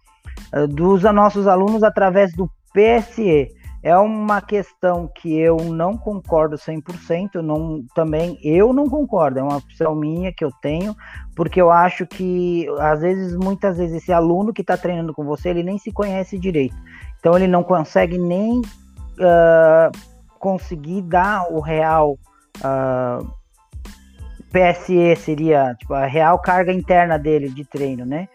Uh, 0.54 0.66
dos 0.66 1.02
nossos 1.02 1.46
alunos 1.46 1.82
através 1.82 2.32
do 2.32 2.50
PSE. 2.72 3.48
É 3.80 3.96
uma 3.96 4.40
questão 4.40 5.08
que 5.14 5.38
eu 5.38 5.56
não 5.56 5.96
concordo 5.96 6.56
100%, 6.56 7.36
não, 7.36 7.84
também 7.94 8.36
eu 8.42 8.72
não 8.72 8.88
concordo, 8.88 9.38
é 9.38 9.42
uma 9.42 9.58
opção 9.58 9.94
minha 9.94 10.32
que 10.32 10.44
eu 10.44 10.50
tenho, 10.60 10.96
porque 11.36 11.60
eu 11.60 11.70
acho 11.70 12.04
que, 12.04 12.66
às 12.80 13.00
vezes, 13.00 13.36
muitas 13.36 13.78
vezes, 13.78 14.02
esse 14.02 14.12
aluno 14.12 14.52
que 14.52 14.62
está 14.62 14.76
treinando 14.76 15.14
com 15.14 15.24
você, 15.24 15.50
ele 15.50 15.62
nem 15.62 15.78
se 15.78 15.92
conhece 15.92 16.36
direito. 16.36 16.74
Então 17.18 17.37
ele 17.37 17.46
não 17.46 17.62
consegue 17.62 18.18
nem 18.18 18.61
uh, 18.61 19.90
conseguir 20.38 21.02
dar 21.02 21.52
o 21.52 21.61
real 21.61 22.12
uh, 22.12 22.64
ah, 22.64 23.20
PSE 24.52 25.16
seria 25.16 25.74
tipo, 25.78 25.92
a 25.92 26.07
real 26.07 26.38
carga 26.38 26.72
interna 26.72 27.18
dele 27.18 27.48
de 27.48 27.64
treino, 27.64 28.07
né? 28.07 28.28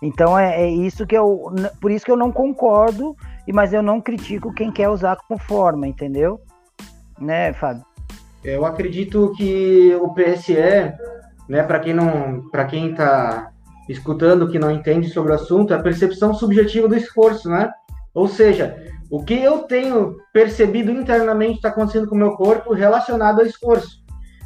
Então 0.00 0.38
é, 0.38 0.62
é, 0.62 0.70
isso 0.70 1.06
que 1.06 1.16
eu, 1.16 1.52
por 1.80 1.90
isso 1.90 2.04
que 2.04 2.10
eu 2.10 2.16
não 2.16 2.30
concordo, 2.30 3.16
mas 3.52 3.72
eu 3.72 3.82
não 3.82 4.00
critico 4.00 4.54
quem 4.54 4.70
quer 4.70 4.88
usar 4.88 5.16
como 5.16 5.38
forma, 5.38 5.86
entendeu? 5.86 6.40
Né, 7.20 7.52
Fábio? 7.52 7.84
Eu 8.44 8.64
acredito 8.64 9.32
que 9.36 9.94
o 10.00 10.14
PSE, 10.14 10.54
né, 11.48 11.62
para 11.64 11.80
quem 11.80 11.92
não, 11.92 12.48
para 12.50 12.64
quem 12.64 12.92
está 12.92 13.50
escutando 13.88 14.48
que 14.48 14.58
não 14.58 14.70
entende 14.70 15.08
sobre 15.08 15.32
o 15.32 15.34
assunto, 15.34 15.72
é 15.72 15.76
a 15.76 15.82
percepção 15.82 16.32
subjetiva 16.32 16.86
do 16.86 16.94
esforço, 16.94 17.48
né? 17.50 17.70
Ou 18.18 18.26
seja, 18.26 18.76
o 19.08 19.22
que 19.22 19.40
eu 19.40 19.60
tenho 19.62 20.16
percebido 20.32 20.90
internamente 20.90 21.58
está 21.58 21.68
acontecendo 21.68 22.08
com 22.08 22.16
o 22.16 22.18
meu 22.18 22.32
corpo 22.32 22.74
relacionado 22.74 23.38
ao 23.38 23.46
esforço. 23.46 24.02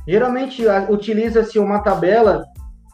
Geralmente 0.07 0.63
utiliza-se 0.91 1.59
uma 1.59 1.83
tabela 1.83 2.45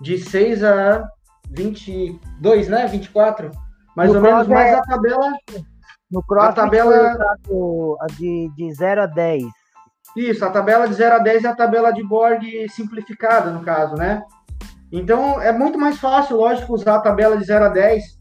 de 0.01 0.19
6 0.19 0.63
a 0.63 1.05
22, 1.51 2.69
né? 2.69 2.87
24, 2.87 3.51
mais 3.97 4.11
no 4.11 4.19
ou 4.19 4.23
menos, 4.23 4.47
é... 4.47 4.51
mas 4.55 4.75
a 4.75 4.83
tabela. 4.83 5.33
No 6.09 6.23
cross, 6.23 6.45
a 6.45 6.53
tabela 6.53 7.17
de, 8.17 8.49
de 8.57 8.73
0 8.73 9.03
a 9.03 9.07
10. 9.07 9.43
Isso, 10.17 10.45
a 10.45 10.51
tabela 10.51 10.87
de 10.87 10.95
0 10.95 11.17
a 11.17 11.19
10 11.19 11.43
é 11.43 11.49
a 11.49 11.57
tabela 11.57 11.91
de 11.91 12.05
Borg 12.05 12.43
simplificada, 12.71 13.51
no 13.51 13.65
caso, 13.65 13.97
né? 13.97 14.23
Então 14.93 15.41
é 15.43 15.51
muito 15.51 15.77
mais 15.77 15.99
fácil, 15.99 16.37
lógico, 16.37 16.73
usar 16.73 16.95
a 16.95 17.01
tabela 17.01 17.37
de 17.37 17.45
0 17.45 17.65
a 17.65 17.69
10 17.69 18.18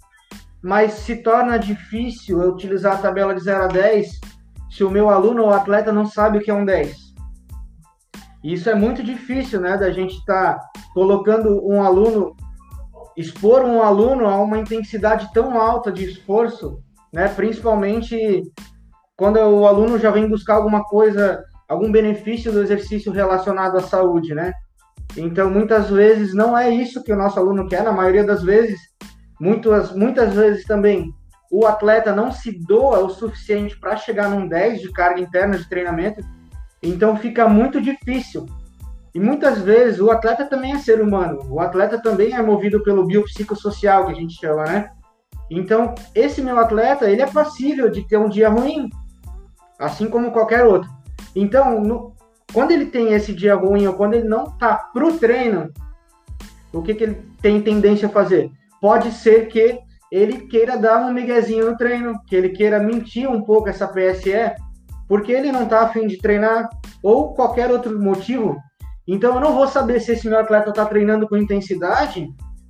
mas 0.62 0.94
se 0.94 1.18
torna 1.18 1.58
difícil 1.58 2.42
eu 2.42 2.52
utilizar 2.52 2.96
a 2.96 3.02
tabela 3.02 3.34
de 3.34 3.44
0 3.44 3.66
a 3.66 3.68
10 3.68 4.20
se 4.70 4.84
o 4.84 4.90
meu 4.90 5.10
aluno 5.10 5.44
ou 5.44 5.54
atleta 5.54 5.92
não 5.92 6.06
sabe 6.06 6.38
o 6.38 6.42
que 6.42 6.52
é 6.52 6.54
um 6.54 6.66
10. 6.66 6.96
Isso 8.44 8.70
é 8.70 8.76
muito 8.76 9.04
difícil, 9.04 9.60
né, 9.60 9.78
da 9.78 9.92
gente 9.92 10.16
estar 10.16 10.56
tá 10.56 10.70
colocando 10.94 11.66
um 11.68 11.82
aluno, 11.82 12.36
expor 13.16 13.64
um 13.64 13.82
aluno 13.82 14.28
a 14.28 14.38
uma 14.38 14.58
intensidade 14.58 15.32
tão 15.34 15.60
alta 15.60 15.92
de 15.92 16.06
esforço, 16.06 16.80
né, 17.14 17.28
principalmente 17.28 18.44
quando 19.18 19.38
o 19.38 19.66
aluno 19.66 19.98
já 19.98 20.12
vem 20.12 20.30
buscar 20.30 20.56
alguma 20.56 20.84
coisa, 20.84 21.44
algum 21.68 21.92
benefício 21.92 22.52
do 22.52 22.62
exercício 22.62 23.12
relacionado 23.12 23.78
à 23.78 23.82
saúde, 23.82 24.36
né? 24.36 24.54
Então, 25.16 25.50
muitas 25.50 25.90
vezes 25.90 26.36
não 26.36 26.56
é 26.56 26.70
isso 26.70 27.04
que 27.04 27.12
o 27.12 27.18
nosso 27.18 27.40
aluno 27.40 27.68
quer, 27.68 27.84
na 27.84 27.92
maioria 27.92 28.24
das 28.24 28.44
vezes, 28.44 28.80
Muitas, 29.40 29.96
muitas 29.96 30.34
vezes 30.34 30.66
também 30.66 31.14
o 31.52 31.66
atleta 31.66 32.14
não 32.14 32.32
se 32.32 32.52
doa 32.52 33.00
o 33.00 33.10
suficiente 33.10 33.80
para 33.80 33.96
chegar 33.96 34.30
num 34.30 34.48
10 34.48 34.82
de 34.82 34.92
carga 34.92 35.22
interna 35.22 35.58
de 35.58 35.70
treinamento, 35.70 36.22
então 36.82 37.16
fica 37.16 37.48
muito 37.48 37.82
difícil. 37.82 38.46
E 39.14 39.20
muitas 39.20 39.60
vezes 39.60 40.00
o 40.00 40.12
atleta 40.12 40.46
também 40.46 40.74
é 40.74 40.80
ser 40.80 41.02
humano, 41.02 41.40
o 41.50 41.60
atleta 41.60 42.02
também 42.02 42.34
é 42.34 42.42
movido 42.42 42.84
pelo 42.84 43.06
biopsicossocial, 43.06 44.06
que 44.06 44.12
a 44.12 44.16
gente 44.16 44.40
chama, 44.40 44.64
né? 44.66 44.92
Então, 45.50 45.96
esse 46.14 46.42
meu 46.42 46.60
atleta, 46.60 47.10
ele 47.10 47.22
é 47.22 47.28
passível 47.28 47.90
de 47.90 48.06
ter 48.06 48.18
um 48.18 48.28
dia 48.28 48.50
ruim, 48.50 48.90
assim 49.80 50.10
como 50.10 50.32
qualquer 50.32 50.66
outro. 50.66 50.90
Então, 51.34 51.80
no, 51.82 52.14
quando 52.54 52.72
ele 52.72 52.88
tem 52.88 53.14
esse 53.14 53.34
dia 53.34 53.56
ruim 53.56 53.88
ou 53.88 53.94
quando 53.94 54.16
ele 54.16 54.28
não 54.28 54.46
tá 54.58 54.76
pro 54.94 55.18
treino, 55.18 55.72
o 56.74 56.82
que, 56.82 56.94
que 56.94 57.04
ele 57.04 57.32
tem 57.42 57.62
tendência 57.62 58.08
a 58.08 58.12
fazer? 58.12 58.52
Pode 58.82 59.12
ser 59.12 59.48
que 59.48 59.80
ele 60.12 60.48
queira 60.48 60.78
dar 60.78 61.06
um 61.06 61.14
miguezinho 61.14 61.70
no 61.70 61.78
treino, 61.78 62.20
que 62.26 62.36
ele 62.36 62.50
queira 62.50 62.80
mentir 62.80 63.30
um 63.30 63.42
pouco 63.44 63.70
essa 63.70 63.88
PSE, 63.88 64.56
porque 65.08 65.32
ele 65.32 65.52
não 65.52 65.64
está 65.64 65.82
afim 65.82 66.08
de 66.08 66.18
treinar, 66.18 66.70
ou 67.04 67.34
qualquer 67.34 67.72
outro 67.72 67.98
motivo. 68.00 68.58
Então 69.08 69.36
eu 69.36 69.42
não 69.42 69.54
vou 69.54 69.68
saber 69.68 70.00
se 70.00 70.12
esse 70.12 70.28
meu 70.28 70.40
atleta 70.40 70.70
está 70.70 70.86
treinando 70.86 71.28
com 71.28 71.38
intensidade, 71.38 72.28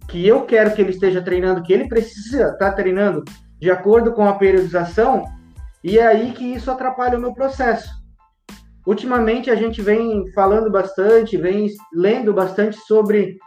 que 0.08 0.26
eu 0.26 0.44
quero 0.46 0.74
que 0.74 0.82
ele 0.82 0.92
esteja 0.92 1.22
treinando, 1.22 1.64
que 1.64 1.74
ele 1.74 1.88
precisa 1.88 2.44
estar 2.44 2.58
tá 2.58 2.72
treinando 2.72 3.24
de 3.60 3.72
acordo 3.72 4.14
com 4.14 4.28
a 4.28 4.36
periodização, 4.36 5.26
e 5.84 5.98
é 5.98 6.06
aí 6.06 6.32
que 6.32 6.44
isso 6.44 6.70
atrapalha 6.70 7.18
o 7.18 7.22
meu 7.22 7.34
processo. 7.34 7.90
ultimamente 8.86 9.52
a 9.52 9.56
gente 9.56 9.82
vem 9.82 10.24
falando 10.34 10.72
bastante, 10.72 11.36
vem 11.36 11.68
lendo 11.94 12.34
bastante 12.34 12.78
sobre 12.78 13.38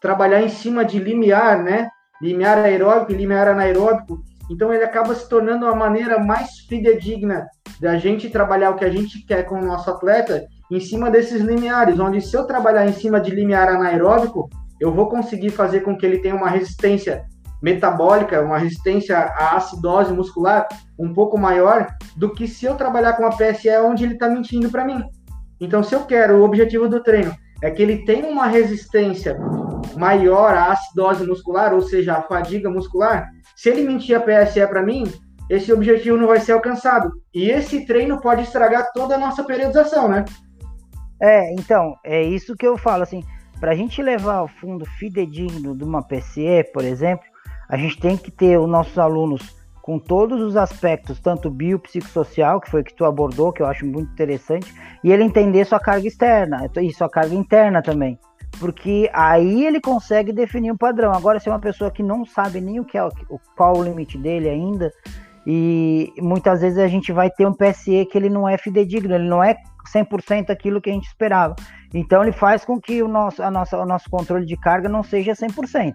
trabalhar 0.00 0.42
em 0.42 0.48
cima 0.48 0.84
de 0.84 0.98
limiar, 0.98 1.62
né? 1.62 1.88
Limiar 2.20 2.58
aeróbico 2.58 3.12
e 3.12 3.16
limiar 3.16 3.48
anaeróbico. 3.48 4.22
Então 4.50 4.72
ele 4.72 4.84
acaba 4.84 5.14
se 5.14 5.28
tornando 5.28 5.66
uma 5.66 5.74
maneira 5.74 6.18
mais 6.18 6.60
fidedigna 6.68 7.46
da 7.80 7.96
gente 7.96 8.28
trabalhar 8.28 8.70
o 8.70 8.76
que 8.76 8.84
a 8.84 8.90
gente 8.90 9.24
quer 9.24 9.44
com 9.44 9.60
o 9.60 9.64
nosso 9.64 9.90
atleta 9.90 10.44
em 10.70 10.80
cima 10.80 11.10
desses 11.10 11.40
limiares, 11.40 11.98
onde 11.98 12.20
se 12.20 12.36
eu 12.36 12.44
trabalhar 12.44 12.86
em 12.86 12.92
cima 12.92 13.20
de 13.20 13.30
limiar 13.30 13.68
anaeróbico, 13.68 14.48
eu 14.80 14.92
vou 14.92 15.08
conseguir 15.08 15.50
fazer 15.50 15.80
com 15.80 15.96
que 15.96 16.06
ele 16.06 16.18
tenha 16.18 16.34
uma 16.34 16.48
resistência 16.48 17.24
metabólica, 17.62 18.40
uma 18.42 18.58
resistência 18.58 19.18
à 19.18 19.56
acidose 19.56 20.12
muscular 20.12 20.66
um 20.98 21.12
pouco 21.12 21.38
maior 21.38 21.86
do 22.16 22.32
que 22.32 22.48
se 22.48 22.64
eu 22.64 22.74
trabalhar 22.74 23.14
com 23.14 23.26
a 23.26 23.30
PSE 23.30 23.68
onde 23.82 24.04
ele 24.04 24.14
está 24.14 24.28
mentindo 24.28 24.70
para 24.70 24.84
mim. 24.84 25.02
Então, 25.60 25.82
se 25.82 25.94
eu 25.94 26.06
quero, 26.06 26.38
o 26.38 26.44
objetivo 26.44 26.88
do 26.88 27.02
treino 27.02 27.34
é 27.62 27.70
que 27.70 27.82
ele 27.82 28.04
tenha 28.04 28.26
uma 28.26 28.46
resistência 28.46 29.38
maior 29.96 30.54
à 30.54 30.72
acidose 30.72 31.26
muscular, 31.26 31.74
ou 31.74 31.80
seja, 31.80 32.14
à 32.14 32.22
fadiga 32.22 32.70
muscular, 32.70 33.28
se 33.56 33.68
ele 33.68 33.82
mentir 33.82 34.16
a 34.16 34.20
PSE 34.20 34.66
para 34.66 34.82
mim, 34.82 35.04
esse 35.48 35.72
objetivo 35.72 36.16
não 36.16 36.28
vai 36.28 36.40
ser 36.40 36.52
alcançado. 36.52 37.12
E 37.34 37.50
esse 37.50 37.84
treino 37.84 38.20
pode 38.20 38.42
estragar 38.42 38.92
toda 38.92 39.16
a 39.16 39.18
nossa 39.18 39.42
periodização, 39.44 40.08
né? 40.08 40.24
É, 41.20 41.52
então, 41.52 41.94
é 42.04 42.22
isso 42.22 42.56
que 42.56 42.66
eu 42.66 42.78
falo, 42.78 43.02
assim, 43.02 43.22
para 43.58 43.72
a 43.72 43.74
gente 43.74 44.02
levar 44.02 44.36
ao 44.36 44.48
fundo 44.48 44.86
fidedigno 44.86 45.76
de 45.76 45.84
uma 45.84 46.02
PCE, 46.02 46.64
por 46.72 46.84
exemplo, 46.84 47.26
a 47.68 47.76
gente 47.76 48.00
tem 48.00 48.16
que 48.16 48.30
ter 48.30 48.58
os 48.58 48.68
nossos 48.68 48.98
alunos 48.98 49.59
com 49.90 49.98
todos 49.98 50.40
os 50.40 50.56
aspectos, 50.56 51.18
tanto 51.18 51.50
biopsicossocial, 51.50 52.60
que 52.60 52.70
foi 52.70 52.84
que 52.84 52.94
tu 52.94 53.04
abordou, 53.04 53.52
que 53.52 53.60
eu 53.60 53.66
acho 53.66 53.84
muito 53.84 54.12
interessante, 54.12 54.72
e 55.02 55.10
ele 55.10 55.24
entender 55.24 55.64
sua 55.64 55.80
carga 55.80 56.06
externa 56.06 56.70
e 56.80 56.92
sua 56.92 57.10
carga 57.10 57.34
interna 57.34 57.82
também. 57.82 58.16
Porque 58.60 59.10
aí 59.12 59.66
ele 59.66 59.80
consegue 59.80 60.32
definir 60.32 60.70
um 60.70 60.76
padrão. 60.76 61.10
Agora, 61.12 61.40
se 61.40 61.48
é 61.48 61.52
uma 61.52 61.58
pessoa 61.58 61.90
que 61.90 62.04
não 62.04 62.24
sabe 62.24 62.60
nem 62.60 62.78
o 62.78 62.84
que 62.84 62.96
é 62.96 63.04
o 63.04 63.10
qual 63.56 63.78
o 63.78 63.82
limite 63.82 64.16
dele 64.16 64.48
ainda, 64.48 64.92
e 65.44 66.12
muitas 66.18 66.60
vezes 66.60 66.78
a 66.78 66.86
gente 66.86 67.10
vai 67.12 67.28
ter 67.28 67.44
um 67.44 67.52
PSE 67.52 68.06
que 68.06 68.16
ele 68.16 68.30
não 68.30 68.48
é 68.48 68.56
fidedigno, 68.56 69.16
ele 69.16 69.28
não 69.28 69.42
é 69.42 69.56
100% 69.92 70.50
aquilo 70.50 70.80
que 70.80 70.90
a 70.90 70.92
gente 70.92 71.08
esperava. 71.08 71.56
Então 71.92 72.22
ele 72.22 72.30
faz 72.30 72.64
com 72.64 72.80
que 72.80 73.02
o 73.02 73.08
nosso, 73.08 73.42
a 73.42 73.50
nossa, 73.50 73.76
o 73.76 73.84
nosso 73.84 74.08
controle 74.08 74.46
de 74.46 74.56
carga 74.56 74.88
não 74.88 75.02
seja 75.02 75.32
100%. 75.32 75.94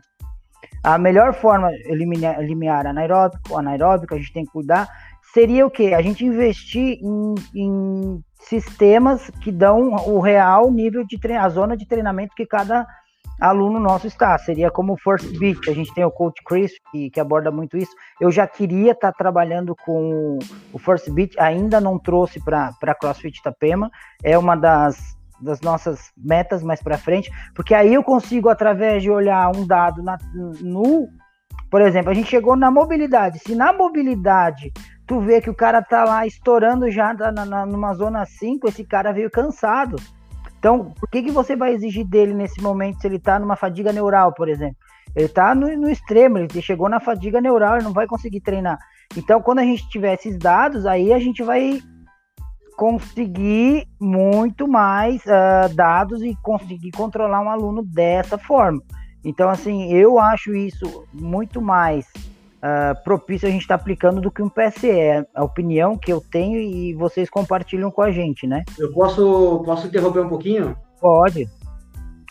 A 0.85 0.99
melhor 0.99 1.33
forma 1.33 1.71
eliminar, 1.85 2.39
eliminar 2.39 2.85
anaeróbico, 2.85 3.57
anaeróbico, 3.57 4.13
a 4.13 4.17
gente 4.17 4.31
tem 4.31 4.45
que 4.45 4.51
cuidar, 4.51 4.87
seria 5.33 5.65
o 5.65 5.71
quê? 5.71 5.95
A 5.95 6.01
gente 6.03 6.23
investir 6.23 6.99
em, 7.01 7.35
em 7.55 8.23
sistemas 8.41 9.31
que 9.41 9.51
dão 9.51 9.95
o 10.07 10.19
real 10.19 10.69
nível 10.69 11.03
de 11.03 11.19
treino, 11.19 11.43
a 11.43 11.49
zona 11.49 11.75
de 11.75 11.87
treinamento 11.87 12.35
que 12.35 12.45
cada 12.45 12.85
aluno 13.41 13.79
nosso 13.79 14.05
está. 14.05 14.37
Seria 14.37 14.69
como 14.69 14.93
o 14.93 14.97
First 14.97 15.35
Beat, 15.39 15.67
a 15.67 15.73
gente 15.73 15.91
tem 15.95 16.05
o 16.05 16.11
Coach 16.11 16.39
Chris, 16.45 16.73
que, 16.91 17.09
que 17.09 17.19
aborda 17.19 17.49
muito 17.49 17.75
isso. 17.75 17.91
Eu 18.21 18.31
já 18.31 18.45
queria 18.45 18.91
estar 18.91 19.11
tá 19.11 19.17
trabalhando 19.17 19.75
com 19.75 20.37
o 20.71 20.77
First 20.77 21.09
Beat, 21.09 21.33
ainda 21.39 21.81
não 21.81 21.97
trouxe 21.97 22.39
para 22.39 22.95
CrossFit 23.01 23.39
Itapema. 23.39 23.89
É 24.23 24.37
uma 24.37 24.55
das, 24.55 25.17
das 25.41 25.61
nossas 25.61 26.11
metas 26.17 26.63
mais 26.63 26.81
para 26.81 26.97
frente, 26.97 27.29
porque 27.53 27.73
aí 27.73 27.93
eu 27.93 28.03
consigo, 28.03 28.49
através 28.49 29.03
de 29.03 29.09
olhar 29.09 29.55
um 29.55 29.65
dado 29.65 30.01
na, 30.01 30.17
no. 30.61 31.07
Por 31.69 31.81
exemplo, 31.81 32.11
a 32.11 32.13
gente 32.13 32.29
chegou 32.29 32.55
na 32.55 32.71
mobilidade. 32.71 33.39
Se 33.39 33.55
na 33.55 33.73
mobilidade 33.73 34.71
tu 35.05 35.19
vê 35.19 35.41
que 35.41 35.49
o 35.49 35.55
cara 35.55 35.81
tá 35.81 36.03
lá 36.03 36.25
estourando 36.25 36.89
já 36.89 37.13
na, 37.13 37.45
na, 37.45 37.65
numa 37.65 37.93
zona 37.93 38.25
5, 38.25 38.67
esse 38.67 38.83
cara 38.83 39.11
veio 39.11 39.29
cansado 39.29 39.97
então, 40.65 40.91
por 40.99 41.07
que, 41.07 41.21
que 41.21 41.29
você 41.29 41.55
vai 41.55 41.75
exigir 41.75 42.03
dele 42.03 42.33
nesse 42.33 42.59
momento 42.59 42.99
se 42.99 43.05
ele 43.05 43.17
está 43.17 43.37
numa 43.37 43.55
fadiga 43.55 43.93
neural, 43.93 44.33
por 44.33 44.49
exemplo? 44.49 44.77
Ele 45.15 45.27
está 45.27 45.53
no, 45.53 45.67
no, 45.77 45.87
extremo, 45.87 46.39
ele 46.39 46.59
chegou 46.59 46.89
na 46.89 46.99
fadiga 46.99 47.39
neural, 47.39 47.75
ele 47.75 47.83
não 47.83 47.93
vai 47.93 48.07
conseguir 48.07 48.41
treinar. 48.41 48.79
Então, 49.15 49.39
quando 49.43 49.59
a 49.59 49.63
gente 49.63 49.87
tiver 49.89 50.15
esses 50.15 50.35
dados, 50.39 50.87
aí 50.87 51.13
a 51.13 51.19
gente 51.19 51.43
vai 51.43 51.79
conseguir 52.75 53.87
muito 53.99 54.67
mais 54.67 55.21
uh, 55.25 55.73
dados 55.73 56.21
e 56.21 56.35
conseguir 56.41 56.91
controlar 56.91 57.41
um 57.41 57.49
aluno 57.49 57.83
dessa 57.83 58.37
forma. 58.37 58.81
Então, 59.23 59.49
assim, 59.49 59.91
eu 59.91 60.19
acho 60.19 60.53
isso 60.53 61.05
muito 61.11 61.61
mais 61.61 62.05
uh, 62.57 63.03
propício 63.03 63.47
a 63.47 63.51
gente 63.51 63.61
estar 63.61 63.77
tá 63.77 63.81
aplicando 63.81 64.21
do 64.21 64.29
que 64.29 64.41
um 64.41 64.49
PSE. 64.49 64.89
É 64.89 65.25
a 65.33 65.43
opinião 65.43 65.97
que 65.97 66.11
eu 66.11 66.21
tenho 66.21 66.59
e 66.59 66.93
vocês 66.93 67.29
compartilham 67.29 67.89
com 67.89 68.01
a 68.01 68.11
gente, 68.11 68.45
né? 68.45 68.63
Eu 68.77 68.91
posso, 68.91 69.63
posso 69.65 69.87
interromper 69.87 70.19
um 70.19 70.29
pouquinho? 70.29 70.75
Pode. 70.99 71.47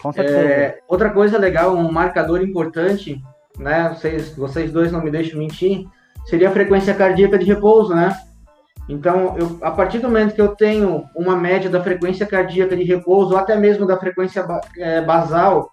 Com 0.00 0.12
certeza. 0.12 0.38
É, 0.38 0.78
outra 0.86 1.10
coisa 1.10 1.38
legal, 1.38 1.74
um 1.74 1.90
marcador 1.90 2.42
importante, 2.42 3.20
né? 3.58 3.88
Vocês, 3.88 4.36
vocês 4.36 4.70
dois 4.70 4.92
não 4.92 5.02
me 5.02 5.10
deixam 5.10 5.38
mentir, 5.38 5.86
seria 6.26 6.48
a 6.48 6.52
frequência 6.52 6.94
cardíaca 6.94 7.38
de 7.38 7.46
repouso, 7.46 7.94
né? 7.94 8.16
Então, 8.88 9.36
eu, 9.38 9.58
a 9.62 9.70
partir 9.70 9.98
do 9.98 10.08
momento 10.08 10.34
que 10.34 10.40
eu 10.40 10.54
tenho 10.54 11.04
uma 11.16 11.36
média 11.36 11.70
da 11.70 11.82
frequência 11.82 12.26
cardíaca 12.26 12.76
de 12.76 12.84
repouso, 12.84 13.32
ou 13.32 13.38
até 13.38 13.56
mesmo 13.56 13.86
da 13.86 13.98
frequência 13.98 14.46
é, 14.78 15.00
basal 15.00 15.70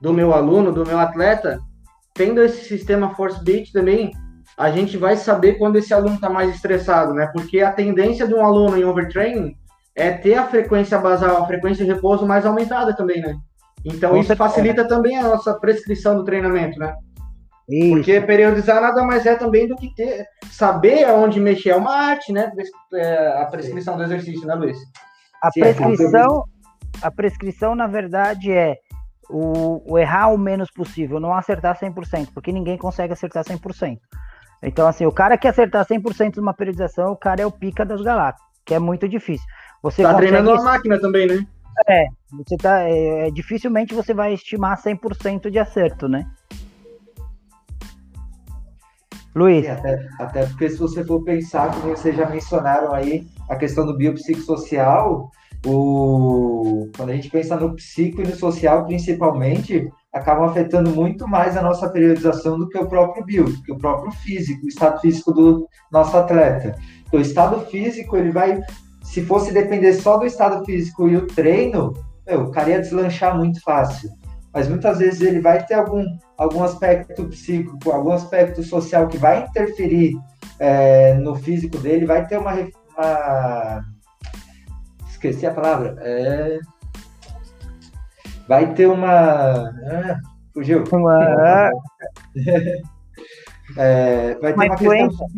do 0.00 0.12
meu 0.12 0.32
aluno, 0.32 0.72
do 0.72 0.86
meu 0.86 0.98
atleta, 0.98 1.58
tendo 2.14 2.40
esse 2.42 2.64
sistema 2.64 3.14
force 3.14 3.42
beat 3.42 3.72
também, 3.72 4.12
a 4.56 4.70
gente 4.70 4.96
vai 4.96 5.16
saber 5.16 5.54
quando 5.54 5.76
esse 5.76 5.92
aluno 5.92 6.14
está 6.14 6.30
mais 6.30 6.54
estressado, 6.54 7.12
né? 7.12 7.28
Porque 7.32 7.60
a 7.60 7.72
tendência 7.72 8.26
de 8.26 8.34
um 8.34 8.44
aluno 8.44 8.76
em 8.76 8.84
overtraining 8.84 9.54
é 9.94 10.10
ter 10.12 10.34
a 10.34 10.46
frequência 10.46 10.98
basal, 10.98 11.42
a 11.42 11.46
frequência 11.46 11.84
de 11.84 11.92
repouso 11.92 12.26
mais 12.26 12.46
aumentada 12.46 12.94
também, 12.94 13.20
né? 13.20 13.36
Então 13.84 14.16
isso 14.16 14.34
facilita 14.34 14.86
também 14.86 15.16
a 15.16 15.22
nossa 15.22 15.54
prescrição 15.54 16.16
do 16.16 16.24
treinamento, 16.24 16.78
né? 16.78 16.94
Isso. 17.68 17.96
Porque 17.96 18.20
periodizar 18.20 18.80
nada 18.80 19.02
mais 19.02 19.26
é 19.26 19.34
também 19.34 19.66
do 19.66 19.74
que 19.76 19.92
ter, 19.94 20.26
saber 20.50 21.04
aonde 21.04 21.40
mexer. 21.40 21.70
É 21.70 21.76
uma 21.76 21.94
arte, 21.94 22.32
né? 22.32 22.52
É, 22.94 23.42
a 23.42 23.46
prescrição 23.46 23.96
do 23.96 24.04
exercício, 24.04 24.46
né, 24.46 24.54
Luiz? 24.54 24.78
A 25.42 25.50
Sim, 25.50 25.60
prescrição, 25.60 26.44
a 27.02 27.10
prescrição, 27.10 27.74
na 27.74 27.86
verdade, 27.86 28.52
é 28.52 28.76
o, 29.28 29.82
o, 29.92 29.98
errar 29.98 30.28
o 30.28 30.38
menos 30.38 30.70
possível, 30.70 31.18
não 31.18 31.34
acertar 31.34 31.78
100%, 31.78 32.28
porque 32.32 32.52
ninguém 32.52 32.78
consegue 32.78 33.12
acertar 33.12 33.44
100%. 33.44 33.98
Então, 34.62 34.86
assim, 34.86 35.04
o 35.04 35.12
cara 35.12 35.36
que 35.36 35.48
acertar 35.48 35.84
100% 35.84 36.34
de 36.34 36.40
uma 36.40 36.54
periodização, 36.54 37.12
o 37.12 37.16
cara 37.16 37.42
é 37.42 37.46
o 37.46 37.50
pica 37.50 37.84
das 37.84 38.00
galáxias, 38.00 38.46
que 38.64 38.74
é 38.74 38.78
muito 38.78 39.08
difícil. 39.08 39.46
Você 39.82 40.02
tá 40.02 40.14
consegue... 40.14 40.32
treinando 40.32 40.60
a 40.60 40.62
máquina 40.62 41.00
também, 41.00 41.26
né? 41.26 41.46
É, 41.88 42.06
você 42.32 42.56
tá, 42.56 42.80
é, 42.80 43.30
dificilmente 43.30 43.94
você 43.94 44.14
vai 44.14 44.32
estimar 44.32 44.80
100% 44.80 45.50
de 45.50 45.58
acerto, 45.58 46.08
né? 46.08 46.26
Luiz. 49.36 49.68
até, 49.68 50.08
até, 50.18 50.46
porque 50.46 50.70
se 50.70 50.78
você 50.78 51.04
for 51.04 51.22
pensar, 51.22 51.70
como 51.78 51.94
vocês 51.94 52.16
já 52.16 52.26
mencionaram 52.26 52.94
aí, 52.94 53.26
a 53.50 53.54
questão 53.54 53.84
do 53.84 53.94
biopsicossocial, 53.94 55.30
o, 55.66 56.88
quando 56.96 57.10
a 57.10 57.14
gente 57.14 57.28
pensa 57.28 57.54
no 57.54 57.74
psico 57.74 58.22
e 58.22 58.26
no 58.26 58.34
social, 58.34 58.86
principalmente, 58.86 59.90
acabam 60.10 60.48
afetando 60.48 60.90
muito 60.90 61.28
mais 61.28 61.54
a 61.54 61.60
nossa 61.60 61.86
periodização 61.90 62.58
do 62.58 62.66
que 62.66 62.78
o 62.78 62.88
próprio 62.88 63.24
bio, 63.26 63.44
que 63.62 63.72
o 63.72 63.76
próprio 63.76 64.10
físico, 64.10 64.64
o 64.64 64.68
estado 64.68 65.00
físico 65.02 65.32
do 65.32 65.68
nosso 65.92 66.16
atleta. 66.16 66.74
Então, 67.06 67.20
o 67.20 67.22
estado 67.22 67.60
físico, 67.66 68.16
ele 68.16 68.30
vai, 68.30 68.58
se 69.02 69.22
fosse 69.22 69.52
depender 69.52 69.92
só 69.92 70.16
do 70.16 70.24
estado 70.24 70.64
físico 70.64 71.08
e 71.08 71.16
o 71.16 71.26
treino, 71.26 71.92
meu, 72.26 72.44
o 72.44 72.50
cara 72.50 72.70
ia 72.70 72.80
deslanchar 72.80 73.36
muito 73.36 73.60
fácil. 73.62 74.08
Mas 74.56 74.68
muitas 74.68 75.00
vezes 75.00 75.20
ele 75.20 75.38
vai 75.38 75.62
ter 75.66 75.74
algum, 75.74 76.02
algum 76.38 76.64
aspecto 76.64 77.26
psíquico, 77.26 77.92
algum 77.92 78.12
aspecto 78.12 78.62
social 78.62 79.06
que 79.06 79.18
vai 79.18 79.42
interferir 79.42 80.14
é, 80.58 81.12
no 81.12 81.34
físico 81.34 81.76
dele, 81.76 82.06
vai 82.06 82.26
ter 82.26 82.38
uma, 82.38 82.54
uma 82.54 83.84
esqueci 85.10 85.46
a 85.46 85.52
palavra. 85.52 85.94
É... 85.98 86.58
Vai 88.48 88.72
ter 88.72 88.86
uma. 88.86 89.10
Ah, 89.10 90.18
fugiu. 90.54 90.84
Uma... 90.90 91.70
é, 93.76 94.36
vai 94.36 94.54
ter 94.54 94.58
uma, 94.58 94.64
uma 94.64 94.76
questão. 94.76 95.28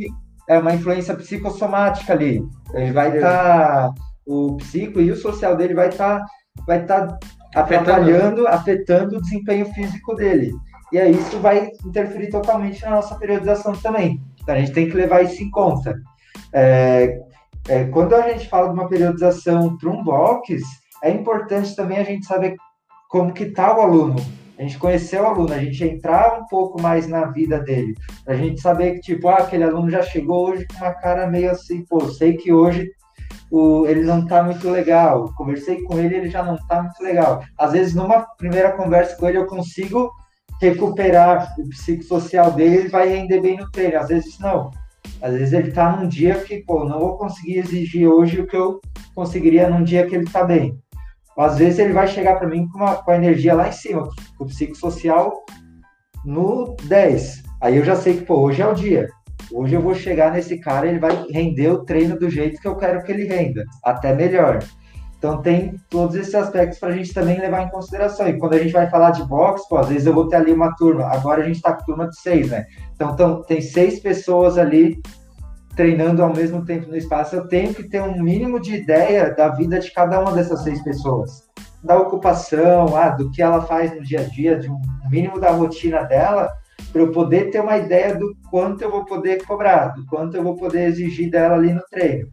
É 0.49 0.59
uma 0.61 0.75
influência 0.75 1.17
psicossomática 1.17 2.13
ali. 2.13 2.41
Ele 2.73 2.93
vai 2.93 3.17
estar. 3.17 3.89
Tá, 3.89 3.95
o 4.25 4.57
psico 4.59 5.01
e 5.01 5.11
o 5.11 5.17
social 5.17 5.57
dele 5.57 5.75
vai 5.75 5.89
estar. 5.89 6.21
Tá, 6.21 6.27
vai 6.65 6.83
estar 6.83 7.07
tá 7.09 7.19
atrapalhando, 7.55 8.47
afetando 8.47 9.17
o 9.17 9.21
desempenho 9.21 9.67
físico 9.73 10.15
dele. 10.15 10.53
E 10.93 10.99
aí 10.99 11.13
isso 11.13 11.39
vai 11.39 11.71
interferir 11.85 12.31
totalmente 12.31 12.83
na 12.83 12.91
nossa 12.91 13.15
periodização 13.17 13.73
também. 13.75 14.21
Então 14.43 14.55
a 14.55 14.59
gente 14.59 14.73
tem 14.73 14.89
que 14.89 14.97
levar 14.97 15.23
isso 15.23 15.43
em 15.43 15.51
conta. 15.51 15.95
É, 16.53 17.21
é, 17.69 17.85
quando 17.85 18.15
a 18.15 18.29
gente 18.31 18.49
fala 18.49 18.69
de 18.69 18.75
uma 18.75 18.89
periodização 18.89 19.77
para 19.77 19.91
um 19.91 20.03
box, 20.03 20.63
é 21.03 21.11
importante 21.11 21.77
também 21.77 21.99
a 21.99 22.05
gente 22.05 22.25
saber 22.27 22.57
como 23.09 23.33
que 23.33 23.45
está 23.45 23.77
o 23.77 23.81
aluno. 23.81 24.17
A 24.59 24.63
gente 24.63 24.79
conhecer 24.79 25.21
o 25.21 25.27
aluno, 25.27 25.53
a 25.53 25.59
gente 25.59 25.85
entrar 25.85 26.41
um 26.41 26.47
pouco 26.47 26.83
mais 26.83 27.07
na 27.07 27.27
vida 27.27 27.61
dele. 27.61 27.95
A 28.27 28.35
gente 28.35 28.61
saber 28.61 28.95
que, 28.95 29.01
tipo, 29.01 29.29
ah, 29.29 29.37
aquele 29.37 29.63
aluno 29.63 29.89
já 29.89 30.03
chegou 30.03 30.51
hoje 30.51 30.67
com 30.67 30.85
uma 30.85 30.95
cara 30.95 31.29
meio 31.29 31.51
assim, 31.51 31.85
pô, 31.85 32.01
sei 32.09 32.37
que 32.37 32.53
hoje 32.53 32.91
o, 33.51 33.87
ele 33.87 34.03
não 34.03 34.27
tá 34.27 34.43
muito 34.43 34.69
legal. 34.69 35.33
Conversei 35.37 35.83
com 35.83 35.99
ele, 35.99 36.17
ele 36.17 36.31
já 36.31 36.43
não 36.43 36.57
tá 36.67 36.83
muito 36.83 37.03
legal. 37.03 37.43
Às 37.57 37.73
vezes, 37.73 37.95
numa 37.95 38.21
primeira 38.37 38.73
conversa 38.73 39.17
com 39.17 39.29
ele, 39.29 39.39
eu 39.39 39.47
consigo 39.47 40.11
recuperar 40.61 41.55
o 41.59 41.69
psicossocial 41.69 42.51
dele, 42.51 42.77
ele 42.77 42.89
vai 42.89 43.09
render 43.09 43.41
bem 43.41 43.57
no 43.57 43.71
treino. 43.71 43.99
Às 43.99 44.09
vezes, 44.09 44.39
não. 44.39 44.71
Às 45.21 45.35
vezes 45.35 45.53
ele 45.53 45.73
tá 45.73 45.97
num 45.97 46.09
dia 46.09 46.35
que, 46.37 46.59
pô, 46.65 46.85
não 46.85 46.99
vou 46.99 47.17
conseguir 47.17 47.59
exigir 47.59 48.09
hoje 48.09 48.41
o 48.41 48.47
que 48.47 48.57
eu 48.57 48.81
conseguiria 49.15 49.69
num 49.69 49.83
dia 49.83 50.07
que 50.07 50.15
ele 50.15 50.31
tá 50.31 50.45
bem. 50.45 50.79
Às 51.37 51.59
vezes 51.59 51.79
ele 51.79 51.93
vai 51.93 52.09
chegar 52.09 52.37
para 52.37 52.49
mim 52.49 52.67
com, 52.69 52.79
uma, 52.79 52.97
com 52.97 53.11
a 53.11 53.17
energia 53.17 53.55
lá 53.55 53.69
em 53.69 53.73
cima, 53.73 54.09
com 54.37 54.45
o 54.45 54.47
psicossocial 54.47 55.45
no 56.25 56.77
10. 56.85 57.45
Aí 57.61 57.77
eu 57.77 57.85
já 57.85 57.97
sei 57.97 58.19
que, 58.19 58.25
pô, 58.25 58.41
hoje 58.41 58.61
é 58.61 58.67
o 58.67 58.75
dia. 58.75 59.09
Hoje 59.53 59.75
eu 59.75 59.81
vou 59.81 59.95
chegar 59.95 60.33
nesse 60.33 60.59
cara, 60.59 60.87
ele 60.87 60.99
vai 60.99 61.27
render 61.31 61.69
o 61.69 61.85
treino 61.85 62.19
do 62.19 62.29
jeito 62.29 62.61
que 62.61 62.69
eu 62.69 62.77
quero 62.77 63.03
que 63.03 63.11
ele 63.11 63.25
renda, 63.25 63.65
até 63.83 64.15
melhor. 64.15 64.59
Então 65.19 65.43
tem 65.43 65.75
todos 65.91 66.15
esses 66.15 66.35
aspectos 66.35 66.79
para 66.79 66.91
a 66.91 66.93
gente 66.93 67.13
também 67.13 67.41
levar 67.41 67.63
em 67.63 67.71
consideração. 67.71 68.29
E 68.29 68.39
quando 68.39 68.55
a 68.55 68.59
gente 68.59 68.73
vai 68.73 68.89
falar 68.89 69.11
de 69.11 69.25
boxe, 69.25 69.69
pô, 69.69 69.79
às 69.79 69.89
vezes 69.89 70.07
eu 70.07 70.15
vou 70.15 70.29
ter 70.29 70.37
ali 70.37 70.53
uma 70.53 70.75
turma. 70.77 71.07
Agora 71.07 71.43
a 71.43 71.45
gente 71.45 71.57
está 71.57 71.73
com 71.73 71.85
turma 71.85 72.09
de 72.09 72.21
seis, 72.21 72.51
né? 72.51 72.67
Então, 72.95 73.13
então 73.13 73.43
tem 73.43 73.61
seis 73.61 73.99
pessoas 73.99 74.57
ali 74.57 75.03
treinando 75.75 76.23
ao 76.23 76.33
mesmo 76.33 76.65
tempo 76.65 76.89
no 76.89 76.97
espaço. 76.97 77.35
Eu 77.35 77.49
tenho 77.49 77.75
que 77.75 77.83
ter 77.83 78.01
um 78.01 78.23
mínimo 78.23 78.61
de 78.61 78.77
ideia 78.77 79.35
da 79.35 79.49
vida 79.49 79.81
de 79.81 79.91
cada 79.93 80.21
uma 80.21 80.33
dessas 80.33 80.63
seis 80.63 80.83
pessoas, 80.83 81.43
da 81.83 81.99
ocupação, 81.99 82.97
ah, 82.97 83.09
do 83.09 83.31
que 83.33 83.43
ela 83.43 83.63
faz 83.63 83.93
no 83.95 84.03
dia 84.03 84.21
a 84.21 84.25
dia, 84.25 84.57
de 84.57 84.71
um 84.71 84.81
mínimo 85.11 85.41
da 85.41 85.51
rotina 85.51 86.05
dela 86.05 86.49
para 86.93 87.03
eu 87.03 87.13
poder 87.13 87.51
ter 87.51 87.61
uma 87.61 87.77
ideia 87.77 88.15
do 88.15 88.35
quanto 88.51 88.83
eu 88.83 88.91
vou 88.91 89.05
poder 89.05 89.45
cobrar, 89.45 89.89
do 89.89 90.07
quanto 90.07 90.37
eu 90.37 90.43
vou 90.43 90.57
poder 90.57 90.87
exigir 90.87 91.31
dela 91.31 91.55
ali 91.55 91.73
no 91.73 91.83
treino. 91.91 92.29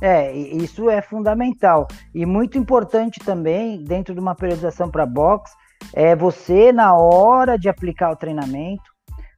É, 0.00 0.32
isso 0.32 0.90
é 0.90 1.00
fundamental. 1.00 1.88
E 2.14 2.26
muito 2.26 2.58
importante 2.58 3.18
também, 3.20 3.82
dentro 3.82 4.14
de 4.14 4.20
uma 4.20 4.34
periodização 4.34 4.90
para 4.90 5.06
box, 5.06 5.50
é 5.92 6.14
você, 6.14 6.72
na 6.72 6.94
hora 6.94 7.58
de 7.58 7.68
aplicar 7.68 8.10
o 8.10 8.16
treinamento, 8.16 8.84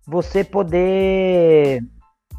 você 0.06 0.42
poder 0.42 1.80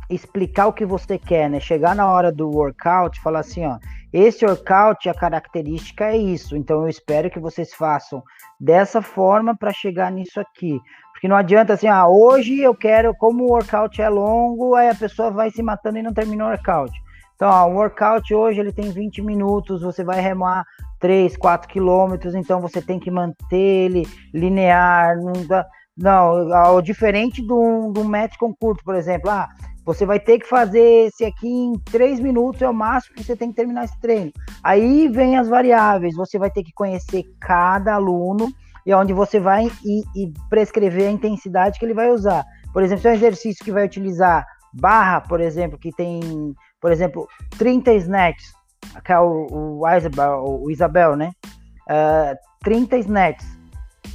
explicar 0.10 0.68
o 0.68 0.74
que 0.74 0.86
você 0.86 1.18
quer, 1.18 1.50
né? 1.50 1.60
Chegar 1.60 1.96
na 1.96 2.12
hora 2.12 2.32
do 2.32 2.50
workout, 2.50 3.22
falar 3.22 3.42
assim, 3.42 3.66
ó, 3.66 3.78
esse 4.12 4.46
workout, 4.46 5.08
a 5.08 5.14
característica 5.14 6.06
é 6.06 6.18
isso, 6.18 6.58
então 6.58 6.82
eu 6.82 6.90
espero 6.90 7.30
que 7.30 7.40
vocês 7.40 7.74
façam 7.74 8.24
dessa 8.60 9.02
forma 9.02 9.56
para 9.56 9.72
chegar 9.72 10.12
nisso 10.12 10.40
aqui. 10.40 10.80
Porque 11.12 11.28
não 11.28 11.36
adianta 11.36 11.74
assim, 11.74 11.88
ah, 11.88 12.08
hoje 12.08 12.60
eu 12.60 12.74
quero, 12.74 13.14
como 13.16 13.44
o 13.44 13.52
workout 13.52 14.02
é 14.02 14.10
longo, 14.10 14.74
aí 14.74 14.90
a 14.90 14.96
pessoa 14.96 15.30
vai 15.30 15.52
se 15.52 15.62
matando 15.62 16.00
e 16.00 16.02
não 16.02 16.14
termina 16.14 16.46
o 16.46 16.50
workout. 16.50 16.92
Então, 17.36 17.50
ó, 17.50 17.68
o 17.68 17.76
workout 17.76 18.34
hoje 18.34 18.60
ele 18.60 18.74
tem 18.74 18.92
20 18.92 19.22
minutos, 19.22 19.82
você 19.82 20.04
vai 20.04 20.20
remar 20.20 20.66
3, 21.00 21.38
4 21.38 21.70
quilômetros, 21.70 22.36
então 22.36 22.60
você 22.60 22.82
tem 22.82 23.00
que 23.00 23.12
manter 23.12 23.56
ele 23.56 24.08
linear. 24.34 25.16
Não, 25.18 25.46
dá, 25.48 25.66
não 26.02 26.82
diferente 26.82 27.46
de 27.46 27.54
um, 27.54 27.92
de 27.92 28.00
um 28.00 28.12
com 28.40 28.54
curto, 28.54 28.84
por 28.84 28.96
exemplo, 28.96 29.30
ah, 29.30 29.48
você 29.86 30.06
vai 30.06 30.20
ter 30.20 30.40
que 30.40 30.48
fazer 30.48 31.08
esse 31.08 31.26
aqui 31.26 31.48
em 31.48 31.74
três 31.92 32.20
minutos, 32.20 32.62
é 32.62 32.70
o 32.70 32.74
máximo 32.74 33.16
que 33.16 33.24
você 33.24 33.36
tem 33.36 33.50
que 33.50 33.56
terminar 33.56 33.86
esse 33.86 34.00
treino. 34.00 34.32
Aí 34.64 35.08
vem 35.08 35.38
as 35.38 35.50
variáveis, 35.50 36.16
você 36.16 36.38
vai 36.38 36.50
ter 36.50 36.64
que 36.64 36.72
conhecer 36.74 37.24
cada 37.40 37.96
aluno 37.96 38.50
e 38.86 38.94
onde 38.94 39.14
você 39.14 39.40
vai 39.40 39.66
e, 39.84 40.02
e 40.16 40.34
prescrever 40.50 41.08
a 41.08 41.12
intensidade 41.12 41.80
que 41.80 41.86
ele 41.86 41.94
vai 41.94 42.12
usar. 42.12 42.46
Por 42.72 42.84
exemplo, 42.84 43.02
se 43.02 43.08
é 43.08 43.12
um 43.12 43.16
exercício 43.16 43.66
que 43.66 43.72
vai 43.72 43.86
utilizar 43.86 44.46
barra, 44.74 45.22
por 45.22 45.42
exemplo, 45.42 45.78
que 45.78 45.92
tem, 45.92 46.22
por 46.80 46.92
exemplo, 46.92 47.28
30 47.58 47.94
snatches, 47.96 48.52
que 49.04 49.12
é 49.12 49.20
o, 49.20 49.80
o, 49.82 49.88
Isabel, 49.90 50.44
o 50.44 50.72
Isabel, 50.72 51.16
né? 51.16 51.32
Uh, 51.90 52.38
30 52.64 52.98
snatches. 52.98 53.59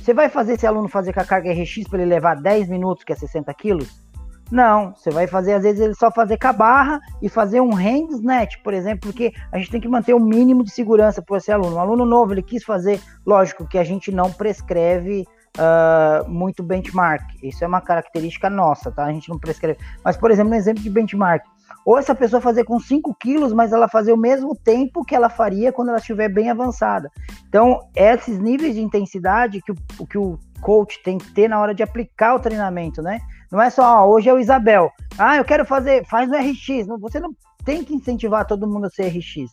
Você 0.05 0.13
vai 0.13 0.29
fazer 0.29 0.53
esse 0.53 0.67
aluno 0.67 0.87
fazer 0.87 1.15
com 1.15 1.21
a 1.21 1.25
carga 1.25 1.51
RX 1.51 1.89
para 1.89 2.03
ele 2.03 2.11
levar 2.11 2.35
10 2.35 2.69
minutos, 2.69 3.05
que 3.05 3.13
é 3.15 3.17
60 3.17 3.55
quilos? 3.55 4.05
Não, 4.53 4.95
você 4.95 5.11
vai 5.11 5.27
fazer, 5.27 5.55
às 5.55 5.63
vezes, 5.63 5.81
ele 5.81 5.95
só 5.95 6.11
fazer 6.11 6.37
com 6.37 6.47
a 6.47 6.53
barra 6.53 7.01
e 7.23 7.29
fazer 7.31 7.63
um 7.63 7.75
hand 7.75 8.11
snatch, 8.11 8.57
por 8.63 8.75
exemplo, 8.75 9.11
porque 9.11 9.33
a 9.51 9.57
gente 9.57 9.71
tem 9.71 9.81
que 9.81 9.89
manter 9.89 10.13
o 10.13 10.21
mínimo 10.21 10.63
de 10.63 10.71
segurança 10.71 11.23
para 11.23 11.39
esse 11.39 11.51
aluno. 11.51 11.77
Um 11.77 11.81
aluno 11.81 12.05
novo, 12.05 12.35
ele 12.35 12.43
quis 12.43 12.63
fazer, 12.63 13.01
lógico 13.25 13.67
que 13.67 13.79
a 13.79 13.83
gente 13.83 14.13
não 14.13 14.31
prescreve 14.31 15.25
uh, 15.57 16.29
muito 16.29 16.63
benchmark. 16.63 17.25
Isso 17.43 17.65
é 17.65 17.67
uma 17.67 17.81
característica 17.81 18.51
nossa, 18.51 18.93
tá? 18.93 19.07
A 19.07 19.13
gente 19.13 19.31
não 19.31 19.39
prescreve. 19.39 19.79
Mas, 20.05 20.19
por 20.19 20.31
exemplo, 20.31 20.51
no 20.51 20.57
exemplo 20.57 20.83
de 20.83 20.91
benchmark, 20.91 21.47
ou 21.85 21.99
essa 21.99 22.15
pessoa 22.15 22.41
fazer 22.41 22.65
com 22.65 22.81
5 22.81 23.15
quilos, 23.21 23.53
mas 23.53 23.73
ela 23.73 23.89
fazer 23.89 24.13
o 24.13 24.17
mesmo 24.17 24.57
tempo 24.57 25.05
que 25.05 25.15
ela 25.15 25.29
faria 25.29 25.73
quando 25.73 25.91
ela 25.91 25.99
estiver 25.99 26.29
bem 26.29 26.51
avançada. 26.51 27.11
Então, 27.49 27.81
esses 27.95 28.39
níveis 28.39 28.75
de 28.75 28.81
intensidade 28.81 29.61
que 29.61 29.73
o, 29.73 30.07
que 30.07 30.19
o 30.19 30.39
coach 30.61 31.03
tem 31.03 31.19
que 31.19 31.31
ter 31.33 31.49
na 31.49 31.61
hora 31.61 31.75
de 31.75 31.83
aplicar 31.83 32.35
o 32.35 32.41
treinamento, 32.41 33.03
né? 33.03 33.21
Não 33.53 33.61
é 33.61 33.69
só, 33.69 34.03
ó, 34.03 34.09
hoje 34.09 34.29
é 34.29 34.35
o 34.35 34.39
Isabel. 34.39 34.91
Ah, 35.19 35.37
eu 35.37 35.45
quero 35.45 35.65
fazer, 35.65 36.05
faz 36.07 36.29
no 36.29 36.37
RX. 36.37 36.87
Não, 36.87 36.99
você 36.99 37.21
não 37.21 37.35
tem 37.65 37.85
que 37.85 37.95
incentivar 37.95 38.47
todo 38.47 38.67
mundo 38.67 38.87
a 38.87 38.91
ser 38.91 39.09
RX. 39.09 39.53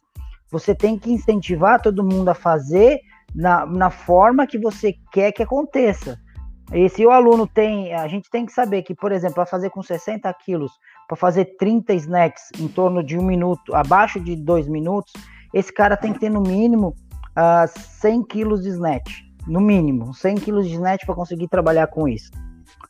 Você 0.50 0.74
tem 0.74 0.98
que 0.98 1.12
incentivar 1.12 1.82
todo 1.82 2.04
mundo 2.04 2.30
a 2.30 2.34
fazer 2.34 3.00
na, 3.36 3.66
na 3.66 3.90
forma 3.90 4.48
que 4.48 4.58
você 4.58 4.96
quer 5.12 5.32
que 5.32 5.44
aconteça. 5.44 6.18
E 6.74 6.88
se 6.88 7.06
o 7.06 7.12
aluno 7.12 7.46
tem, 7.46 7.94
a 7.94 8.08
gente 8.08 8.30
tem 8.30 8.46
que 8.46 8.54
saber 8.54 8.82
que, 8.84 8.96
por 8.96 9.12
exemplo, 9.12 9.36
para 9.36 9.46
fazer 9.46 9.70
com 9.70 9.84
60 9.84 10.34
quilos, 10.36 10.72
para 11.12 11.18
fazer 11.18 11.58
30 11.58 11.94
snacks 11.96 12.44
em 12.58 12.70
torno 12.70 13.04
de 13.04 13.18
um 13.18 13.22
minuto, 13.22 13.76
abaixo 13.76 14.18
de 14.18 14.34
dois 14.34 14.66
minutos, 14.66 15.12
esse 15.54 15.74
cara 15.74 15.98
tem 15.98 16.14
que 16.14 16.20
ter 16.22 16.30
no 16.30 16.40
mínimo 16.40 16.96
uh, 17.32 17.66
ah, 17.66 17.66
100 17.68 18.24
quilos 18.24 18.64
de 18.64 18.70
snatch. 18.70 19.20
No 19.46 19.60
mínimo, 19.60 20.14
100 20.14 20.36
quilos 20.36 20.66
de 20.66 20.76
snatch 20.76 21.06
para 21.06 21.14
conseguir 21.14 21.50
trabalhar 21.50 21.88
com 21.88 22.08
isso. 22.08 22.32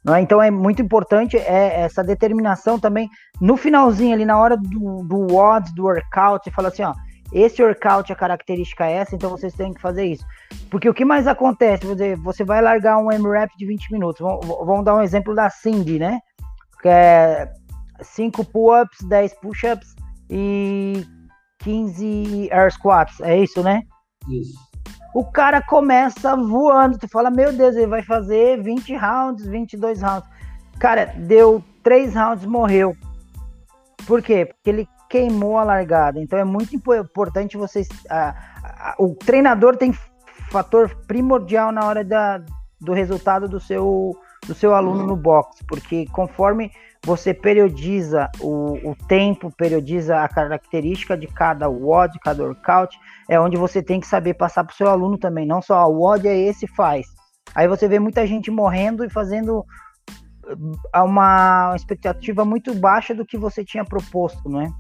É? 0.08 0.22
Então 0.22 0.40
é 0.40 0.52
muito 0.52 0.84
importante 0.84 1.36
é, 1.36 1.82
essa 1.82 2.04
determinação 2.04 2.78
também 2.78 3.10
no 3.40 3.58
finalzinho 3.58 4.14
ali, 4.14 4.24
na 4.24 4.40
hora 4.40 4.56
do, 4.56 5.04
do 5.04 5.34
WOD, 5.34 5.74
do 5.74 5.86
workout, 5.86 6.44
você 6.44 6.52
fala 6.52 6.68
assim, 6.68 6.84
ó, 6.84 6.94
esse 7.34 7.64
workout, 7.64 8.14
a 8.14 8.16
característica 8.16 8.86
é 8.86 8.98
essa, 8.98 9.16
então 9.16 9.32
vocês 9.32 9.56
têm 9.56 9.74
que 9.74 9.82
fazer 9.82 10.06
isso. 10.06 10.26
Porque 10.70 10.88
o 10.88 10.94
que 10.94 11.06
mais 11.06 11.26
acontece, 11.26 11.88
dizer, 11.88 12.18
você 12.18 12.44
vai 12.44 12.62
largar 12.62 13.00
um 13.00 13.12
M-Rap 13.12 13.50
de 13.58 13.66
20 13.66 13.92
minutos, 13.92 14.22
vamos, 14.22 14.46
vamos, 14.46 14.86
dar 14.86 14.96
um 14.96 15.02
exemplo 15.02 15.34
da 15.34 15.50
Cindy, 15.50 15.98
né? 15.98 16.20
Que 16.84 16.88
é 16.88 17.52
5 18.02 18.46
pull-ups, 18.46 18.98
10 19.08 19.34
push-ups 19.36 19.96
e 20.30 21.06
15 21.60 22.50
air 22.52 22.72
squats, 22.72 23.20
é 23.22 23.38
isso, 23.40 23.62
né? 23.62 23.84
Isso 24.30 24.72
o 25.14 25.24
cara 25.24 25.62
começa 25.62 26.36
voando. 26.36 26.98
Tu 26.98 27.08
fala, 27.08 27.30
meu 27.30 27.52
Deus, 27.54 27.76
ele 27.76 27.88
vai 27.88 28.02
fazer 28.02 28.62
20 28.62 28.96
rounds, 28.96 29.46
22 29.46 30.02
rounds. 30.02 30.30
Cara, 30.80 31.06
deu 31.18 31.64
3 31.84 32.16
rounds, 32.16 32.46
morreu. 32.46 32.96
Por 34.08 34.22
quê? 34.22 34.46
Porque 34.46 34.70
ele 34.70 34.88
queimou 35.10 35.58
a 35.58 35.64
largada. 35.64 36.20
Então 36.20 36.40
é 36.40 36.44
muito 36.44 36.76
importante 36.76 37.58
vocês. 37.58 37.88
o 38.98 39.14
treinador 39.16 39.76
tem 39.76 39.94
fator 40.50 40.96
primordial 41.08 41.72
na 41.72 41.86
hora 41.86 42.04
da, 42.04 42.42
do 42.80 42.94
resultado 42.94 43.48
do 43.48 43.60
seu, 43.60 44.18
do 44.48 44.54
seu 44.54 44.74
aluno 44.74 45.06
no 45.06 45.16
box, 45.16 45.64
porque 45.68 46.06
conforme 46.08 46.72
você 47.04 47.34
periodiza 47.34 48.30
o, 48.40 48.92
o 48.92 48.96
tempo, 49.08 49.52
periodiza 49.52 50.22
a 50.22 50.30
característica 50.30 51.18
de 51.18 51.28
cada 51.28 51.68
WOD, 51.68 52.20
cada 52.20 52.44
workout, 52.44 52.98
é 53.28 53.40
onde 53.40 53.58
você 53.58 53.82
tem 53.82 54.00
que 54.00 54.08
saber 54.08 54.36
passar 54.36 54.64
para 54.64 54.74
o 54.74 54.76
seu 54.76 54.88
aluno 54.88 55.18
também, 55.18 55.46
não 55.46 55.62
só 55.62 55.88
o 55.88 56.00
WOD 56.00 56.28
é 56.28 56.38
esse, 56.38 56.68
faz. 56.68 57.08
Aí 57.56 57.68
você 57.68 57.88
vê 57.88 58.00
muita 58.00 58.26
gente 58.28 58.52
morrendo 58.52 59.04
e 59.04 59.10
fazendo 59.10 59.60
uh, 59.60 61.04
uma 61.04 61.74
expectativa 61.76 62.46
muito 62.46 62.74
baixa 62.76 63.16
do 63.16 63.26
que 63.26 63.38
você 63.38 63.66
tinha 63.66 63.84
proposto, 63.84 64.48
não 64.48 64.62
é? 64.62 64.72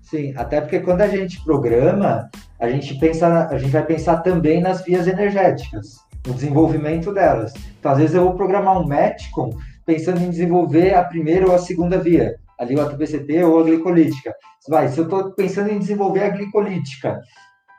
Sim, 0.00 0.32
até 0.36 0.60
porque 0.60 0.80
quando 0.80 1.02
a 1.02 1.08
gente 1.08 1.42
programa, 1.44 2.30
a 2.58 2.70
gente 2.70 2.94
pensa, 2.98 3.48
a 3.48 3.58
gente 3.58 3.70
vai 3.70 3.84
pensar 3.84 4.18
também 4.18 4.60
nas 4.60 4.82
vias 4.82 5.06
energéticas, 5.06 5.96
no 6.26 6.32
desenvolvimento 6.32 7.12
delas. 7.12 7.52
Então, 7.78 7.92
às 7.92 7.98
vezes 7.98 8.14
eu 8.14 8.24
vou 8.24 8.34
programar 8.34 8.78
um 8.78 8.86
Metcon 8.86 9.50
pensando 9.84 10.20
em 10.20 10.30
desenvolver 10.30 10.94
a 10.94 11.04
primeira 11.04 11.46
ou 11.46 11.54
a 11.54 11.58
segunda 11.58 11.98
via, 11.98 12.36
ali 12.58 12.74
o 12.74 12.80
ATPCT 12.80 13.44
ou 13.44 13.60
a 13.60 13.64
glicolítica. 13.64 14.34
Vai, 14.68 14.88
se 14.88 14.98
eu 14.98 15.04
estou 15.04 15.32
pensando 15.32 15.70
em 15.70 15.78
desenvolver 15.78 16.24
a 16.24 16.30
glicolítica, 16.30 17.20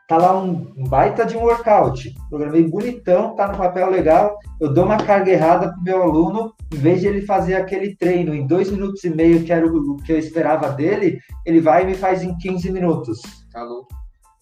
tá 0.07 0.17
lá 0.17 0.39
um, 0.39 0.71
baita 0.87 1.25
de 1.25 1.35
um 1.35 1.41
workout, 1.41 2.13
programei 2.29 2.63
bonitão, 2.63 3.35
tá 3.35 3.47
no 3.47 3.57
papel 3.57 3.89
legal, 3.89 4.37
eu 4.61 4.71
dou 4.71 4.85
uma 4.85 4.97
carga 4.97 5.31
errada 5.31 5.71
pro 5.71 5.81
meu 5.81 6.03
aluno, 6.03 6.53
em 6.71 6.77
vez 6.77 7.01
de 7.01 7.07
ele 7.07 7.21
fazer 7.21 7.55
aquele 7.55 7.95
treino 7.95 8.33
em 8.33 8.45
dois 8.45 8.69
minutos 8.69 9.03
e 9.03 9.09
meio, 9.09 9.43
que 9.43 9.51
era 9.51 9.65
o 9.65 9.97
que 9.97 10.11
eu 10.11 10.19
esperava 10.19 10.69
dele, 10.69 11.19
ele 11.45 11.59
vai 11.59 11.83
e 11.83 11.87
me 11.87 11.95
faz 11.95 12.21
em 12.21 12.37
15 12.37 12.71
minutos. 12.71 13.21
Tá 13.51 13.63
louco. 13.63 13.87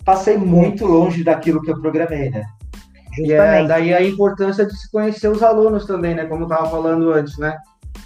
Passei 0.04 0.38
muito 0.38 0.86
longe 0.86 1.24
daquilo 1.24 1.62
que 1.62 1.72
eu 1.72 1.80
programei, 1.80 2.30
né? 2.30 2.44
E 3.18 3.34
é 3.34 3.66
daí 3.68 3.94
a 3.94 4.04
importância 4.04 4.66
de 4.66 4.76
se 4.76 4.92
conhecer 4.92 5.28
os 5.28 5.44
alunos 5.44 5.86
também, 5.86 6.16
né? 6.16 6.26
Como 6.26 6.44
eu 6.44 6.48
estava 6.48 6.70
falando 6.70 7.12
antes, 7.12 7.38
né? 7.38 7.58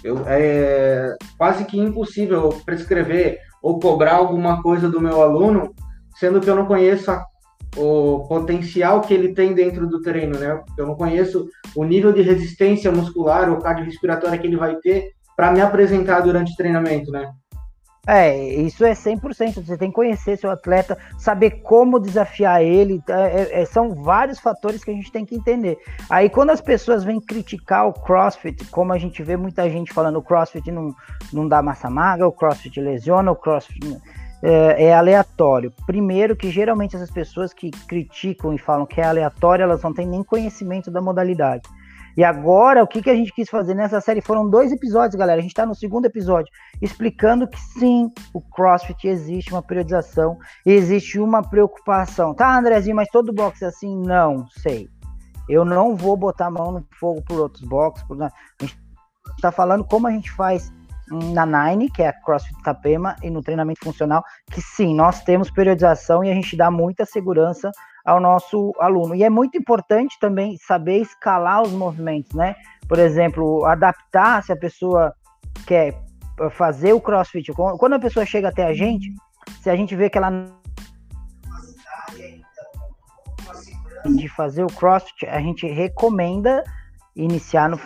Eu, 0.02 0.22
é 0.26 1.14
quase 1.36 1.64
que 1.64 1.78
impossível 1.78 2.50
prescrever 2.64 3.38
ou 3.62 3.78
cobrar 3.78 4.14
alguma 4.14 4.62
coisa 4.62 4.88
do 4.88 5.00
meu 5.00 5.22
aluno, 5.22 5.74
sendo 6.18 6.40
que 6.40 6.48
eu 6.48 6.54
não 6.54 6.66
conheço 6.66 7.10
a, 7.10 7.24
o 7.76 8.26
potencial 8.28 9.00
que 9.00 9.14
ele 9.14 9.34
tem 9.34 9.54
dentro 9.54 9.86
do 9.86 10.00
treino, 10.00 10.38
né? 10.38 10.60
Eu 10.76 10.86
não 10.86 10.94
conheço 10.94 11.48
o 11.74 11.84
nível 11.84 12.12
de 12.12 12.22
resistência 12.22 12.92
muscular 12.92 13.50
ou 13.50 13.58
cardiorrespiratória 13.58 14.38
que 14.38 14.46
ele 14.46 14.56
vai 14.56 14.76
ter 14.76 15.10
para 15.36 15.52
me 15.52 15.60
apresentar 15.60 16.20
durante 16.20 16.52
o 16.52 16.56
treinamento, 16.56 17.10
né? 17.10 17.30
É, 18.10 18.42
isso 18.54 18.86
é 18.86 18.92
100%. 18.92 19.66
Você 19.66 19.76
tem 19.76 19.90
que 19.90 19.94
conhecer 19.94 20.38
seu 20.38 20.50
atleta, 20.50 20.96
saber 21.18 21.60
como 21.62 22.00
desafiar 22.00 22.62
ele. 22.62 23.02
É, 23.06 23.12
é, 23.12 23.60
é, 23.60 23.64
são 23.66 23.94
vários 23.94 24.40
fatores 24.40 24.82
que 24.82 24.90
a 24.90 24.94
gente 24.94 25.12
tem 25.12 25.26
que 25.26 25.34
entender. 25.34 25.76
Aí, 26.08 26.30
quando 26.30 26.48
as 26.48 26.62
pessoas 26.62 27.04
vêm 27.04 27.20
criticar 27.20 27.86
o 27.86 27.92
CrossFit, 27.92 28.64
como 28.70 28.94
a 28.94 28.98
gente 28.98 29.22
vê 29.22 29.36
muita 29.36 29.68
gente 29.68 29.92
falando 29.92 30.16
o 30.16 30.22
CrossFit 30.22 30.70
não, 30.72 30.94
não 31.30 31.46
dá 31.46 31.60
massa 31.60 31.90
magra, 31.90 32.26
o 32.26 32.32
CrossFit 32.32 32.80
lesiona, 32.80 33.30
o 33.30 33.36
CrossFit 33.36 33.98
é, 34.42 34.86
é, 34.86 34.94
aleatório. 34.94 35.70
Primeiro, 35.84 36.34
que 36.34 36.50
geralmente 36.50 36.96
essas 36.96 37.10
pessoas 37.10 37.52
que 37.52 37.70
criticam 37.70 38.54
e 38.54 38.58
falam 38.58 38.86
que 38.86 39.02
é 39.02 39.04
aleatório, 39.04 39.64
elas 39.64 39.82
não 39.82 39.92
têm 39.92 40.06
nem 40.06 40.22
conhecimento 40.22 40.90
da 40.90 41.02
modalidade. 41.02 41.68
E 42.18 42.24
agora, 42.24 42.82
o 42.82 42.86
que, 42.88 43.00
que 43.00 43.10
a 43.10 43.14
gente 43.14 43.32
quis 43.32 43.48
fazer 43.48 43.74
nessa 43.74 44.00
série? 44.00 44.20
Foram 44.20 44.50
dois 44.50 44.72
episódios, 44.72 45.14
galera. 45.14 45.38
A 45.38 45.40
gente 45.40 45.52
está 45.52 45.64
no 45.64 45.72
segundo 45.72 46.06
episódio, 46.06 46.52
explicando 46.82 47.46
que 47.46 47.60
sim, 47.78 48.10
o 48.34 48.40
CrossFit 48.40 49.06
existe 49.06 49.52
uma 49.52 49.62
periodização, 49.62 50.36
existe 50.66 51.20
uma 51.20 51.48
preocupação. 51.48 52.34
Tá, 52.34 52.58
Andrezinho, 52.58 52.96
mas 52.96 53.06
todo 53.12 53.32
boxe 53.32 53.64
é 53.64 53.68
assim? 53.68 53.96
Não, 53.96 54.48
sei. 54.48 54.88
Eu 55.48 55.64
não 55.64 55.94
vou 55.94 56.16
botar 56.16 56.46
a 56.46 56.50
mão 56.50 56.72
no 56.72 56.84
fogo 56.98 57.22
por 57.22 57.38
outros 57.38 57.62
boxes. 57.62 58.04
Por... 58.08 58.20
A 58.20 58.32
gente 58.62 58.76
está 59.36 59.52
falando 59.52 59.84
como 59.84 60.08
a 60.08 60.10
gente 60.10 60.32
faz 60.32 60.72
na 61.32 61.46
Nine, 61.46 61.88
que 61.88 62.02
é 62.02 62.08
a 62.08 62.12
CrossFit 62.12 62.58
Itapema, 62.58 63.14
e 63.22 63.30
no 63.30 63.42
treinamento 63.42 63.84
funcional, 63.84 64.24
que 64.50 64.60
sim, 64.60 64.92
nós 64.92 65.22
temos 65.22 65.52
periodização 65.52 66.24
e 66.24 66.32
a 66.32 66.34
gente 66.34 66.56
dá 66.56 66.68
muita 66.68 67.04
segurança 67.04 67.70
ao 68.08 68.18
nosso 68.18 68.72
aluno. 68.78 69.14
E 69.14 69.22
é 69.22 69.28
muito 69.28 69.58
importante 69.58 70.18
também 70.18 70.56
saber 70.56 70.96
escalar 71.02 71.60
os 71.60 71.72
movimentos, 71.72 72.32
né? 72.32 72.56
Por 72.88 72.98
exemplo, 72.98 73.66
adaptar 73.66 74.42
se 74.42 74.50
a 74.50 74.56
pessoa 74.56 75.12
quer 75.66 75.94
fazer 76.52 76.94
o 76.94 77.00
crossfit. 77.02 77.52
Quando 77.52 77.92
a 77.92 77.98
pessoa 77.98 78.24
chega 78.24 78.48
até 78.48 78.64
a 78.64 78.72
gente, 78.72 79.12
se 79.60 79.68
a 79.68 79.76
gente 79.76 79.94
vê 79.94 80.08
que 80.08 80.16
ela 80.16 80.30
de 84.06 84.28
fazer 84.28 84.64
o 84.64 84.68
crossfit, 84.68 85.26
a 85.26 85.40
gente 85.40 85.66
recomenda 85.66 86.64
iniciar 87.14 87.68
no 87.68 87.76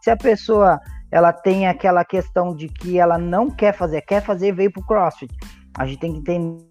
se 0.00 0.10
a 0.10 0.16
pessoa 0.16 0.80
ela 1.10 1.30
tem 1.30 1.68
aquela 1.68 2.06
questão 2.06 2.56
de 2.56 2.68
que 2.68 2.98
ela 2.98 3.18
não 3.18 3.50
quer 3.50 3.74
fazer, 3.74 4.00
quer 4.00 4.22
fazer 4.22 4.52
veio 4.52 4.72
pro 4.72 4.86
crossfit. 4.86 5.34
A 5.76 5.84
gente 5.84 5.98
tem 5.98 6.12
que 6.14 6.18
entender 6.20 6.64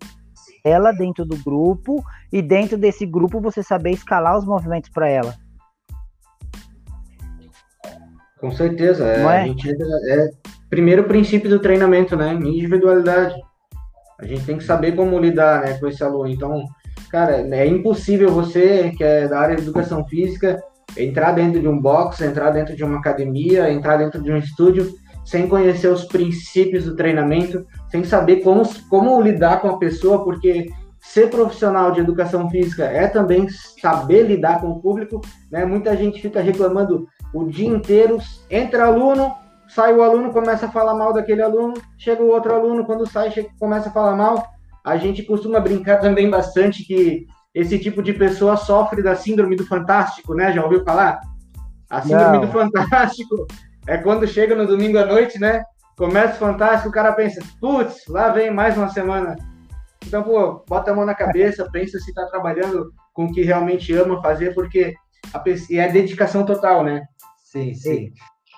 ela 0.68 0.92
dentro 0.92 1.26
do 1.26 1.38
grupo 1.38 2.04
e 2.32 2.42
dentro 2.42 2.78
desse 2.78 3.06
grupo 3.06 3.40
você 3.40 3.64
saber 3.64 3.92
escalar 3.92 4.38
os 4.38 4.46
movimentos 4.46 4.90
para 4.90 5.10
ela. 5.10 5.34
Com 8.40 8.52
certeza, 8.52 9.08
é, 9.08 9.22
é? 9.22 9.26
A 9.26 9.48
gente 9.48 9.70
é 9.70 10.30
primeiro 10.70 11.06
princípio 11.06 11.50
do 11.50 11.60
treinamento, 11.60 12.16
né? 12.16 12.34
Individualidade. 12.34 13.36
A 14.20 14.26
gente 14.26 14.46
tem 14.46 14.58
que 14.58 14.64
saber 14.64 14.96
como 14.96 15.20
lidar, 15.20 15.62
né, 15.62 15.78
com 15.78 15.88
esse 15.88 16.04
aluno. 16.04 16.28
Então, 16.28 16.64
cara, 17.10 17.38
é 17.56 17.68
impossível 17.68 18.32
você 18.32 18.92
que 18.98 19.04
é 19.04 19.28
da 19.28 19.40
área 19.40 19.56
de 19.56 19.62
educação 19.62 20.06
física 20.06 20.62
entrar 20.96 21.32
dentro 21.34 21.60
de 21.60 21.68
um 21.68 21.80
box, 21.80 22.22
entrar 22.22 22.52
dentro 22.52 22.76
de 22.76 22.84
uma 22.84 22.98
academia, 22.98 23.72
entrar 23.72 23.98
dentro 23.98 24.22
de 24.22 24.32
um 24.32 24.38
estúdio 24.38 24.92
sem 25.28 25.46
conhecer 25.46 25.90
os 25.90 26.06
princípios 26.06 26.86
do 26.86 26.96
treinamento, 26.96 27.66
sem 27.92 28.02
saber 28.06 28.38
como, 28.38 28.64
como 28.90 29.22
lidar 29.22 29.60
com 29.60 29.68
a 29.68 29.78
pessoa, 29.78 30.24
porque 30.24 30.70
ser 31.02 31.30
profissional 31.30 31.92
de 31.92 32.00
educação 32.00 32.50
física 32.50 32.86
é 32.86 33.08
também 33.08 33.46
saber 33.82 34.24
lidar 34.24 34.62
com 34.62 34.70
o 34.70 34.82
público, 34.82 35.20
né? 35.52 35.66
Muita 35.66 35.98
gente 35.98 36.22
fica 36.22 36.40
reclamando 36.40 37.06
o 37.34 37.44
dia 37.44 37.68
inteiro, 37.68 38.18
entra 38.50 38.86
aluno, 38.86 39.34
sai 39.68 39.94
o 39.94 40.02
aluno, 40.02 40.32
começa 40.32 40.68
a 40.68 40.72
falar 40.72 40.96
mal 40.96 41.12
daquele 41.12 41.42
aluno, 41.42 41.74
chega 41.98 42.24
o 42.24 42.30
outro 42.30 42.54
aluno, 42.54 42.86
quando 42.86 43.06
sai, 43.06 43.30
chega, 43.30 43.50
começa 43.60 43.90
a 43.90 43.92
falar 43.92 44.16
mal. 44.16 44.48
A 44.82 44.96
gente 44.96 45.24
costuma 45.24 45.60
brincar 45.60 45.98
também 46.00 46.30
bastante 46.30 46.86
que 46.86 47.26
esse 47.54 47.78
tipo 47.78 48.02
de 48.02 48.14
pessoa 48.14 48.56
sofre 48.56 49.04
da 49.04 49.14
síndrome 49.14 49.58
do 49.58 49.66
fantástico, 49.66 50.34
né? 50.34 50.54
Já 50.54 50.64
ouviu 50.64 50.86
falar? 50.86 51.20
A 51.90 52.02
síndrome 52.02 52.38
Não. 52.38 52.46
do 52.46 52.48
fantástico 52.48 53.46
é 53.88 53.98
quando 53.98 54.28
chega 54.28 54.56
no 54.56 54.68
domingo 54.68 54.98
à 54.98 55.06
noite, 55.06 55.40
né? 55.40 55.64
Começa 55.98 56.34
fantástico, 56.34 56.90
o 56.90 56.92
cara 56.92 57.14
pensa, 57.14 57.42
putz, 57.60 58.06
lá 58.08 58.30
vem 58.30 58.52
mais 58.52 58.78
uma 58.78 58.90
semana. 58.90 59.36
Então, 60.06 60.24
pô, 60.24 60.64
bota 60.68 60.92
a 60.92 60.96
mão 60.96 61.06
na 61.06 61.16
cabeça, 61.16 61.68
pensa 61.72 61.98
se 62.00 62.14
tá 62.14 62.26
trabalhando 62.28 62.92
com 63.14 63.26
o 63.26 63.32
que 63.32 63.42
realmente 63.42 63.94
ama 63.94 64.22
fazer, 64.22 64.54
porque 64.54 64.94
a, 65.34 65.44
é 65.72 65.88
dedicação 65.90 66.46
total, 66.46 66.84
né? 66.84 67.04
Sim, 67.44 67.74
sim. 67.74 68.12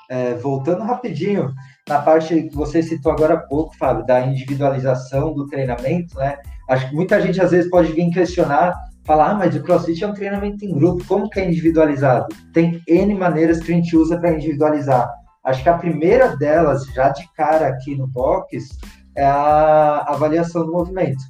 É, 0.09 0.34
voltando 0.34 0.84
rapidinho 0.84 1.53
na 1.88 2.01
parte 2.01 2.43
que 2.43 2.55
você 2.55 2.82
citou 2.82 3.11
agora 3.11 3.36
há 3.36 3.38
pouco, 3.38 3.77
Fábio, 3.77 4.05
da 4.05 4.21
individualização 4.21 5.34
do 5.34 5.47
treinamento, 5.47 6.17
né? 6.17 6.38
Acho 6.67 6.89
que 6.89 6.95
muita 6.95 7.21
gente 7.21 7.41
às 7.41 7.51
vezes 7.51 7.69
pode 7.69 7.93
vir 7.93 8.09
questionar, 8.11 8.73
falar, 9.05 9.32
ah, 9.32 9.36
mas 9.36 9.55
o 9.55 9.63
CrossFit 9.63 10.03
é 10.03 10.07
um 10.07 10.13
treinamento 10.13 10.65
em 10.65 10.73
grupo, 10.73 11.03
como 11.05 11.30
que 11.30 11.39
é 11.39 11.47
individualizado? 11.47 12.27
Tem 12.53 12.82
N 12.88 13.15
maneiras 13.15 13.59
que 13.59 13.71
a 13.71 13.75
gente 13.75 13.95
usa 13.95 14.19
para 14.19 14.34
individualizar. 14.34 15.09
Acho 15.49 15.63
que 15.63 15.69
a 15.69 15.77
primeira 15.79 16.37
delas, 16.37 16.85
já 16.93 17.09
de 17.09 17.27
cara 17.33 17.69
aqui 17.69 17.95
no 17.95 18.05
box, 18.05 18.67
é 19.15 19.25
a 19.25 20.05
avaliação 20.07 20.63
do 20.63 20.71
movimento. 20.71 21.23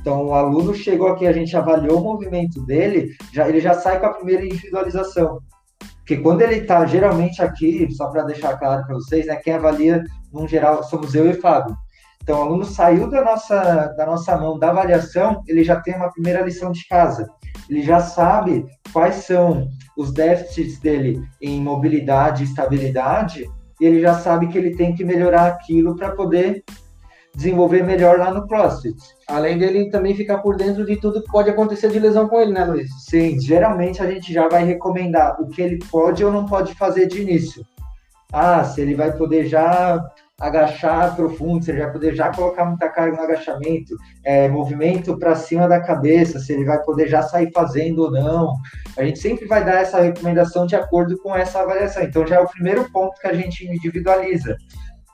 Então, 0.00 0.26
o 0.26 0.34
aluno 0.34 0.72
chegou 0.72 1.08
aqui, 1.08 1.26
a 1.26 1.32
gente 1.32 1.56
avaliou 1.56 2.00
o 2.00 2.04
movimento 2.04 2.64
dele, 2.64 3.10
já, 3.32 3.48
ele 3.48 3.58
já 3.60 3.74
sai 3.74 3.98
com 3.98 4.06
a 4.06 4.12
primeira 4.12 4.44
individualização. 4.44 5.40
Porque 5.96 6.18
quando 6.18 6.42
ele 6.42 6.58
está 6.58 6.86
geralmente 6.86 7.42
aqui, 7.42 7.88
só 7.90 8.06
para 8.08 8.22
deixar 8.22 8.56
claro 8.56 8.86
para 8.86 8.94
vocês, 8.94 9.26
né, 9.26 9.34
quem 9.34 9.54
avalia, 9.54 10.04
no 10.32 10.46
geral, 10.46 10.84
somos 10.84 11.12
eu 11.16 11.28
e 11.28 11.34
Fábio. 11.34 11.74
Então, 12.22 12.38
o 12.38 12.42
aluno 12.42 12.64
saiu 12.64 13.10
da 13.10 13.24
nossa, 13.24 13.88
da 13.96 14.06
nossa 14.06 14.36
mão 14.36 14.60
da 14.60 14.70
avaliação, 14.70 15.42
ele 15.48 15.64
já 15.64 15.80
tem 15.80 15.96
uma 15.96 16.12
primeira 16.12 16.42
lição 16.42 16.70
de 16.70 16.86
casa. 16.86 17.26
Ele 17.68 17.82
já 17.82 18.00
sabe 18.00 18.66
quais 18.92 19.16
são 19.16 19.68
os 19.96 20.12
déficits 20.12 20.78
dele 20.80 21.22
em 21.40 21.60
mobilidade 21.60 22.42
e 22.42 22.46
estabilidade, 22.46 23.48
e 23.80 23.84
ele 23.84 24.00
já 24.00 24.14
sabe 24.14 24.48
que 24.48 24.58
ele 24.58 24.76
tem 24.76 24.94
que 24.94 25.04
melhorar 25.04 25.46
aquilo 25.46 25.96
para 25.96 26.12
poder 26.12 26.62
desenvolver 27.34 27.82
melhor 27.82 28.18
lá 28.18 28.32
no 28.32 28.46
CrossFit. 28.46 28.96
Além 29.28 29.58
dele 29.58 29.90
também 29.90 30.14
ficar 30.14 30.38
por 30.38 30.56
dentro 30.56 30.86
de 30.86 30.96
tudo 30.96 31.22
que 31.22 31.30
pode 31.30 31.50
acontecer 31.50 31.90
de 31.90 31.98
lesão 31.98 32.28
com 32.28 32.40
ele, 32.40 32.52
né, 32.52 32.64
Luiz? 32.64 32.88
Sim, 33.08 33.40
geralmente 33.40 34.00
a 34.00 34.10
gente 34.10 34.32
já 34.32 34.48
vai 34.48 34.64
recomendar 34.64 35.40
o 35.40 35.48
que 35.48 35.60
ele 35.60 35.78
pode 35.90 36.24
ou 36.24 36.30
não 36.30 36.46
pode 36.46 36.74
fazer 36.74 37.06
de 37.06 37.22
início. 37.22 37.66
Ah, 38.32 38.64
se 38.64 38.80
ele 38.80 38.94
vai 38.94 39.16
poder 39.16 39.46
já 39.46 40.00
agachar 40.40 41.14
profundo, 41.14 41.64
se 41.64 41.70
ele 41.70 41.80
vai 41.80 41.92
poder 41.92 42.14
já 42.14 42.32
colocar 42.32 42.64
muita 42.64 42.88
carga 42.88 43.16
no 43.16 43.22
agachamento, 43.22 43.94
é, 44.24 44.48
movimento 44.48 45.16
para 45.18 45.36
cima 45.36 45.68
da 45.68 45.80
cabeça, 45.80 46.38
se 46.38 46.52
ele 46.52 46.64
vai 46.64 46.82
poder 46.82 47.08
já 47.08 47.22
sair 47.22 47.50
fazendo 47.52 48.00
ou 48.00 48.10
não. 48.10 48.52
A 48.98 49.04
gente 49.04 49.20
sempre 49.20 49.46
vai 49.46 49.64
dar 49.64 49.80
essa 49.80 50.00
recomendação 50.00 50.66
de 50.66 50.74
acordo 50.74 51.16
com 51.18 51.34
essa 51.34 51.60
avaliação. 51.60 52.02
Então 52.02 52.26
já 52.26 52.36
é 52.36 52.40
o 52.40 52.48
primeiro 52.48 52.90
ponto 52.90 53.20
que 53.20 53.26
a 53.26 53.34
gente 53.34 53.64
individualiza. 53.66 54.56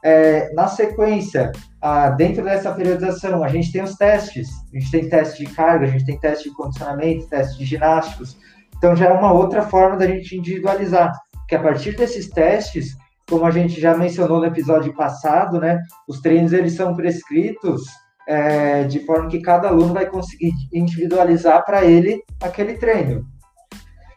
É, 0.02 0.50
na 0.54 0.66
sequência, 0.66 1.52
ah, 1.82 2.08
dentro 2.08 2.42
dessa 2.42 2.72
periodização, 2.72 3.44
a 3.44 3.48
gente 3.48 3.70
tem 3.70 3.82
os 3.82 3.96
testes. 3.96 4.48
A 4.72 4.78
gente 4.78 4.90
tem 4.90 5.08
teste 5.08 5.44
de 5.44 5.52
carga, 5.52 5.84
a 5.84 5.90
gente 5.90 6.06
tem 6.06 6.18
teste 6.18 6.48
de 6.48 6.54
condicionamento, 6.54 7.28
teste 7.28 7.58
de 7.58 7.66
ginásticos. 7.66 8.38
Então 8.78 8.96
já 8.96 9.06
é 9.06 9.12
uma 9.12 9.32
outra 9.32 9.62
forma 9.62 9.98
da 9.98 10.06
gente 10.06 10.36
individualizar. 10.36 11.12
Que 11.46 11.54
a 11.54 11.62
partir 11.62 11.94
desses 11.96 12.30
testes, 12.30 12.96
como 13.31 13.47
a 13.47 13.51
gente 13.53 13.81
já 13.81 13.97
mencionou 13.97 14.41
no 14.41 14.47
episódio 14.47 14.93
passado, 14.93 15.61
né, 15.61 15.81
os 16.09 16.20
treinos 16.20 16.53
eles 16.53 16.74
são 16.74 16.97
prescritos 16.97 17.85
é, 18.28 18.83
de 18.85 18.99
forma 19.07 19.28
que 19.28 19.41
cada 19.41 19.68
aluno 19.68 19.95
vai 19.95 20.07
conseguir 20.07 20.53
individualizar 20.72 21.64
para 21.64 21.85
ele 21.85 22.20
aquele 22.43 22.74
treino. 22.74 23.24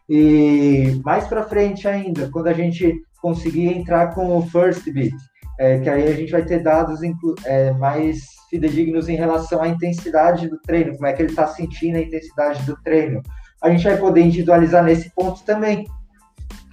E 0.09 0.99
mais 1.05 1.27
para 1.27 1.43
frente 1.43 1.87
ainda, 1.87 2.29
quando 2.31 2.47
a 2.47 2.53
gente 2.53 2.93
conseguir 3.21 3.67
entrar 3.67 4.13
com 4.13 4.35
o 4.35 4.41
First 4.47 4.91
Beat, 4.91 5.13
é, 5.59 5.79
que 5.79 5.89
aí 5.89 6.07
a 6.07 6.15
gente 6.15 6.31
vai 6.31 6.43
ter 6.43 6.61
dados 6.61 6.99
é, 7.45 7.71
mais 7.71 8.19
fidedignos 8.49 9.07
em 9.07 9.15
relação 9.15 9.61
à 9.61 9.67
intensidade 9.67 10.49
do 10.49 10.59
treino, 10.59 10.93
como 10.93 11.05
é 11.05 11.13
que 11.13 11.21
ele 11.21 11.29
está 11.29 11.47
sentindo 11.47 11.97
a 11.97 12.01
intensidade 12.01 12.63
do 12.63 12.75
treino. 12.81 13.21
A 13.61 13.69
gente 13.69 13.83
vai 13.83 13.97
poder 13.97 14.21
individualizar 14.21 14.83
nesse 14.83 15.13
ponto 15.13 15.43
também. 15.43 15.87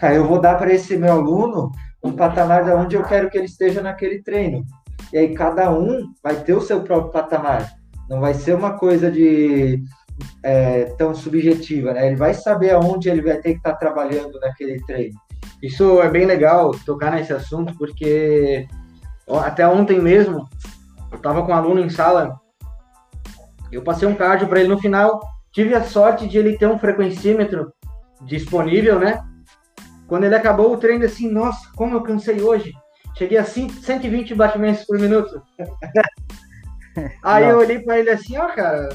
Aí 0.00 0.16
eu 0.16 0.26
vou 0.26 0.40
dar 0.40 0.56
para 0.56 0.72
esse 0.72 0.96
meu 0.96 1.12
aluno 1.12 1.70
um 2.02 2.12
patamar 2.12 2.64
de 2.64 2.70
onde 2.70 2.96
eu 2.96 3.02
quero 3.02 3.30
que 3.30 3.36
ele 3.36 3.46
esteja 3.46 3.82
naquele 3.82 4.22
treino. 4.22 4.64
E 5.12 5.18
aí 5.18 5.34
cada 5.34 5.70
um 5.70 6.12
vai 6.22 6.36
ter 6.36 6.54
o 6.54 6.60
seu 6.60 6.82
próprio 6.82 7.12
patamar. 7.12 7.68
Não 8.08 8.20
vai 8.20 8.34
ser 8.34 8.54
uma 8.54 8.78
coisa 8.78 9.10
de 9.10 9.82
é, 10.42 10.84
tão 10.96 11.14
subjetiva, 11.14 11.92
né? 11.92 12.06
Ele 12.06 12.16
vai 12.16 12.34
saber 12.34 12.70
aonde 12.70 13.08
ele 13.08 13.22
vai 13.22 13.36
ter 13.36 13.52
que 13.52 13.58
estar 13.58 13.72
tá 13.72 13.76
trabalhando 13.76 14.38
naquele 14.40 14.80
treino. 14.84 15.18
Isso 15.62 16.00
é 16.00 16.08
bem 16.08 16.24
legal 16.24 16.70
tocar 16.86 17.12
nesse 17.12 17.32
assunto, 17.32 17.74
porque 17.76 18.66
até 19.42 19.66
ontem 19.68 20.00
mesmo 20.00 20.48
eu 21.12 21.18
tava 21.18 21.44
com 21.44 21.52
um 21.52 21.54
aluno 21.54 21.80
em 21.80 21.90
sala, 21.90 22.40
eu 23.70 23.82
passei 23.82 24.08
um 24.08 24.14
cardio 24.14 24.48
para 24.48 24.60
ele 24.60 24.68
no 24.68 24.80
final, 24.80 25.20
tive 25.52 25.74
a 25.74 25.84
sorte 25.84 26.26
de 26.26 26.38
ele 26.38 26.56
ter 26.56 26.66
um 26.66 26.78
frequencímetro 26.78 27.72
disponível, 28.22 28.98
né? 28.98 29.22
Quando 30.10 30.24
ele 30.24 30.34
acabou 30.34 30.72
o 30.72 30.76
treino, 30.76 31.04
assim, 31.04 31.30
nossa, 31.30 31.70
como 31.76 31.94
eu 31.94 32.02
cansei 32.02 32.42
hoje. 32.42 32.72
Cheguei 33.16 33.38
a 33.38 33.44
120 33.44 34.34
batimentos 34.34 34.84
por 34.84 34.98
minuto. 34.98 35.40
Aí 37.22 37.48
eu 37.48 37.58
olhei 37.58 37.78
para 37.78 38.00
ele 38.00 38.10
assim, 38.10 38.36
ó, 38.36 38.48
cara, 38.48 38.88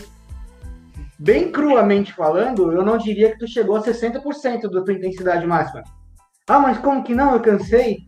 bem 1.17 1.53
cruamente 1.53 2.11
falando, 2.11 2.69
eu 2.73 2.83
não 2.83 2.97
diria 2.97 3.31
que 3.31 3.37
tu 3.37 3.47
chegou 3.47 3.77
a 3.77 3.81
60% 3.81 4.69
da 4.69 4.83
tua 4.83 4.93
intensidade 4.93 5.47
máxima. 5.47 5.83
Ah, 6.49 6.59
mas 6.59 6.79
como 6.79 7.01
que 7.01 7.15
não? 7.15 7.31
Eu 7.31 7.39
cansei. 7.39 7.99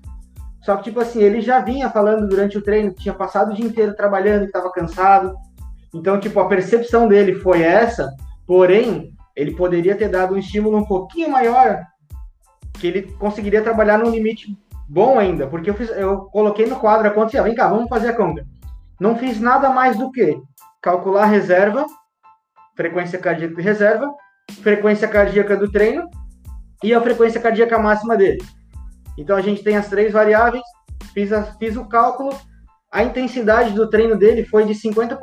Só 0.62 0.76
que, 0.76 0.84
tipo 0.84 1.00
assim, 1.00 1.24
ele 1.24 1.40
já 1.40 1.62
vinha 1.62 1.90
falando 1.90 2.28
durante 2.28 2.58
o 2.58 2.62
treino 2.62 2.94
que 2.94 3.04
tinha 3.04 3.14
passado 3.14 3.52
o 3.52 3.56
dia 3.56 3.66
inteiro 3.66 3.96
trabalhando, 3.96 4.42
que 4.42 4.48
estava 4.48 4.70
cansado. 4.70 5.34
Então, 5.96 6.20
tipo, 6.20 6.42
a 6.42 6.50
percepção 6.50 7.08
dele 7.08 7.36
foi 7.36 7.62
essa, 7.62 8.14
porém, 8.46 9.14
ele 9.34 9.56
poderia 9.56 9.96
ter 9.96 10.10
dado 10.10 10.36
um 10.36 10.38
estímulo 10.38 10.78
um 10.78 10.86
pouquinho 10.86 11.30
maior, 11.30 11.86
que 12.80 12.88
ele 12.88 13.04
conseguiria 13.14 13.62
trabalhar 13.62 13.98
num 13.98 14.10
limite 14.10 14.58
bom 14.88 15.20
ainda, 15.20 15.48
porque 15.48 15.70
eu, 15.70 15.74
fiz, 15.74 15.90
eu 15.90 16.22
coloquei 16.26 16.66
no 16.66 16.78
quadro 16.78 17.08
a 17.08 17.12
conta 17.12 17.28
assim, 17.28 17.42
vem 17.42 17.56
cá, 17.56 17.68
vamos 17.68 17.90
fazer 17.90 18.10
a 18.10 18.16
conta. 18.16 18.46
Não 19.00 19.18
fiz 19.18 19.40
nada 19.40 19.70
mais 19.70 19.98
do 19.98 20.12
que 20.12 20.40
calcular 20.82 21.24
a 21.24 21.28
reserva, 21.28 21.86
frequência 22.76 23.20
cardíaca 23.20 23.56
de 23.56 23.62
reserva, 23.62 24.14
frequência 24.62 25.08
cardíaca 25.08 25.58
do 25.58 25.70
treino 25.70 26.10
e 26.84 26.94
a 26.94 27.02
frequência 27.02 27.42
cardíaca 27.42 27.78
máxima 27.78 28.16
dele. 28.16 28.42
Então 29.18 29.36
a 29.36 29.42
gente 29.42 29.64
tem 29.64 29.76
as 29.76 29.90
três 29.90 30.14
variáveis, 30.14 30.64
fiz, 31.14 31.34
a, 31.34 31.44
fiz 31.44 31.76
o 31.76 31.86
cálculo, 31.86 32.30
a 32.92 33.04
intensidade 33.04 33.74
do 33.74 33.90
treino 33.90 34.16
dele 34.16 34.46
foi 34.46 34.66
de 34.66 34.74
50%. 34.74 35.18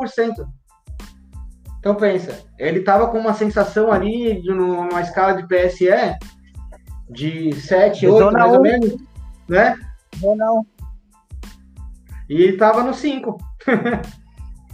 Então 1.78 1.94
pensa, 1.94 2.44
ele 2.58 2.80
estava 2.80 3.08
com 3.08 3.18
uma 3.18 3.34
sensação 3.34 3.92
ali 3.92 4.42
numa 4.42 5.00
escala 5.00 5.34
de 5.34 5.46
PSE 5.46 5.88
de 7.08 7.52
7, 7.54 8.06
8 8.06 8.32
mais 8.32 8.50
1. 8.50 8.54
ou 8.54 8.62
menos, 8.62 8.96
né? 9.48 9.76
Não, 10.22 10.66
E 12.28 12.34
ele 12.34 12.52
estava 12.52 12.82
no 12.82 12.94
5. 12.94 13.38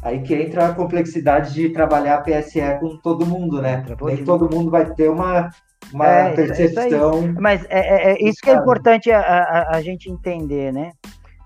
Aí 0.02 0.20
que 0.22 0.34
entra 0.34 0.68
a 0.68 0.74
complexidade 0.74 1.52
de 1.52 1.68
trabalhar 1.68 2.22
PSE 2.22 2.60
com 2.80 2.96
todo 2.96 3.26
mundo, 3.26 3.60
né? 3.60 3.84
Nem 4.02 4.24
todo 4.24 4.48
mundo 4.54 4.70
vai 4.70 4.94
ter 4.94 5.10
uma, 5.10 5.50
uma 5.92 6.06
é, 6.06 6.32
percepção. 6.34 7.24
Isso 7.24 7.34
Mas 7.38 7.64
é, 7.68 7.80
é, 7.80 8.12
é 8.12 8.28
isso 8.28 8.40
que 8.42 8.48
é 8.48 8.54
importante 8.54 9.10
a, 9.10 9.20
a, 9.20 9.76
a, 9.76 9.82
gente 9.82 10.10
entender, 10.10 10.72
né? 10.72 10.92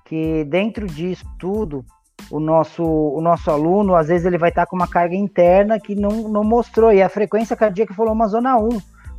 Que 0.05 0.45
dentro 0.45 0.87
disso 0.87 1.24
tudo, 1.37 1.85
o 2.30 2.39
nosso, 2.39 2.85
o 2.85 3.20
nosso 3.20 3.51
aluno, 3.51 3.97
às 3.97 4.07
vezes, 4.07 4.24
ele 4.24 4.39
vai 4.39 4.51
estar 4.51 4.66
com 4.66 4.76
uma 4.76 4.87
carga 4.87 5.16
interna 5.16 5.80
que 5.80 5.97
não, 5.97 6.28
não 6.28 6.45
mostrou. 6.45 6.93
E 6.93 7.03
a 7.03 7.09
frequência 7.09 7.57
cardíaca 7.57 7.93
falou 7.93 8.12
uma 8.12 8.28
zona 8.28 8.57
1. 8.57 8.68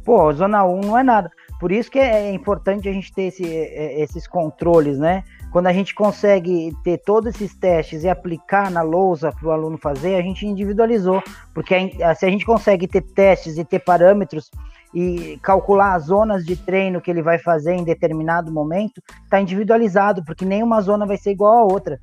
Pô, 0.06 0.32
zona 0.32 0.64
1 0.64 0.82
não 0.82 0.98
é 0.98 1.04
nada. 1.04 1.30
Por 1.60 1.72
isso 1.72 1.90
que 1.90 2.00
é 2.00 2.34
importante 2.34 2.90
a 2.90 2.92
gente 2.92 3.14
ter 3.14 3.24
esse, 3.24 3.46
é, 3.46 4.02
esses 4.02 4.28
controles, 4.28 5.00
né? 5.00 5.24
Quando 5.52 5.68
a 5.68 5.74
gente 5.74 5.96
consegue 5.96 6.76
ter 6.84 6.98
todos 6.98 7.34
esses 7.34 7.56
testes 7.56 8.04
e 8.04 8.10
aplicar 8.10 8.70
na 8.70 8.82
lousa 8.82 9.32
para 9.32 9.48
o 9.48 9.52
aluno 9.52 9.78
fazer, 9.78 10.16
a 10.16 10.22
gente 10.22 10.46
individualizou. 10.46 11.24
Porque 11.54 11.92
se 12.16 12.26
a 12.26 12.30
gente 12.30 12.46
consegue 12.46 12.88
ter 12.88 13.02
testes 13.02 13.58
e 13.58 13.64
ter 13.64 13.80
parâmetros 13.80 14.52
e 14.94 15.40
calcular 15.42 15.96
as 15.96 16.06
zonas 16.06 16.46
de 16.46 16.56
treino 16.56 17.02
que 17.02 17.10
ele 17.10 17.22
vai 17.22 17.38
fazer 17.38 17.74
em 17.74 17.84
determinado 17.84 18.52
momento, 18.52 19.02
está 19.24 19.40
individualizado, 19.40 20.24
porque 20.26 20.46
nenhuma 20.46 20.82
zona 20.82 21.06
vai 21.06 21.18
ser 21.18 21.32
igual 21.32 21.58
a 21.58 21.74
outra. 21.74 22.00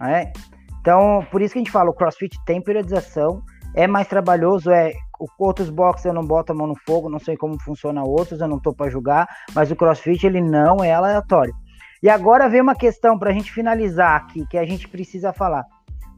Né? 0.00 0.32
Então, 0.80 1.26
por 1.30 1.42
isso 1.42 1.52
que 1.52 1.58
a 1.58 1.62
gente 1.62 1.72
fala, 1.72 1.90
o 1.90 1.94
CrossFit 1.94 2.36
tem 2.44 2.60
periodização, 2.60 3.42
é 3.74 3.86
mais 3.86 4.08
trabalhoso, 4.08 4.70
é 4.70 4.92
outros 5.38 5.70
boxes 5.70 6.06
eu 6.06 6.12
não 6.12 6.24
boto 6.24 6.52
a 6.52 6.54
mão 6.54 6.66
no 6.66 6.76
fogo, 6.86 7.08
não 7.08 7.18
sei 7.18 7.36
como 7.36 7.60
funciona 7.60 8.02
outros, 8.02 8.40
eu 8.40 8.48
não 8.48 8.56
estou 8.56 8.74
para 8.74 8.90
julgar, 8.90 9.28
mas 9.54 9.70
o 9.70 9.76
CrossFit 9.76 10.26
ele 10.26 10.40
não 10.40 10.82
é 10.82 10.92
aleatório. 10.92 11.54
E 12.02 12.08
agora 12.08 12.48
vem 12.48 12.62
uma 12.62 12.74
questão 12.74 13.18
para 13.18 13.30
a 13.30 13.32
gente 13.32 13.52
finalizar 13.52 14.16
aqui, 14.16 14.46
que 14.46 14.56
a 14.56 14.64
gente 14.64 14.88
precisa 14.88 15.32
falar. 15.32 15.64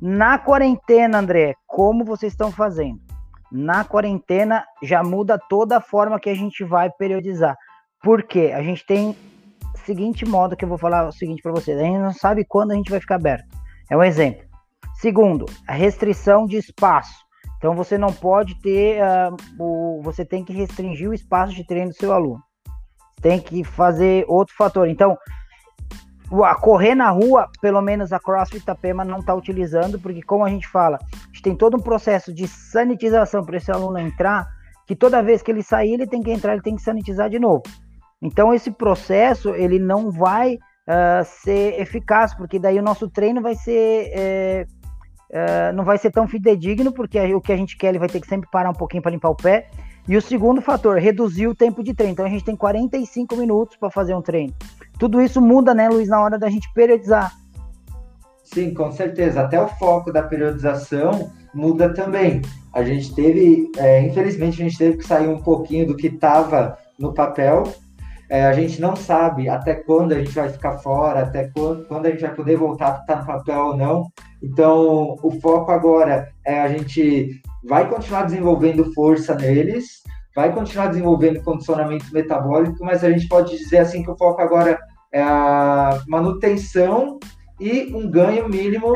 Na 0.01 0.39
quarentena, 0.39 1.19
André, 1.19 1.55
como 1.67 2.05
vocês 2.05 2.33
estão 2.33 2.53
fazendo? 2.53 3.01
Na 3.51 3.85
quarentena 3.85 4.65
já 4.83 5.03
muda 5.03 5.39
toda 5.49 5.77
a 5.77 5.81
forma 5.81 6.21
que 6.21 6.31
a 6.31 6.35
gente 6.35 6.65
vai 6.65 6.91
periodizar. 6.91 7.57
Por 8.03 8.23
quê? 8.23 8.53
A 8.55 8.63
gente 8.63 8.85
tem 8.87 9.11
o 9.75 9.79
seguinte 9.85 10.25
modo 10.25 10.57
que 10.57 10.65
eu 10.65 10.69
vou 10.69 10.79
falar 10.79 11.07
o 11.07 11.13
seguinte 11.13 11.43
para 11.43 11.53
vocês. 11.53 11.79
A 11.79 11.83
gente 11.83 11.99
não 11.99 12.13
sabe 12.13 12.45
quando 12.45 12.73
a 12.73 12.75
gente 12.75 12.91
vai 12.91 13.01
ficar 13.01 13.17
aberto. 13.17 13.45
É 13.91 13.97
um 13.97 14.03
exemplo. 14.03 14.43
Segundo, 14.95 15.47
a 15.67 15.73
restrição 15.73 16.47
de 16.47 16.57
espaço. 16.57 17.15
Então 17.63 17.77
você 17.77 17.97
não 17.97 18.13
pode 18.13 18.57
ter, 18.57 19.01
uh, 19.01 19.37
o, 19.57 20.03
você 20.03 20.25
tem 20.25 20.45
que 20.45 20.53
restringir 20.53 21.09
o 21.09 21.15
espaço 21.15 21.55
de 21.55 21.65
treino 21.65 21.91
do 21.91 21.95
seu 21.95 22.13
aluno. 22.13 22.43
Tem 23.21 23.39
que 23.39 23.63
fazer 23.63 24.25
outro 24.27 24.53
fator. 24.57 24.89
Então, 24.89 25.17
a 26.43 26.57
correr 26.57 26.97
na 26.97 27.09
rua, 27.11 27.49
pelo 27.61 27.81
menos 27.81 28.13
a 28.13 28.19
CrossFit 28.19 28.65
Itapema 28.65 29.05
não 29.05 29.21
está 29.21 29.33
utilizando, 29.33 29.97
porque 30.01 30.23
como 30.23 30.45
a 30.45 30.49
gente 30.49 30.67
fala, 30.67 30.99
a 31.01 31.27
gente 31.27 31.43
tem 31.43 31.55
todo 31.55 31.77
um 31.77 31.81
processo 31.81 32.35
de 32.35 32.49
sanitização 32.49 33.45
para 33.45 33.59
esse 33.59 33.71
aluno 33.71 33.97
entrar, 33.97 34.45
que 34.85 34.97
toda 34.97 35.23
vez 35.23 35.41
que 35.41 35.53
ele 35.53 35.63
sair, 35.63 35.93
ele 35.93 36.09
tem 36.09 36.21
que 36.21 36.33
entrar, 36.33 36.55
ele 36.55 36.63
tem 36.63 36.75
que 36.75 36.83
sanitizar 36.83 37.31
de 37.31 37.39
novo. 37.39 37.63
Então 38.21 38.53
esse 38.53 38.73
processo, 38.73 39.51
ele 39.51 39.79
não 39.79 40.11
vai 40.11 40.57
uh, 40.57 41.25
ser 41.25 41.81
eficaz, 41.81 42.35
porque 42.35 42.59
daí 42.59 42.81
o 42.81 42.83
nosso 42.83 43.09
treino 43.09 43.41
vai 43.41 43.55
ser... 43.55 44.11
É, 44.13 44.67
uh, 45.33 45.73
não 45.75 45.85
vai 45.85 45.99
ser 45.99 46.11
tão 46.11 46.29
fidedigno, 46.29 46.93
porque 46.93 47.19
o 47.35 47.41
que 47.41 47.53
a 47.53 47.57
gente 47.57 47.77
quer, 47.77 47.89
ele 47.89 47.99
vai 47.99 48.09
ter 48.09 48.21
que 48.21 48.27
sempre 48.27 48.49
parar 48.51 48.71
um 48.71 48.75
pouquinho 48.75 49.03
para 49.03 49.13
limpar 49.13 49.31
o 49.31 49.37
pé. 49.37 49.69
E 50.07 50.17
o 50.17 50.23
segundo 50.23 50.61
fator, 50.61 50.99
reduzir 50.99 51.47
o 51.47 51.55
tempo 51.55 51.83
de 51.83 51.95
treino. 51.95 52.13
Então 52.13 52.27
a 52.27 52.29
gente 52.29 52.45
tem 52.45 52.57
45 52.57 53.37
minutos 53.37 53.77
para 53.77 53.91
fazer 53.91 54.15
um 54.15 54.23
treino. 54.23 54.53
Tudo 54.99 55.23
isso 55.23 55.41
muda, 55.41 55.73
né, 55.75 55.89
Luiz, 55.89 56.09
na 56.09 56.21
hora 56.21 56.39
da 56.39 56.51
gente 56.51 56.73
periodizar. 56.75 57.33
Sim, 58.43 58.75
com 58.75 58.91
certeza. 58.91 59.43
Até 59.43 59.63
o 59.63 59.69
foco 59.69 60.13
da 60.13 60.23
periodização 60.23 61.31
muda 61.55 61.93
também. 61.95 62.43
A 62.73 62.83
gente 62.83 63.15
teve, 63.15 63.71
é, 63.77 64.03
infelizmente, 64.03 64.61
a 64.61 64.65
gente 64.65 64.79
teve 64.79 64.99
que 64.99 65.07
sair 65.07 65.29
um 65.29 65.41
pouquinho 65.41 65.87
do 65.87 65.97
que 65.97 66.09
estava 66.09 66.77
no 66.99 67.15
papel. 67.15 67.63
É, 68.29 68.45
a 68.47 68.53
gente 68.53 68.81
não 68.81 68.97
sabe 68.97 69.49
até 69.49 69.75
quando 69.75 70.13
a 70.13 70.19
gente 70.19 70.33
vai 70.33 70.49
ficar 70.49 70.79
fora, 70.79 71.21
até 71.21 71.49
quando, 71.49 71.87
quando 71.87 72.07
a 72.07 72.11
gente 72.11 72.23
vai 72.23 72.35
poder 72.35 72.57
voltar 72.57 72.95
a 72.95 72.99
estar 72.99 73.21
no 73.21 73.27
papel 73.27 73.67
ou 73.67 73.77
não. 73.77 74.11
Então, 74.43 75.17
o 75.23 75.31
foco 75.41 75.71
agora 75.71 76.29
é 76.45 76.61
a 76.61 76.69
gente 76.69 77.41
vai 77.65 77.89
continuar 77.89 78.25
desenvolvendo 78.25 78.93
força 78.93 79.35
neles, 79.35 80.03
vai 80.35 80.53
continuar 80.53 80.89
desenvolvendo 80.89 81.43
condicionamento 81.43 82.07
metabólico, 82.13 82.85
mas 82.85 83.05
a 83.05 83.11
gente 83.11 83.29
pode 83.29 83.57
dizer 83.57 83.79
assim 83.79 84.03
que 84.03 84.11
o 84.11 84.17
foco 84.17 84.41
agora 84.41 84.79
é 85.13 85.23
a 85.23 86.01
manutenção 86.09 87.21
e 87.61 87.95
um 87.95 88.11
ganho 88.11 88.49
mínimo 88.49 88.95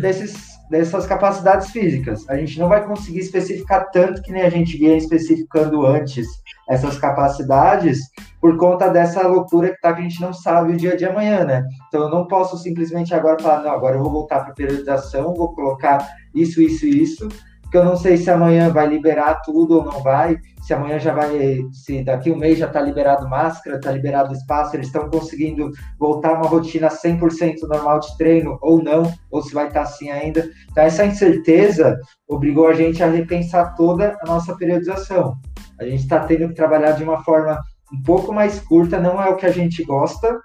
desses, 0.00 0.46
dessas 0.70 1.06
capacidades 1.06 1.70
físicas. 1.70 2.28
A 2.28 2.36
gente 2.36 2.58
não 2.60 2.68
vai 2.68 2.86
conseguir 2.86 3.20
especificar 3.20 3.90
tanto 3.90 4.22
que 4.22 4.30
nem 4.30 4.42
a 4.42 4.50
gente 4.50 4.76
vinha 4.76 4.96
especificando 4.96 5.84
antes 5.84 6.26
essas 6.68 6.98
capacidades 6.98 7.98
por 8.44 8.58
conta 8.58 8.90
dessa 8.90 9.26
loucura 9.26 9.70
que 9.70 9.80
tá 9.80 9.94
que 9.94 10.00
a 10.00 10.02
gente 10.02 10.20
não 10.20 10.30
sabe 10.30 10.74
o 10.74 10.76
dia 10.76 10.94
de 10.94 11.06
amanhã, 11.06 11.46
né? 11.46 11.64
Então 11.88 12.02
eu 12.02 12.10
não 12.10 12.26
posso 12.26 12.58
simplesmente 12.58 13.14
agora 13.14 13.42
falar, 13.42 13.62
não, 13.62 13.70
agora 13.70 13.96
eu 13.96 14.02
vou 14.02 14.12
voltar 14.12 14.40
para 14.40 14.52
periodização, 14.52 15.32
vou 15.32 15.54
colocar 15.54 16.06
isso, 16.34 16.60
isso 16.60 16.84
e 16.84 17.02
isso, 17.02 17.26
porque 17.62 17.78
eu 17.78 17.84
não 17.86 17.96
sei 17.96 18.18
se 18.18 18.30
amanhã 18.30 18.68
vai 18.68 18.86
liberar 18.86 19.40
tudo 19.46 19.78
ou 19.78 19.84
não 19.86 20.02
vai, 20.02 20.36
se 20.60 20.74
amanhã 20.74 20.98
já 20.98 21.14
vai, 21.14 21.30
se 21.72 22.04
daqui 22.04 22.30
um 22.30 22.36
mês 22.36 22.58
já 22.58 22.66
está 22.66 22.82
liberado 22.82 23.26
máscara, 23.30 23.78
está 23.78 23.90
liberado 23.90 24.34
espaço, 24.34 24.76
eles 24.76 24.88
estão 24.88 25.08
conseguindo 25.08 25.70
voltar 25.98 26.34
uma 26.34 26.46
rotina 26.46 26.88
100% 26.88 27.62
normal 27.66 27.98
de 28.00 28.14
treino 28.18 28.58
ou 28.60 28.82
não, 28.82 29.10
ou 29.30 29.40
se 29.40 29.54
vai 29.54 29.68
estar 29.68 29.84
tá 29.84 29.86
assim 29.88 30.10
ainda. 30.10 30.46
Então, 30.70 30.84
essa 30.84 31.06
incerteza 31.06 31.98
obrigou 32.28 32.68
a 32.68 32.74
gente 32.74 33.02
a 33.02 33.08
repensar 33.08 33.74
toda 33.74 34.18
a 34.20 34.26
nossa 34.26 34.54
periodização. 34.54 35.34
A 35.80 35.84
gente 35.84 36.02
está 36.02 36.20
tendo 36.20 36.48
que 36.48 36.54
trabalhar 36.54 36.92
de 36.92 37.02
uma 37.02 37.24
forma 37.24 37.58
um 37.94 38.02
pouco 38.02 38.32
mais 38.32 38.60
curta, 38.60 38.98
não 38.98 39.22
é 39.22 39.28
o 39.28 39.36
que 39.36 39.46
a 39.46 39.52
gente 39.52 39.84
gosta, 39.84 40.40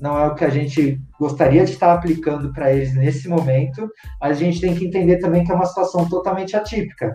não 0.00 0.18
é 0.18 0.26
o 0.26 0.34
que 0.34 0.44
a 0.44 0.48
gente 0.48 1.00
gostaria 1.18 1.64
de 1.64 1.72
estar 1.72 1.92
aplicando 1.92 2.52
para 2.52 2.72
eles 2.72 2.94
nesse 2.94 3.28
momento, 3.28 3.88
mas 4.20 4.36
a 4.36 4.40
gente 4.40 4.60
tem 4.60 4.74
que 4.74 4.86
entender 4.86 5.18
também 5.18 5.44
que 5.44 5.52
é 5.52 5.54
uma 5.54 5.66
situação 5.66 6.08
totalmente 6.08 6.56
atípica. 6.56 7.14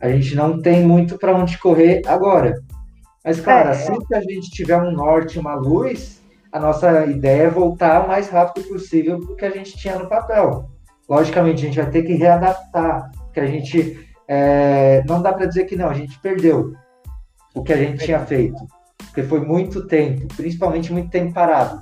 A 0.00 0.08
gente 0.08 0.34
não 0.34 0.60
tem 0.60 0.86
muito 0.86 1.18
para 1.18 1.34
onde 1.34 1.58
correr 1.58 2.02
agora. 2.06 2.54
Mas, 3.24 3.40
claro, 3.40 3.68
é, 3.68 3.72
assim 3.72 3.98
que 4.06 4.14
a 4.14 4.20
gente 4.20 4.50
tiver 4.50 4.80
um 4.80 4.92
norte, 4.92 5.38
uma 5.38 5.54
luz, 5.54 6.22
a 6.52 6.60
nossa 6.60 7.04
ideia 7.06 7.44
é 7.44 7.50
voltar 7.50 8.04
o 8.04 8.08
mais 8.08 8.28
rápido 8.28 8.66
possível 8.68 9.18
para 9.20 9.32
o 9.32 9.36
que 9.36 9.44
a 9.44 9.50
gente 9.50 9.76
tinha 9.76 9.98
no 9.98 10.08
papel. 10.08 10.70
Logicamente, 11.08 11.62
a 11.62 11.66
gente 11.66 11.80
vai 11.80 11.90
ter 11.90 12.02
que 12.02 12.14
readaptar, 12.14 13.10
porque 13.24 13.40
a 13.40 13.46
gente 13.46 14.06
é, 14.28 15.02
não 15.06 15.20
dá 15.20 15.32
para 15.32 15.46
dizer 15.46 15.64
que 15.64 15.76
não, 15.76 15.88
a 15.88 15.94
gente 15.94 16.18
perdeu 16.20 16.72
o 17.56 17.62
que 17.62 17.72
a 17.72 17.76
gente 17.76 18.04
tinha 18.04 18.20
feito, 18.20 18.64
porque 19.06 19.22
foi 19.22 19.40
muito 19.40 19.86
tempo, 19.86 20.28
principalmente 20.36 20.92
muito 20.92 21.10
tempo 21.10 21.32
parado. 21.32 21.80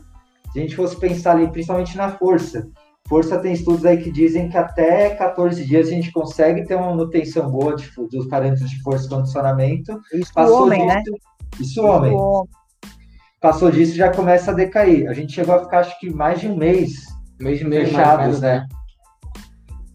Se 0.52 0.58
a 0.58 0.62
gente 0.62 0.76
fosse 0.76 0.96
pensar 0.96 1.32
ali, 1.32 1.50
principalmente 1.50 1.96
na 1.96 2.10
força, 2.10 2.68
Força 3.06 3.38
tem 3.38 3.52
estudos 3.52 3.84
aí 3.84 3.98
que 3.98 4.10
dizem 4.10 4.48
que 4.48 4.56
até 4.56 5.10
14 5.10 5.62
dias 5.66 5.88
a 5.88 5.90
gente 5.90 6.10
consegue 6.10 6.64
ter 6.64 6.74
uma 6.74 6.88
manutenção 6.88 7.50
boa 7.50 7.76
de, 7.76 7.90
dos 8.10 8.26
parâmetros 8.26 8.70
de 8.70 8.80
força 8.80 9.06
e 9.06 9.10
condicionamento. 9.10 10.00
Isso 10.14 10.32
Passou 10.32 10.62
homem, 10.62 10.86
né? 10.86 10.96
disso, 10.96 11.12
né? 11.12 11.18
Isso 11.60 11.82
homem. 11.84 12.14
Isso 12.14 12.48
Passou 13.38 13.70
disso 13.70 13.94
já 13.94 14.10
começa 14.10 14.52
a 14.52 14.54
decair. 14.54 15.06
A 15.06 15.12
gente 15.12 15.34
chegou 15.34 15.54
a 15.54 15.58
ficar 15.64 15.80
acho 15.80 16.00
que 16.00 16.08
mais 16.08 16.40
de 16.40 16.48
um 16.48 16.56
mês, 16.56 17.04
mês 17.38 17.58
de 17.58 17.66
mês 17.66 17.90
fechados, 17.90 18.40
né? 18.40 18.60
né? 18.60 18.68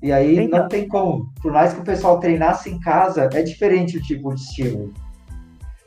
E 0.03 0.11
aí 0.11 0.37
então. 0.37 0.59
não 0.59 0.67
tem 0.67 0.87
como. 0.87 1.33
Por 1.41 1.51
mais 1.51 1.73
que 1.73 1.81
o 1.81 1.83
pessoal 1.83 2.19
treinasse 2.19 2.69
em 2.69 2.79
casa, 2.79 3.27
é 3.33 3.41
diferente 3.41 3.97
o 3.97 4.01
tipo 4.03 4.31
de 4.35 4.39
estímulo. 4.39 4.93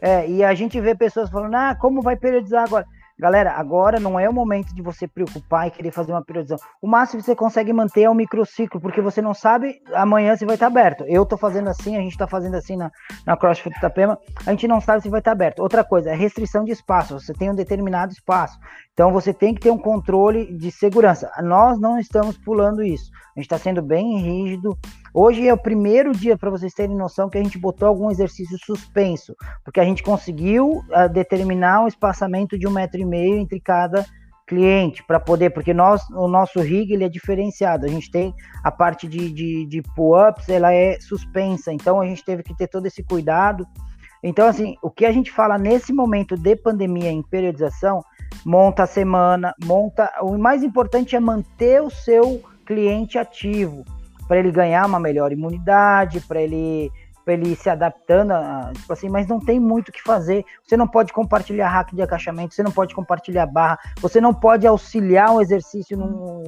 É, 0.02 0.28
e 0.28 0.42
a 0.42 0.52
gente 0.52 0.80
vê 0.80 0.96
pessoas 0.96 1.30
falando, 1.30 1.54
ah, 1.54 1.76
como 1.80 2.02
vai 2.02 2.16
periodizar 2.16 2.64
agora? 2.64 2.84
Galera, 3.22 3.52
agora 3.52 4.00
não 4.00 4.18
é 4.18 4.28
o 4.28 4.32
momento 4.32 4.74
de 4.74 4.82
você 4.82 5.06
preocupar 5.06 5.68
e 5.68 5.70
querer 5.70 5.92
fazer 5.92 6.10
uma 6.10 6.24
periodização. 6.24 6.66
O 6.82 6.88
máximo 6.88 7.20
que 7.20 7.26
você 7.26 7.36
consegue 7.36 7.72
manter 7.72 8.02
é 8.02 8.10
o 8.10 8.14
microciclo, 8.14 8.80
porque 8.80 9.00
você 9.00 9.22
não 9.22 9.32
sabe 9.32 9.80
amanhã 9.94 10.34
se 10.34 10.44
vai 10.44 10.54
estar 10.54 10.66
aberto. 10.66 11.04
Eu 11.06 11.24
tô 11.24 11.36
fazendo 11.36 11.68
assim, 11.68 11.96
a 11.96 12.00
gente 12.00 12.18
tá 12.18 12.26
fazendo 12.26 12.56
assim 12.56 12.76
na, 12.76 12.90
na 13.24 13.36
CrossFit 13.36 13.76
Itapema, 13.76 14.18
a 14.44 14.50
gente 14.50 14.66
não 14.66 14.80
sabe 14.80 15.02
se 15.02 15.08
vai 15.08 15.20
estar 15.20 15.30
aberto. 15.30 15.60
Outra 15.60 15.84
coisa, 15.84 16.10
é 16.10 16.16
restrição 16.16 16.64
de 16.64 16.72
espaço. 16.72 17.20
Você 17.20 17.32
tem 17.32 17.48
um 17.48 17.54
determinado 17.54 18.12
espaço. 18.12 18.58
Então 18.92 19.12
você 19.12 19.32
tem 19.32 19.54
que 19.54 19.60
ter 19.60 19.70
um 19.70 19.78
controle 19.78 20.56
de 20.56 20.72
segurança. 20.72 21.30
Nós 21.44 21.78
não 21.78 22.00
estamos 22.00 22.36
pulando 22.38 22.82
isso. 22.82 23.08
A 23.36 23.40
gente 23.40 23.46
está 23.46 23.58
sendo 23.58 23.80
bem 23.80 24.18
rígido. 24.18 24.76
Hoje 25.14 25.46
é 25.46 25.52
o 25.52 25.58
primeiro 25.58 26.12
dia, 26.12 26.38
para 26.38 26.48
vocês 26.48 26.72
terem 26.72 26.96
noção, 26.96 27.28
que 27.28 27.36
a 27.36 27.42
gente 27.42 27.58
botou 27.58 27.86
algum 27.86 28.10
exercício 28.10 28.56
suspenso, 28.64 29.36
porque 29.62 29.78
a 29.78 29.84
gente 29.84 30.02
conseguiu 30.02 30.70
uh, 30.70 31.08
determinar 31.12 31.82
um 31.82 31.86
espaçamento 31.86 32.58
de 32.58 32.66
um 32.66 32.70
metro 32.70 32.98
e 32.98 33.04
meio 33.04 33.36
entre 33.36 33.60
cada 33.60 34.06
cliente 34.46 35.04
para 35.04 35.20
poder, 35.20 35.50
porque 35.50 35.74
nós, 35.74 36.02
o 36.10 36.26
nosso 36.26 36.60
rig 36.60 36.92
ele 36.92 37.04
é 37.04 37.10
diferenciado. 37.10 37.84
A 37.84 37.88
gente 37.90 38.10
tem 38.10 38.34
a 38.64 38.70
parte 38.70 39.06
de, 39.06 39.30
de, 39.30 39.66
de 39.66 39.82
pull-ups, 39.94 40.48
ela 40.48 40.72
é 40.72 40.98
suspensa, 40.98 41.70
então 41.70 42.00
a 42.00 42.06
gente 42.06 42.24
teve 42.24 42.42
que 42.42 42.56
ter 42.56 42.68
todo 42.68 42.86
esse 42.86 43.02
cuidado. 43.02 43.66
Então, 44.22 44.46
assim, 44.48 44.76
o 44.82 44.90
que 44.90 45.04
a 45.04 45.12
gente 45.12 45.30
fala 45.30 45.58
nesse 45.58 45.92
momento 45.92 46.36
de 46.36 46.56
pandemia 46.56 47.10
em 47.10 47.22
periodização, 47.22 48.02
monta 48.46 48.84
a 48.84 48.86
semana, 48.86 49.54
monta. 49.62 50.10
O 50.22 50.38
mais 50.38 50.62
importante 50.62 51.14
é 51.14 51.20
manter 51.20 51.82
o 51.82 51.90
seu 51.90 52.40
cliente 52.64 53.18
ativo, 53.18 53.84
para 54.32 54.38
ele 54.38 54.50
ganhar 54.50 54.86
uma 54.86 54.98
melhor 54.98 55.30
imunidade, 55.30 56.18
para 56.22 56.40
ele 56.40 56.90
para 57.22 57.34
ele 57.34 57.54
se 57.54 57.68
adaptando, 57.68 58.32
a, 58.32 58.72
tipo 58.74 58.90
assim, 58.90 59.10
mas 59.10 59.28
não 59.28 59.38
tem 59.38 59.60
muito 59.60 59.90
o 59.90 59.92
que 59.92 60.02
fazer. 60.02 60.42
Você 60.64 60.74
não 60.74 60.88
pode 60.88 61.12
compartilhar 61.12 61.68
hack 61.68 61.94
de 61.94 62.00
agachamento, 62.00 62.54
você 62.54 62.62
não 62.62 62.72
pode 62.72 62.94
compartilhar 62.94 63.44
barra, 63.44 63.78
você 64.00 64.22
não 64.22 64.32
pode 64.32 64.66
auxiliar 64.66 65.30
um 65.32 65.40
exercício 65.40 65.98
no, 65.98 66.42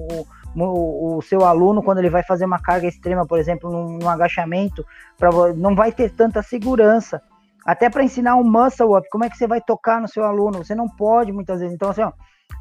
no 0.55 1.17
o 1.19 1.23
seu 1.23 1.45
aluno 1.45 1.83
quando 1.83 1.99
ele 1.99 2.09
vai 2.09 2.23
fazer 2.23 2.47
uma 2.47 2.59
carga 2.59 2.89
extrema, 2.89 3.27
por 3.27 3.39
exemplo, 3.39 3.71
num, 3.71 3.99
num 3.99 4.09
agachamento, 4.09 4.83
pra, 5.19 5.31
não 5.55 5.77
vai 5.77 5.93
ter 5.93 6.11
tanta 6.11 6.43
segurança. 6.43 7.21
Até 7.67 7.91
para 7.91 8.03
ensinar 8.03 8.37
um 8.37 8.51
muscle 8.51 8.97
up, 8.97 9.07
como 9.11 9.25
é 9.25 9.31
que 9.31 9.37
você 9.37 9.47
vai 9.47 9.61
tocar 9.61 10.01
no 10.01 10.09
seu 10.09 10.25
aluno? 10.25 10.65
Você 10.65 10.75
não 10.75 10.89
pode 10.89 11.33
muitas 11.33 11.61
vezes. 11.61 11.75
Então, 11.75 11.91
assim, 11.91 12.03
ó, 12.03 12.13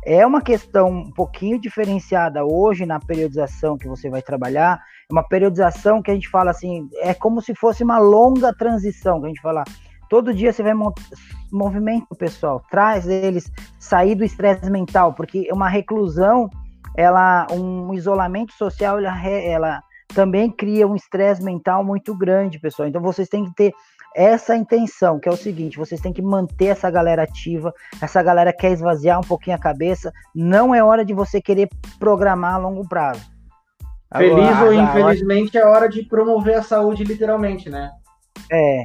é 0.06 0.26
uma 0.26 0.42
questão 0.42 0.90
um 0.90 1.12
pouquinho 1.12 1.60
diferenciada 1.60 2.46
hoje 2.46 2.86
na 2.86 3.00
periodização 3.00 3.78
que 3.78 3.88
você 3.88 4.10
vai 4.10 4.22
trabalhar. 4.22 4.82
É 5.10 5.14
uma 5.14 5.24
periodização 5.24 6.02
que 6.02 6.12
a 6.12 6.14
gente 6.14 6.30
fala 6.30 6.52
assim, 6.52 6.90
é 7.02 7.14
como 7.14 7.42
se 7.42 7.56
fosse 7.56 7.84
uma 7.84 7.98
longa 7.98 8.54
transição, 8.54 9.20
que 9.20 9.26
a 9.26 9.30
gente 9.30 9.42
fala. 9.42 9.64
Todo 10.10 10.34
dia 10.34 10.52
você 10.52 10.62
vai 10.62 10.74
movimento 11.52 12.06
o 12.10 12.16
pessoal, 12.16 12.62
traz 12.70 13.08
eles 13.08 13.52
sair 13.80 14.14
do 14.14 14.24
estresse 14.24 14.70
mental, 14.70 15.14
porque 15.14 15.50
uma 15.52 15.68
reclusão, 15.68 16.50
ela, 16.96 17.48
um 17.52 17.94
isolamento 17.94 18.54
social, 18.54 19.00
ela, 19.00 19.28
ela 19.28 19.84
também 20.14 20.52
cria 20.52 20.88
um 20.88 20.96
estresse 20.96 21.42
mental 21.44 21.84
muito 21.84 22.16
grande, 22.16 22.60
pessoal. 22.60 22.88
Então 22.88 23.02
vocês 23.02 23.28
têm 23.28 23.46
que 23.46 23.56
ter 23.56 23.74
essa 24.16 24.56
intenção, 24.56 25.20
que 25.20 25.28
é 25.28 25.32
o 25.32 25.38
seguinte: 25.38 25.78
vocês 25.78 26.02
têm 26.02 26.14
que 26.14 26.22
manter 26.22 26.68
essa 26.68 26.90
galera 26.90 27.24
ativa, 27.24 27.74
essa 28.02 28.22
galera 28.22 28.54
quer 28.54 28.72
esvaziar 28.72 29.20
um 29.20 29.24
pouquinho 29.24 29.56
a 29.56 29.60
cabeça, 29.60 30.12
não 30.36 30.74
é 30.74 30.84
hora 30.84 31.04
de 31.04 31.14
você 31.14 31.42
querer 31.42 31.70
programar 32.00 32.56
a 32.56 32.58
longo 32.58 32.88
prazo. 32.88 33.22
Feliz 34.16 34.34
Agora, 34.34 34.66
ou 34.66 34.74
infelizmente 34.74 35.58
hora... 35.58 35.68
é 35.68 35.70
hora 35.70 35.90
de 35.90 36.04
promover 36.04 36.56
a 36.56 36.64
saúde, 36.64 37.04
literalmente, 37.04 37.70
né? 37.70 37.92
É. 38.52 38.84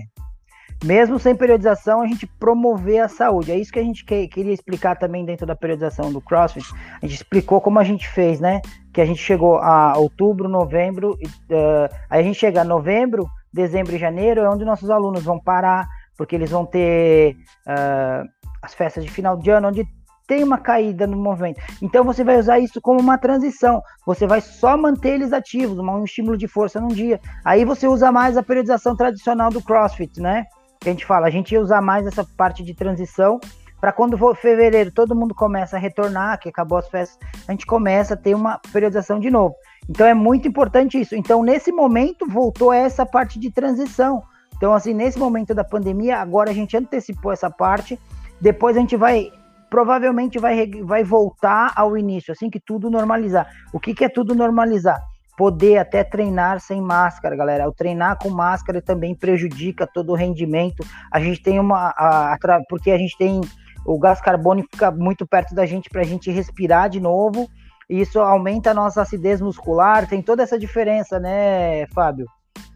Mesmo 0.85 1.18
sem 1.18 1.35
periodização, 1.35 2.01
a 2.01 2.07
gente 2.07 2.24
promover 2.39 3.01
a 3.01 3.09
saúde. 3.09 3.51
É 3.51 3.59
isso 3.59 3.72
que 3.72 3.81
a 3.81 3.83
gente 3.83 4.05
que, 4.05 4.29
queria 4.29 4.55
explicar 4.55 4.97
também 4.97 5.24
dentro 5.24 5.45
da 5.45 5.57
periodização 5.57 6.12
do 6.12 6.20
CrossFit. 6.20 6.64
A 7.03 7.05
gente 7.05 7.16
explicou 7.16 7.61
como 7.61 7.81
a 7.81 7.85
gente 7.85 8.09
fez, 8.09 8.39
né? 8.39 8.61
Que 8.93 9.01
a 9.01 9.05
gente 9.05 9.20
chegou 9.20 9.59
a 9.59 9.99
outubro, 9.99 10.49
novembro, 10.49 11.14
uh, 11.14 11.95
aí 12.09 12.20
a 12.20 12.22
gente 12.22 12.39
chega 12.39 12.61
a 12.61 12.64
novembro, 12.64 13.29
dezembro 13.59 13.94
e 13.94 13.98
janeiro 13.98 14.42
é 14.42 14.48
onde 14.48 14.64
nossos 14.64 14.88
alunos 14.88 15.24
vão 15.24 15.38
parar, 15.40 15.84
porque 16.16 16.36
eles 16.36 16.50
vão 16.50 16.64
ter 16.64 17.36
uh, 17.66 18.24
as 18.62 18.72
festas 18.72 19.04
de 19.04 19.11
final 19.11 19.36
de 19.36 19.50
ano, 19.50 19.68
onde 19.68 19.84
tem 20.28 20.44
uma 20.44 20.59
caída 20.59 21.06
no 21.06 21.16
movimento. 21.16 21.61
Então 21.82 22.04
você 22.04 22.22
vai 22.22 22.38
usar 22.38 22.61
isso 22.61 22.80
como 22.80 23.00
uma 23.00 23.18
transição. 23.18 23.82
Você 24.06 24.26
vai 24.26 24.40
só 24.40 24.76
manter 24.76 25.14
eles 25.14 25.32
ativos, 25.32 25.78
um 25.78 26.04
estímulo 26.04 26.36
de 26.36 26.46
força 26.46 26.80
num 26.80 26.88
dia. 26.88 27.18
Aí 27.44 27.64
você 27.64 27.88
usa 27.88 28.12
mais 28.12 28.36
a 28.36 28.42
periodização 28.42 28.94
tradicional 28.94 29.50
do 29.50 29.62
CrossFit, 29.62 30.20
né? 30.20 30.44
Que 30.80 30.90
a 30.90 30.92
gente 30.92 31.06
fala, 31.06 31.26
a 31.26 31.30
gente 31.30 31.52
ia 31.52 31.61
usar 31.61 31.80
mais 31.80 32.06
essa 32.06 32.24
parte 32.36 32.62
de 32.62 32.74
transição 32.74 33.40
para 33.81 33.93
quando 33.93 34.18
for 34.18 34.37
fevereiro 34.37 34.91
todo 34.91 35.14
mundo 35.14 35.35
começa 35.35 35.76
a 35.76 35.79
retornar, 35.79 36.39
que 36.41 36.49
acabou 36.49 36.79
as 36.79 36.89
festas, 36.89 37.18
a 37.47 37.53
gente 37.53 37.66
começa 37.66 38.14
a 38.14 38.16
ter 38.16 38.35
uma 38.35 38.61
periodização 38.72 39.20
de 39.20 39.31
novo. 39.31 39.55
Então 39.89 40.07
é 40.07 40.14
muito 40.14 40.47
importante 40.47 41.01
isso. 41.01 41.14
Então, 41.14 41.43
nesse 41.43 41.72
momento, 41.72 42.26
voltou 42.26 42.72
essa 42.72 43.07
parte 43.07 43.39
de 43.39 43.51
transição. 43.51 44.22
Então, 44.59 44.74
assim, 44.74 44.93
nesse 44.93 45.18
momento 45.18 45.55
da 45.55 45.64
pandemia, 45.64 46.18
agora 46.18 46.51
a 46.51 46.55
gente 46.55 46.76
antecipou 46.76 47.33
essa 47.33 47.49
parte, 47.49 47.99
depois 48.41 48.76
a 48.76 48.81
gente 48.81 48.97
vai, 48.97 49.31
provavelmente 49.70 50.39
vai, 50.39 50.68
vai 50.83 51.05
voltar 51.05 51.72
ao 51.76 51.97
início, 51.97 52.33
assim 52.33 52.51
que 52.51 52.59
tudo 52.59 52.91
normalizar. 52.91 53.49
O 53.72 53.79
que, 53.79 53.95
que 53.95 54.05
é 54.05 54.09
tudo 54.09 54.35
normalizar? 54.35 55.01
Poder 55.37 55.79
até 55.79 56.03
treinar 56.03 56.59
sem 56.61 56.83
máscara, 56.83 57.37
galera. 57.37 57.68
O 57.68 57.72
treinar 57.72 58.18
com 58.18 58.29
máscara 58.29 58.83
também 58.83 59.14
prejudica 59.14 59.87
todo 59.87 60.11
o 60.11 60.16
rendimento. 60.16 60.85
A 61.12 61.20
gente 61.20 61.41
tem 61.41 61.61
uma. 61.61 61.95
A, 61.97 62.35
a, 62.35 62.61
porque 62.68 62.91
a 62.91 62.99
gente 62.99 63.16
tem. 63.16 63.41
O 63.89 63.99
gás 63.99 64.20
carbônico 64.20 64.68
fica 64.70 64.91
muito 64.91 65.26
perto 65.26 65.55
da 65.55 65.64
gente 65.64 65.89
para 65.89 66.03
a 66.03 66.05
gente 66.05 66.30
respirar 66.30 66.89
de 66.89 67.01
novo 67.01 67.49
isso 67.89 68.20
aumenta 68.20 68.70
a 68.70 68.74
nossa 68.74 69.01
acidez 69.01 69.41
muscular, 69.41 70.07
tem 70.07 70.20
toda 70.20 70.43
essa 70.43 70.59
diferença, 70.59 71.18
né, 71.18 71.86
Fábio? 71.95 72.26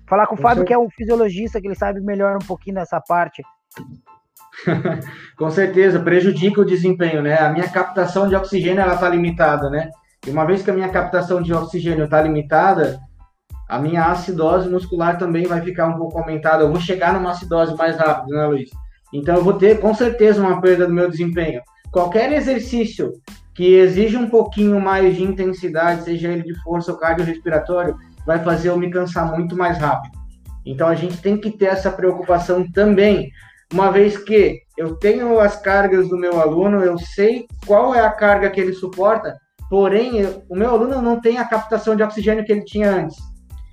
Falar 0.08 0.26
com 0.26 0.34
o 0.34 0.38
Fábio, 0.38 0.64
que 0.64 0.72
é 0.72 0.78
um 0.78 0.88
fisiologista, 0.90 1.60
que 1.60 1.66
ele 1.66 1.74
sabe 1.74 2.00
melhor 2.00 2.36
um 2.36 2.46
pouquinho 2.46 2.76
dessa 2.76 3.00
parte. 3.00 3.42
com 5.36 5.50
certeza, 5.50 6.00
prejudica 6.00 6.60
o 6.60 6.64
desempenho, 6.64 7.22
né? 7.22 7.38
A 7.38 7.50
minha 7.50 7.68
captação 7.68 8.26
de 8.26 8.34
oxigênio, 8.34 8.80
ela 8.80 8.96
tá 8.96 9.08
limitada, 9.08 9.68
né? 9.68 9.90
E 10.26 10.30
uma 10.30 10.46
vez 10.46 10.62
que 10.62 10.70
a 10.70 10.74
minha 10.74 10.88
captação 10.88 11.42
de 11.42 11.52
oxigênio 11.52 12.04
está 12.04 12.22
limitada, 12.22 12.98
a 13.68 13.78
minha 13.78 14.06
acidose 14.06 14.68
muscular 14.68 15.18
também 15.18 15.46
vai 15.46 15.60
ficar 15.60 15.86
um 15.86 15.96
pouco 15.96 16.18
aumentada. 16.18 16.62
Eu 16.62 16.70
vou 16.70 16.80
chegar 16.80 17.12
numa 17.12 17.30
acidose 17.32 17.74
mais 17.76 17.96
rápido, 17.96 18.34
né, 18.34 18.46
Luiz? 18.46 18.70
Então 19.12 19.36
eu 19.36 19.44
vou 19.44 19.54
ter 19.54 19.78
com 19.80 19.94
certeza 19.94 20.40
uma 20.40 20.60
perda 20.60 20.86
do 20.86 20.94
meu 20.94 21.10
desempenho. 21.10 21.60
Qualquer 21.90 22.32
exercício 22.32 23.12
que 23.54 23.74
exige 23.74 24.16
um 24.16 24.30
pouquinho 24.30 24.80
mais 24.80 25.16
de 25.16 25.22
intensidade, 25.22 26.04
seja 26.04 26.28
ele 26.28 26.42
de 26.42 26.58
força 26.62 26.92
ou 26.92 26.98
cardiorrespiratório, 26.98 27.96
vai 28.26 28.42
fazer 28.42 28.70
eu 28.70 28.78
me 28.78 28.90
cansar 28.90 29.30
muito 29.36 29.56
mais 29.56 29.78
rápido. 29.78 30.18
Então 30.64 30.88
a 30.88 30.94
gente 30.94 31.20
tem 31.20 31.36
que 31.36 31.50
ter 31.50 31.66
essa 31.66 31.90
preocupação 31.90 32.70
também, 32.72 33.30
uma 33.72 33.90
vez 33.90 34.16
que 34.16 34.60
eu 34.76 34.96
tenho 34.96 35.38
as 35.38 35.56
cargas 35.60 36.08
do 36.08 36.16
meu 36.16 36.40
aluno, 36.40 36.80
eu 36.80 36.98
sei 36.98 37.46
qual 37.66 37.94
é 37.94 38.00
a 38.00 38.10
carga 38.10 38.50
que 38.50 38.60
ele 38.60 38.72
suporta, 38.72 39.36
porém 39.68 40.24
o 40.48 40.54
meu 40.54 40.70
aluno 40.70 41.02
não 41.02 41.20
tem 41.20 41.38
a 41.38 41.44
captação 41.44 41.96
de 41.96 42.02
oxigênio 42.02 42.44
que 42.44 42.52
ele 42.52 42.64
tinha 42.64 42.90
antes. 42.90 43.16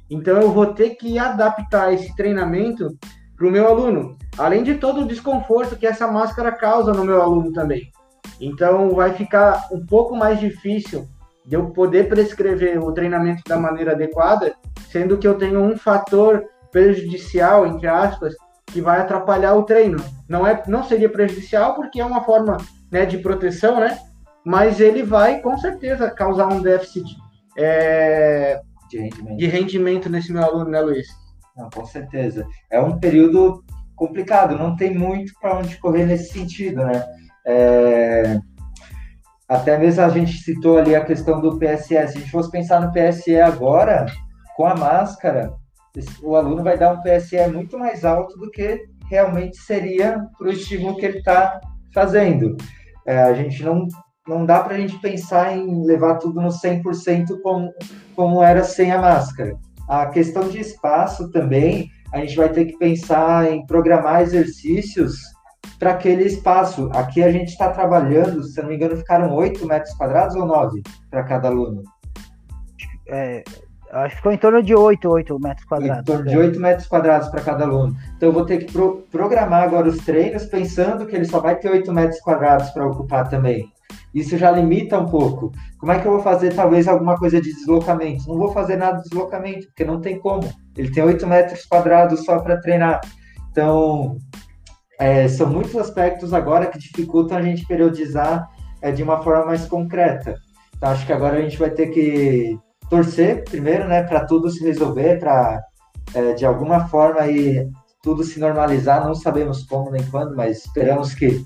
Então 0.10 0.42
eu 0.42 0.52
vou 0.52 0.68
ter 0.68 0.92
que 0.92 1.20
adaptar 1.20 1.94
esse 1.94 2.14
treinamento 2.16 2.98
para 3.38 3.48
o 3.48 3.52
meu 3.52 3.68
aluno, 3.68 4.18
além 4.38 4.64
de 4.64 4.76
todo 4.76 5.02
o 5.02 5.08
desconforto 5.08 5.76
que 5.76 5.88
essa 5.88 6.08
máscara 6.08 6.52
causa 6.52 6.94
no 6.94 7.06
meu 7.06 7.22
aluno 7.22 7.52
também. 7.52 7.92
Então 8.40 8.92
vai 8.92 9.14
ficar 9.14 9.68
um 9.72 9.86
pouco 9.86 10.16
mais 10.16 10.40
difícil 10.40 11.08
de 11.46 11.56
eu 11.56 11.72
poder 11.72 12.08
prescrever 12.08 12.82
o 12.82 12.92
treinamento 12.92 13.42
da 13.48 13.58
maneira 13.58 13.94
adequada, 13.94 14.54
sendo 14.90 15.18
que 15.18 15.28
eu 15.28 15.36
tenho 15.36 15.62
um 15.62 15.78
fator 15.78 16.46
prejudicial, 16.72 17.66
entre 17.66 17.88
aspas, 17.88 18.36
que 18.68 18.82
vai 18.82 19.00
atrapalhar 19.00 19.56
o 19.56 19.64
treino. 19.64 19.98
Não 20.28 20.46
é, 20.46 20.62
não 20.68 20.84
seria 20.84 21.10
prejudicial 21.10 21.76
porque 21.76 22.00
é 22.00 22.06
uma 22.06 22.24
forma 22.24 22.58
né, 22.92 23.06
de 23.06 23.18
proteção, 23.18 23.80
né? 23.80 23.98
Mas 24.46 24.80
ele 24.80 25.04
vai 25.04 25.42
com 25.42 25.58
certeza 25.58 26.10
causar 26.12 26.48
um 26.48 26.62
déficit 26.62 27.06
é, 27.58 28.62
de, 28.90 29.00
rendimento. 29.00 29.38
de 29.38 29.48
rendimento 29.48 30.10
nesse 30.10 30.32
meu 30.32 30.44
aluno, 30.44 30.70
né, 30.70 30.80
Luiz? 30.82 31.08
Não, 31.58 31.70
com 31.70 31.86
certeza. 31.86 32.48
É 32.72 32.80
um 32.80 33.00
período 33.00 33.64
complicado, 34.00 34.58
não 34.58 34.76
tem 34.76 34.98
muito 34.98 35.34
para 35.40 35.60
onde 35.60 35.78
correr 35.78 36.06
nesse 36.06 36.32
sentido, 36.32 36.84
né? 36.86 37.06
É... 37.46 38.40
até 39.48 39.78
mesmo 39.78 40.04
a 40.04 40.10
gente 40.10 40.38
citou 40.38 40.78
ali 40.78 40.96
a 40.96 41.06
questão 41.06 41.42
do 41.42 41.60
PSE. 41.60 41.88
Se 41.88 41.98
a 41.98 42.06
gente 42.06 42.32
fosse 42.32 42.50
pensar 42.50 42.82
no 42.82 42.92
PSE 42.92 43.40
agora, 43.40 44.06
com 44.56 44.66
a 44.66 44.76
máscara, 44.76 45.54
o 46.24 46.36
aluno 46.36 46.64
vai 46.64 46.78
dar 46.78 46.94
um 46.94 47.02
PSE 47.02 47.48
muito 47.52 47.78
mais 47.78 48.06
alto 48.06 48.38
do 48.38 48.50
que 48.50 48.80
realmente 49.10 49.58
seria 49.58 50.24
para 50.38 50.48
o 50.48 50.52
estímulo 50.52 50.96
que 50.96 51.06
ele 51.06 51.18
está 51.18 51.60
fazendo. 51.94 52.56
É, 53.06 53.24
a 53.24 53.34
gente 53.34 53.64
não, 53.64 53.88
não 54.28 54.46
dá 54.46 54.62
para 54.62 54.76
a 54.76 54.78
gente 54.78 55.00
pensar 55.00 55.58
em 55.58 55.86
levar 55.86 56.20
tudo 56.20 56.40
no 56.40 56.50
100% 56.50 57.42
como, 57.42 57.72
como 58.16 58.44
era 58.44 58.64
sem 58.64 58.92
a 58.92 59.02
máscara. 59.02 59.58
A 59.90 60.06
questão 60.06 60.48
de 60.48 60.60
espaço 60.60 61.32
também, 61.32 61.90
a 62.12 62.20
gente 62.20 62.36
vai 62.36 62.50
ter 62.50 62.66
que 62.66 62.78
pensar 62.78 63.52
em 63.52 63.66
programar 63.66 64.22
exercícios 64.22 65.20
para 65.78 65.92
aquele 65.92 66.24
espaço. 66.24 66.90
Aqui 66.94 67.24
a 67.24 67.32
gente 67.32 67.50
está 67.50 67.70
trabalhando, 67.70 68.44
se 68.44 68.62
não 68.62 68.70
me 68.70 68.76
engano, 68.76 68.98
ficaram 68.98 69.34
8 69.34 69.66
metros 69.66 69.94
quadrados 69.96 70.36
ou 70.36 70.46
9 70.46 70.82
para 71.10 71.24
cada 71.24 71.48
aluno? 71.48 71.84
É, 73.08 73.44
acho 73.92 74.10
que 74.10 74.18
ficou 74.18 74.32
em 74.32 74.38
torno 74.38 74.62
de 74.62 74.76
8, 74.76 75.10
8 75.10 75.40
metros 75.40 75.66
quadrados. 75.66 76.02
Em 76.02 76.04
torno 76.04 76.26
de 76.26 76.38
8 76.38 76.60
metros 76.60 76.88
quadrados 76.88 77.30
para 77.30 77.42
cada 77.42 77.64
aluno. 77.64 77.96
Então 78.16 78.30
eu 78.30 78.34
vou 78.34 78.46
ter 78.46 78.60
que 78.60 78.72
pro 78.72 79.04
programar 79.12 79.64
agora 79.64 79.88
os 79.88 79.98
treinos 80.00 80.46
pensando 80.46 81.06
que 81.06 81.16
ele 81.16 81.26
só 81.26 81.40
vai 81.40 81.56
ter 81.56 81.70
8 81.70 81.92
metros 81.94 82.20
quadrados 82.22 82.70
para 82.72 82.86
ocupar 82.86 83.30
também. 83.30 83.72
Isso 84.14 84.38
já 84.38 84.52
limita 84.52 85.00
um 85.00 85.06
pouco. 85.06 85.52
Como 85.80 85.92
é 85.92 86.00
que 86.00 86.08
eu 86.08 86.14
vou 86.14 86.22
fazer, 86.22 86.54
talvez, 86.54 86.88
alguma 86.88 87.18
coisa 87.18 87.40
de 87.40 87.54
deslocamento? 87.54 88.28
Não 88.28 88.38
vou 88.38 88.52
fazer 88.52 88.76
nada 88.76 88.98
de 88.98 89.04
deslocamento, 89.04 89.68
porque 89.68 89.86
não 89.86 90.02
tem 90.02 90.20
como. 90.20 90.50
Ele 90.76 90.92
tem 90.92 91.04
8 91.04 91.26
metros 91.28 91.66
quadrados 91.66 92.26
só 92.26 92.40
para 92.40 92.60
treinar. 92.60 93.02
Então, 93.52 94.18
é, 95.00 95.28
são 95.28 95.48
muitos 95.50 95.76
aspectos 95.76 96.34
agora 96.34 96.68
que 96.68 96.80
dificultam 96.80 97.38
a 97.38 97.42
gente 97.42 97.66
periodizar 97.66 98.50
é, 98.82 98.92
de 98.92 99.04
uma 99.04 99.22
forma 99.22 99.46
mais 99.46 99.66
concreta. 99.66 100.36
Então, 100.76 100.90
acho 100.90 101.06
que 101.06 101.14
agora 101.14 101.38
a 101.38 101.42
gente 101.42 101.58
vai 101.58 101.70
ter 101.70 101.88
que 101.88 102.58
torcer, 102.90 103.44
primeiro, 103.44 103.88
né, 103.88 104.04
para 104.04 104.26
tudo 104.26 104.50
se 104.50 104.64
resolver, 104.64 105.20
para, 105.20 105.62
é, 106.14 106.34
de 106.34 106.46
alguma 106.46 106.88
forma, 106.88 107.22
aí, 107.22 107.68
tudo 108.02 108.24
se 108.24 108.40
normalizar. 108.40 109.06
Não 109.06 109.14
sabemos 109.14 109.64
como 109.66 109.92
nem 109.92 110.04
quando, 110.08 110.36
mas 110.36 110.66
esperamos 110.66 111.14
que 111.14 111.44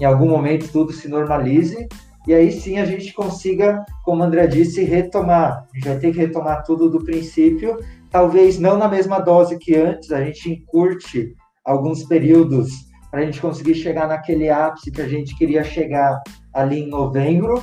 em 0.00 0.04
algum 0.04 0.28
momento 0.28 0.70
tudo 0.72 0.92
se 0.92 1.08
normalize 1.08 1.88
e 2.26 2.34
aí 2.34 2.52
sim 2.52 2.78
a 2.78 2.84
gente 2.84 3.12
consiga, 3.14 3.84
como 4.04 4.22
André 4.22 4.46
disse, 4.46 4.84
retomar. 4.84 5.66
A 5.72 5.74
gente 5.74 5.88
vai 5.88 5.98
ter 5.98 6.12
que 6.12 6.18
retomar 6.18 6.62
tudo 6.64 6.90
do 6.90 7.02
princípio, 7.02 7.78
talvez 8.10 8.58
não 8.58 8.76
na 8.76 8.88
mesma 8.88 9.18
dose 9.18 9.58
que 9.58 9.74
antes, 9.74 10.12
a 10.12 10.22
gente 10.22 10.50
encurte 10.50 11.34
alguns 11.64 12.04
períodos 12.04 12.68
para 13.10 13.20
a 13.20 13.24
gente 13.24 13.40
conseguir 13.40 13.74
chegar 13.74 14.06
naquele 14.06 14.50
ápice 14.50 14.90
que 14.90 15.00
a 15.00 15.08
gente 15.08 15.36
queria 15.36 15.64
chegar 15.64 16.20
ali 16.52 16.80
em 16.80 16.88
novembro. 16.88 17.62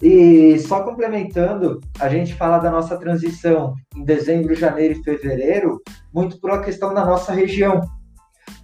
E 0.00 0.56
só 0.60 0.84
complementando, 0.84 1.80
a 1.98 2.08
gente 2.08 2.34
fala 2.34 2.58
da 2.58 2.70
nossa 2.70 2.96
transição 2.96 3.74
em 3.96 4.04
dezembro, 4.04 4.54
janeiro 4.54 4.94
e 4.94 5.02
fevereiro, 5.02 5.82
muito 6.14 6.40
por 6.40 6.50
uma 6.50 6.62
questão 6.62 6.94
da 6.94 7.04
nossa 7.04 7.32
região. 7.32 7.80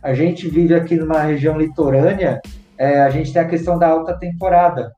A 0.00 0.14
gente 0.14 0.48
vive 0.48 0.74
aqui 0.74 0.94
numa 0.94 1.20
região 1.20 1.58
litorânea 1.58 2.40
é, 2.78 3.02
a 3.02 3.10
gente 3.10 3.32
tem 3.32 3.42
a 3.42 3.48
questão 3.48 3.78
da 3.78 3.88
alta 3.88 4.18
temporada. 4.18 4.92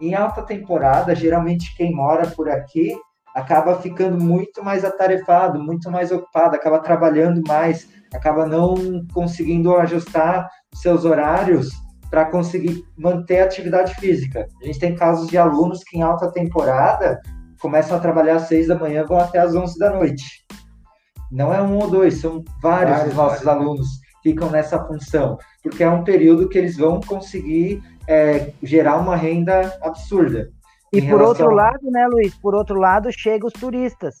Em 0.00 0.14
alta 0.14 0.42
temporada, 0.42 1.14
geralmente 1.14 1.74
quem 1.76 1.94
mora 1.94 2.26
por 2.26 2.48
aqui 2.48 2.94
acaba 3.34 3.80
ficando 3.80 4.22
muito 4.22 4.62
mais 4.62 4.84
atarefado, 4.84 5.62
muito 5.62 5.90
mais 5.90 6.12
ocupado, 6.12 6.56
acaba 6.56 6.78
trabalhando 6.80 7.42
mais, 7.46 7.88
acaba 8.12 8.46
não 8.46 8.74
conseguindo 9.12 9.74
ajustar 9.76 10.48
seus 10.74 11.04
horários 11.04 11.70
para 12.10 12.26
conseguir 12.26 12.84
manter 12.96 13.40
a 13.40 13.44
atividade 13.44 13.94
física. 13.94 14.46
A 14.60 14.66
gente 14.66 14.78
tem 14.78 14.94
casos 14.94 15.28
de 15.28 15.38
alunos 15.38 15.82
que 15.82 15.96
em 15.96 16.02
alta 16.02 16.30
temporada 16.30 17.20
começam 17.58 17.96
a 17.96 18.00
trabalhar 18.00 18.36
às 18.36 18.48
seis 18.48 18.66
da 18.66 18.78
manhã 18.78 19.06
vão 19.06 19.18
até 19.18 19.38
às 19.38 19.54
onze 19.54 19.78
da 19.78 19.90
noite. 19.90 20.44
Não 21.30 21.54
é 21.54 21.62
um 21.62 21.78
ou 21.78 21.90
dois, 21.90 22.20
são 22.20 22.44
vários, 22.60 22.96
vários 22.96 23.14
nossos 23.14 23.42
vários. 23.42 23.62
alunos 23.62 23.88
ficam 24.22 24.50
nessa 24.50 24.84
função, 24.84 25.38
porque 25.62 25.84
é 25.84 25.90
um 25.90 26.02
período 26.02 26.48
que 26.48 26.58
eles 26.58 26.76
vão 26.76 27.00
conseguir 27.00 27.82
é, 28.08 28.50
gerar 28.62 28.96
uma 28.96 29.16
renda 29.16 29.72
absurda. 29.80 30.50
E 30.92 31.00
por 31.00 31.06
relação... 31.06 31.28
outro 31.28 31.50
lado, 31.50 31.90
né, 31.90 32.06
Luiz? 32.06 32.34
Por 32.34 32.54
outro 32.54 32.78
lado, 32.78 33.10
chegam 33.12 33.46
os 33.46 33.52
turistas. 33.52 34.18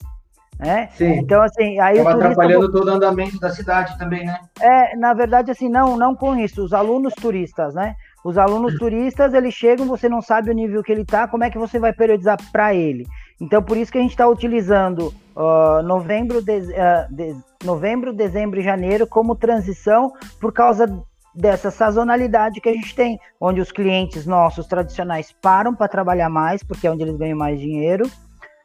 Né? 0.58 0.88
Sim. 0.94 1.18
Então, 1.18 1.42
assim, 1.42 1.80
aí 1.80 1.98
Estava 1.98 2.16
atrapalhando 2.16 2.70
todo 2.70 2.86
o 2.86 2.90
andamento 2.90 3.38
da 3.40 3.50
cidade 3.50 3.98
também, 3.98 4.24
né? 4.24 4.38
É, 4.60 4.96
na 4.96 5.12
verdade, 5.12 5.50
assim, 5.50 5.68
não, 5.68 5.96
não 5.96 6.14
com 6.14 6.36
isso, 6.36 6.62
os 6.62 6.72
alunos 6.72 7.14
turistas, 7.14 7.74
né? 7.74 7.96
Os 8.24 8.38
alunos 8.38 8.78
turistas, 8.78 9.34
eles 9.34 9.52
chegam, 9.52 9.86
você 9.86 10.08
não 10.08 10.22
sabe 10.22 10.50
o 10.50 10.54
nível 10.54 10.82
que 10.82 10.92
ele 10.92 11.02
está, 11.02 11.26
como 11.26 11.42
é 11.42 11.50
que 11.50 11.58
você 11.58 11.80
vai 11.80 11.92
periodizar 11.92 12.38
para 12.52 12.72
ele? 12.72 13.04
Então, 13.40 13.60
por 13.60 13.76
isso 13.76 13.90
que 13.90 13.98
a 13.98 14.00
gente 14.00 14.12
está 14.12 14.28
utilizando 14.28 15.12
uh, 15.34 15.82
novembro, 15.82 16.40
de, 16.40 16.58
uh, 16.58 17.10
de, 17.10 17.34
novembro, 17.64 18.12
dezembro 18.12 18.60
e 18.60 18.62
janeiro 18.62 19.04
como 19.04 19.34
transição 19.34 20.12
por 20.40 20.52
causa 20.52 20.86
dessa 21.34 21.70
sazonalidade 21.70 22.60
que 22.60 22.68
a 22.68 22.72
gente 22.72 22.94
tem, 22.94 23.18
onde 23.40 23.60
os 23.60 23.72
clientes 23.72 24.26
nossos 24.26 24.66
tradicionais 24.66 25.32
param 25.32 25.74
para 25.74 25.88
trabalhar 25.88 26.28
mais, 26.28 26.62
porque 26.62 26.86
é 26.86 26.90
onde 26.90 27.02
eles 27.02 27.16
ganham 27.16 27.38
mais 27.38 27.58
dinheiro, 27.58 28.08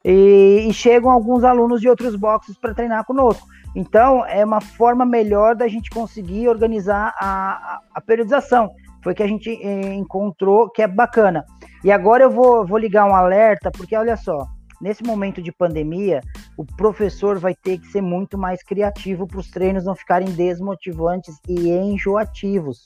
e, 0.04 0.68
e 0.70 0.74
chegam 0.74 1.12
alguns 1.12 1.44
alunos 1.44 1.82
de 1.82 1.90
outros 1.90 2.16
boxes 2.16 2.58
para 2.58 2.74
treinar 2.74 3.06
conosco. 3.06 3.48
Então, 3.76 4.26
é 4.26 4.44
uma 4.44 4.62
forma 4.62 5.06
melhor 5.06 5.56
da 5.56 5.68
gente 5.68 5.90
conseguir 5.90 6.48
organizar 6.48 7.14
a, 7.20 7.52
a, 7.52 7.82
a 7.96 8.02
periodização. 8.02 8.72
Foi 9.04 9.14
que 9.14 9.22
a 9.22 9.28
gente 9.28 9.50
eh, 9.50 9.94
encontrou 9.94 10.70
que 10.70 10.82
é 10.82 10.88
bacana. 10.88 11.46
E 11.84 11.92
agora 11.92 12.24
eu 12.24 12.32
vou, 12.32 12.66
vou 12.66 12.78
ligar 12.78 13.06
um 13.06 13.16
alerta, 13.16 13.70
porque 13.72 13.96
olha 13.96 14.18
só, 14.18 14.48
nesse 14.82 15.04
momento 15.04 15.42
de 15.42 15.52
pandemia, 15.52 16.22
o 16.58 16.66
professor 16.66 17.40
vai 17.40 17.56
ter 17.56 17.80
que 17.80 17.88
ser 17.88 18.02
muito 18.02 18.38
mais 18.38 18.64
criativo 18.64 19.28
para 19.28 19.40
os 19.40 19.50
treinos 19.50 19.86
não 19.86 19.96
ficarem 19.96 20.32
desmotivantes 20.32 21.36
e 21.48 21.70
enjoativos. 21.70 22.84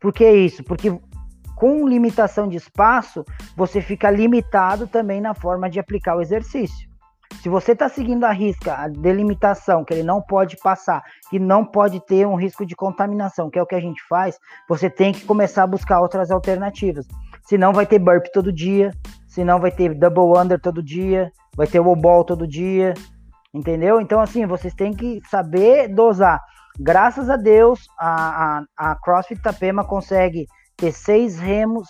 Por 0.00 0.12
que 0.12 0.30
isso? 0.30 0.62
Porque 0.62 0.96
com 1.56 1.88
limitação 1.88 2.48
de 2.48 2.56
espaço, 2.56 3.24
você 3.56 3.80
fica 3.80 4.08
limitado 4.10 4.86
também 4.86 5.20
na 5.20 5.34
forma 5.34 5.68
de 5.68 5.80
aplicar 5.80 6.16
o 6.16 6.20
exercício. 6.20 6.88
Se 7.42 7.48
você 7.48 7.72
está 7.72 7.88
seguindo 7.88 8.24
a 8.24 8.32
risca, 8.32 8.74
a 8.74 8.88
delimitação, 8.88 9.84
que 9.84 9.94
ele 9.94 10.02
não 10.02 10.20
pode 10.20 10.56
passar, 10.56 11.02
que 11.30 11.38
não 11.38 11.64
pode 11.64 12.00
ter 12.06 12.26
um 12.26 12.34
risco 12.34 12.66
de 12.66 12.74
contaminação, 12.74 13.50
que 13.50 13.58
é 13.58 13.62
o 13.62 13.66
que 13.66 13.74
a 13.74 13.80
gente 13.80 14.02
faz, 14.08 14.38
você 14.68 14.90
tem 14.90 15.12
que 15.12 15.24
começar 15.24 15.62
a 15.62 15.66
buscar 15.66 16.00
outras 16.00 16.30
alternativas. 16.30 17.06
Senão 17.42 17.72
vai 17.72 17.86
ter 17.86 17.98
burp 17.98 18.26
todo 18.32 18.52
dia, 18.52 18.90
senão 19.38 19.60
vai 19.60 19.70
ter 19.70 19.94
double 19.94 20.36
under 20.36 20.60
todo 20.60 20.82
dia, 20.82 21.30
vai 21.56 21.64
ter 21.64 21.78
wall 21.78 21.94
ball 21.94 22.24
todo 22.24 22.44
dia, 22.44 22.92
entendeu? 23.54 24.00
Então, 24.00 24.20
assim, 24.20 24.44
vocês 24.44 24.74
têm 24.74 24.92
que 24.92 25.22
saber 25.30 25.86
dosar. 25.94 26.42
Graças 26.76 27.30
a 27.30 27.36
Deus, 27.36 27.86
a, 27.96 28.64
a, 28.76 28.90
a 28.90 28.96
CrossFit 28.96 29.40
Tapema 29.40 29.84
consegue 29.84 30.48
ter 30.76 30.90
seis 30.90 31.38
remos, 31.38 31.86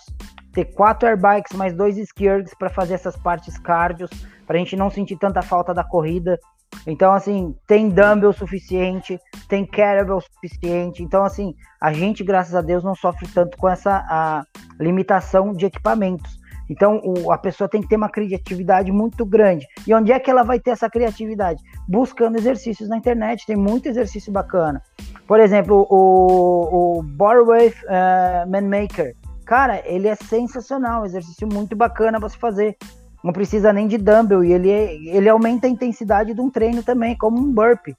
ter 0.53 0.65
quatro 0.65 1.09
airbikes 1.09 1.57
mais 1.57 1.73
dois 1.73 1.97
skiergs 1.97 2.53
para 2.53 2.69
fazer 2.69 2.93
essas 2.93 3.17
partes 3.17 3.57
cardios, 3.57 4.11
para 4.45 4.55
a 4.55 4.59
gente 4.59 4.75
não 4.75 4.91
sentir 4.91 5.17
tanta 5.17 5.41
falta 5.41 5.73
da 5.73 5.83
corrida. 5.83 6.37
Então, 6.85 7.11
assim, 7.11 7.55
tem 7.65 7.89
dumbbell 7.89 8.31
suficiente, 8.31 9.19
tem 9.47 9.65
kettlebell 9.65 10.21
suficiente. 10.21 11.01
Então, 11.01 11.23
assim, 11.23 11.55
a 11.81 11.91
gente, 11.91 12.23
graças 12.23 12.53
a 12.53 12.61
Deus, 12.61 12.83
não 12.83 12.93
sofre 12.93 13.27
tanto 13.27 13.57
com 13.57 13.67
essa 13.67 14.45
limitação 14.79 15.51
de 15.51 15.65
equipamentos. 15.65 16.38
Então, 16.69 17.01
o, 17.03 17.31
a 17.31 17.37
pessoa 17.37 17.67
tem 17.67 17.81
que 17.81 17.87
ter 17.87 17.95
uma 17.95 18.09
criatividade 18.09 18.91
muito 18.91 19.25
grande. 19.25 19.65
E 19.87 19.93
onde 19.93 20.11
é 20.11 20.19
que 20.19 20.29
ela 20.29 20.43
vai 20.43 20.59
ter 20.59 20.71
essa 20.71 20.89
criatividade? 20.89 21.61
Buscando 21.87 22.37
exercícios 22.37 22.87
na 22.87 22.97
internet, 22.97 23.45
tem 23.45 23.55
muito 23.55 23.89
exercício 23.89 24.31
bacana. 24.31 24.81
Por 25.27 25.39
exemplo, 25.39 25.87
o, 25.89 26.99
o 26.99 27.03
Borwave 27.03 27.75
uh, 27.85 28.49
Manmaker. 28.49 29.15
Cara, 29.45 29.81
ele 29.85 30.07
é 30.07 30.15
sensacional, 30.15 31.01
um 31.01 31.05
exercício 31.05 31.47
muito 31.51 31.75
bacana 31.75 32.19
se 32.29 32.37
fazer. 32.37 32.77
Não 33.23 33.33
precisa 33.33 33.73
nem 33.73 33.87
de 33.87 33.97
dumbbell 33.97 34.43
e 34.43 34.53
ele, 34.53 34.69
ele 34.69 35.27
aumenta 35.27 35.67
a 35.67 35.69
intensidade 35.69 36.33
de 36.33 36.39
um 36.39 36.49
treino 36.49 36.83
também, 36.83 37.17
como 37.17 37.39
um 37.39 37.51
burpee, 37.51 37.95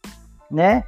né? 0.50 0.84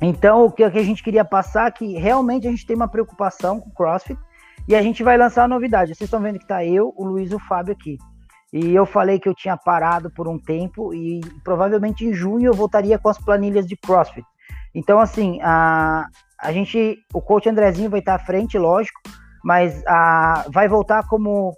Então, 0.00 0.44
o 0.44 0.52
que 0.52 0.62
a 0.62 0.68
gente 0.68 1.02
queria 1.02 1.24
passar 1.24 1.68
é 1.68 1.70
que 1.70 1.94
realmente 1.94 2.46
a 2.46 2.50
gente 2.50 2.66
tem 2.66 2.76
uma 2.76 2.86
preocupação 2.86 3.58
com 3.58 3.70
o 3.70 3.72
CrossFit, 3.72 4.18
e 4.66 4.74
a 4.74 4.82
gente 4.82 5.02
vai 5.02 5.16
lançar 5.16 5.44
a 5.44 5.48
novidade. 5.48 5.94
Vocês 5.94 6.06
estão 6.06 6.20
vendo 6.20 6.38
que 6.38 6.46
tá 6.46 6.64
eu, 6.64 6.92
o 6.96 7.04
Luiz 7.04 7.30
e 7.30 7.34
o 7.34 7.38
Fábio 7.38 7.72
aqui. 7.72 7.98
E 8.52 8.74
eu 8.74 8.86
falei 8.86 9.18
que 9.18 9.28
eu 9.28 9.34
tinha 9.34 9.56
parado 9.56 10.10
por 10.10 10.28
um 10.28 10.38
tempo 10.38 10.94
e 10.94 11.20
provavelmente 11.42 12.04
em 12.04 12.12
junho 12.12 12.46
eu 12.46 12.54
voltaria 12.54 12.98
com 12.98 13.08
as 13.08 13.18
planilhas 13.18 13.66
de 13.66 13.76
CrossFit. 13.76 14.26
Então, 14.74 14.98
assim, 14.98 15.40
a, 15.42 16.06
a 16.40 16.52
gente, 16.52 16.96
o 17.12 17.20
coach 17.20 17.48
Andrezinho 17.48 17.90
vai 17.90 18.00
estar 18.00 18.14
à 18.14 18.18
frente, 18.18 18.58
lógico, 18.58 19.00
mas 19.42 19.82
a, 19.86 20.44
vai 20.52 20.68
voltar 20.68 21.06
como 21.08 21.52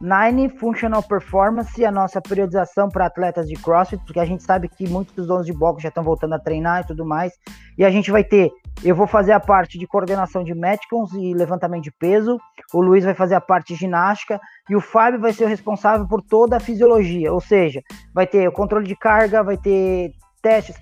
Nine 0.00 0.48
Functional 0.48 1.02
Performance, 1.02 1.84
a 1.84 1.90
nossa 1.90 2.20
periodização 2.20 2.88
para 2.88 3.06
atletas 3.06 3.46
de 3.48 3.54
CrossFit, 3.54 4.02
porque 4.04 4.20
a 4.20 4.24
gente 4.24 4.42
sabe 4.42 4.68
que 4.68 4.88
muitos 4.88 5.14
dos 5.14 5.26
donos 5.26 5.46
de 5.46 5.52
boxe 5.52 5.84
já 5.84 5.88
estão 5.88 6.02
voltando 6.02 6.34
a 6.34 6.38
treinar 6.38 6.82
e 6.82 6.86
tudo 6.86 7.06
mais. 7.06 7.32
E 7.78 7.84
a 7.84 7.90
gente 7.90 8.10
vai 8.10 8.24
ter 8.24 8.50
Eu 8.84 8.96
vou 8.96 9.06
fazer 9.06 9.30
a 9.30 9.38
parte 9.38 9.78
de 9.78 9.86
coordenação 9.86 10.42
de 10.42 10.52
Metcons 10.54 11.12
e 11.12 11.32
levantamento 11.34 11.84
de 11.84 11.92
peso. 11.92 12.36
O 12.74 12.80
Luiz 12.80 13.04
vai 13.04 13.14
fazer 13.14 13.36
a 13.36 13.40
parte 13.40 13.72
de 13.72 13.78
ginástica. 13.78 14.40
E 14.68 14.74
o 14.74 14.80
Fábio 14.80 15.20
vai 15.20 15.32
ser 15.32 15.44
o 15.44 15.48
responsável 15.48 16.06
por 16.08 16.20
toda 16.20 16.56
a 16.56 16.60
fisiologia. 16.60 17.32
Ou 17.32 17.40
seja, 17.40 17.80
vai 18.12 18.26
ter 18.26 18.48
o 18.48 18.52
controle 18.52 18.84
de 18.84 18.96
carga, 18.96 19.44
vai 19.44 19.56
ter 19.56 20.10
testes. 20.42 20.74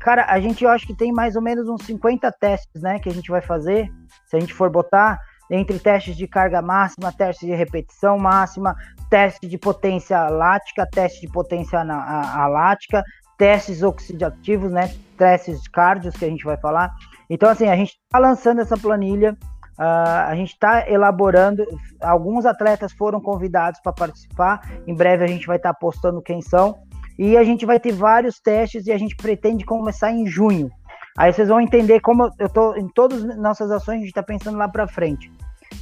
Cara, 0.00 0.26
a 0.28 0.38
gente 0.38 0.62
eu 0.62 0.70
acho 0.70 0.86
que 0.86 0.94
tem 0.94 1.12
mais 1.12 1.34
ou 1.34 1.42
menos 1.42 1.68
uns 1.68 1.84
50 1.84 2.30
testes, 2.32 2.80
né? 2.80 3.00
Que 3.00 3.08
a 3.08 3.12
gente 3.12 3.30
vai 3.30 3.40
fazer. 3.40 3.90
Se 4.26 4.36
a 4.36 4.40
gente 4.40 4.54
for 4.54 4.70
botar 4.70 5.18
entre 5.50 5.76
testes 5.80 6.16
de 6.16 6.28
carga 6.28 6.62
máxima, 6.62 7.12
testes 7.12 7.48
de 7.48 7.54
repetição 7.54 8.16
máxima, 8.16 8.76
teste 9.10 9.48
de 9.48 9.58
potência 9.58 10.28
lática, 10.28 10.86
teste 10.86 11.22
de 11.22 11.32
potência 11.32 11.80
alática, 11.80 13.02
testes 13.36 13.82
oxidativos, 13.82 14.70
né? 14.70 14.94
Testes 15.18 15.66
cardios 15.66 16.16
que 16.16 16.24
a 16.24 16.28
gente 16.28 16.44
vai 16.44 16.56
falar. 16.56 16.94
Então, 17.30 17.48
assim, 17.48 17.68
a 17.68 17.76
gente 17.76 17.92
está 17.92 18.18
lançando 18.18 18.60
essa 18.60 18.76
planilha, 18.76 19.38
uh, 19.78 20.26
a 20.26 20.34
gente 20.34 20.52
está 20.52 20.90
elaborando. 20.90 21.64
Alguns 22.02 22.44
atletas 22.44 22.92
foram 22.92 23.20
convidados 23.20 23.80
para 23.80 23.92
participar. 23.92 24.60
Em 24.84 24.94
breve 24.94 25.24
a 25.24 25.28
gente 25.28 25.46
vai 25.46 25.56
estar 25.56 25.72
tá 25.72 25.78
postando 25.78 26.20
quem 26.20 26.42
são. 26.42 26.76
E 27.16 27.36
a 27.36 27.44
gente 27.44 27.64
vai 27.64 27.78
ter 27.78 27.92
vários 27.92 28.40
testes 28.40 28.86
e 28.86 28.92
a 28.92 28.98
gente 28.98 29.14
pretende 29.14 29.64
começar 29.64 30.10
em 30.10 30.26
junho. 30.26 30.68
Aí 31.16 31.32
vocês 31.32 31.48
vão 31.48 31.60
entender 31.60 32.00
como 32.00 32.30
eu 32.38 32.48
tô 32.48 32.74
em 32.74 32.88
todas 32.88 33.22
as 33.24 33.36
nossas 33.36 33.70
ações, 33.70 33.96
a 33.96 34.00
gente 34.00 34.08
está 34.08 34.22
pensando 34.22 34.56
lá 34.56 34.68
para 34.68 34.88
frente. 34.88 35.30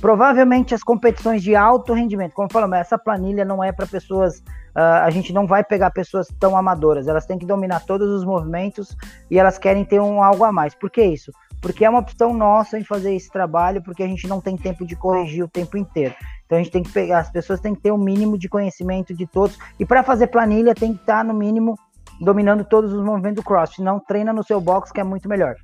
Provavelmente 0.00 0.74
as 0.74 0.82
competições 0.82 1.42
de 1.42 1.56
alto 1.56 1.92
rendimento, 1.92 2.32
como 2.32 2.48
falamos, 2.52 2.78
essa 2.78 2.96
planilha 2.96 3.44
não 3.44 3.64
é 3.64 3.72
para 3.72 3.86
pessoas, 3.86 4.38
uh, 4.76 5.02
a 5.02 5.10
gente 5.10 5.32
não 5.32 5.46
vai 5.46 5.64
pegar 5.64 5.90
pessoas 5.90 6.28
tão 6.38 6.56
amadoras, 6.56 7.08
elas 7.08 7.26
têm 7.26 7.38
que 7.38 7.46
dominar 7.46 7.80
todos 7.80 8.08
os 8.08 8.24
movimentos 8.24 8.96
e 9.30 9.38
elas 9.38 9.58
querem 9.58 9.84
ter 9.84 10.00
um 10.00 10.22
algo 10.22 10.44
a 10.44 10.52
mais. 10.52 10.74
Por 10.74 10.90
que 10.90 11.02
isso? 11.02 11.32
Porque 11.60 11.84
é 11.84 11.90
uma 11.90 11.98
opção 11.98 12.32
nossa 12.32 12.78
em 12.78 12.84
fazer 12.84 13.14
esse 13.14 13.30
trabalho, 13.30 13.82
porque 13.82 14.02
a 14.02 14.06
gente 14.06 14.28
não 14.28 14.40
tem 14.40 14.56
tempo 14.56 14.86
de 14.86 14.94
corrigir 14.94 15.42
o 15.42 15.48
tempo 15.48 15.76
inteiro. 15.76 16.14
Então 16.46 16.56
a 16.56 16.62
gente 16.62 16.72
tem 16.72 16.82
que 16.82 16.92
pegar, 16.92 17.18
as 17.18 17.30
pessoas 17.30 17.58
têm 17.58 17.74
que 17.74 17.82
ter 17.82 17.90
o 17.90 17.96
um 17.96 17.98
mínimo 17.98 18.38
de 18.38 18.48
conhecimento 18.48 19.12
de 19.12 19.26
todos. 19.26 19.58
E 19.78 19.84
para 19.84 20.04
fazer 20.04 20.28
planilha 20.28 20.74
tem 20.74 20.94
que 20.94 21.00
estar 21.00 21.24
no 21.24 21.34
mínimo 21.34 21.76
dominando 22.20 22.64
todos 22.64 22.92
os 22.92 23.02
movimentos 23.02 23.42
do 23.42 23.42
cross. 23.42 23.78
Não 23.78 23.98
treina 23.98 24.32
no 24.32 24.44
seu 24.44 24.60
box 24.60 24.92
que 24.92 25.00
é 25.00 25.04
muito 25.04 25.28
melhor. 25.28 25.56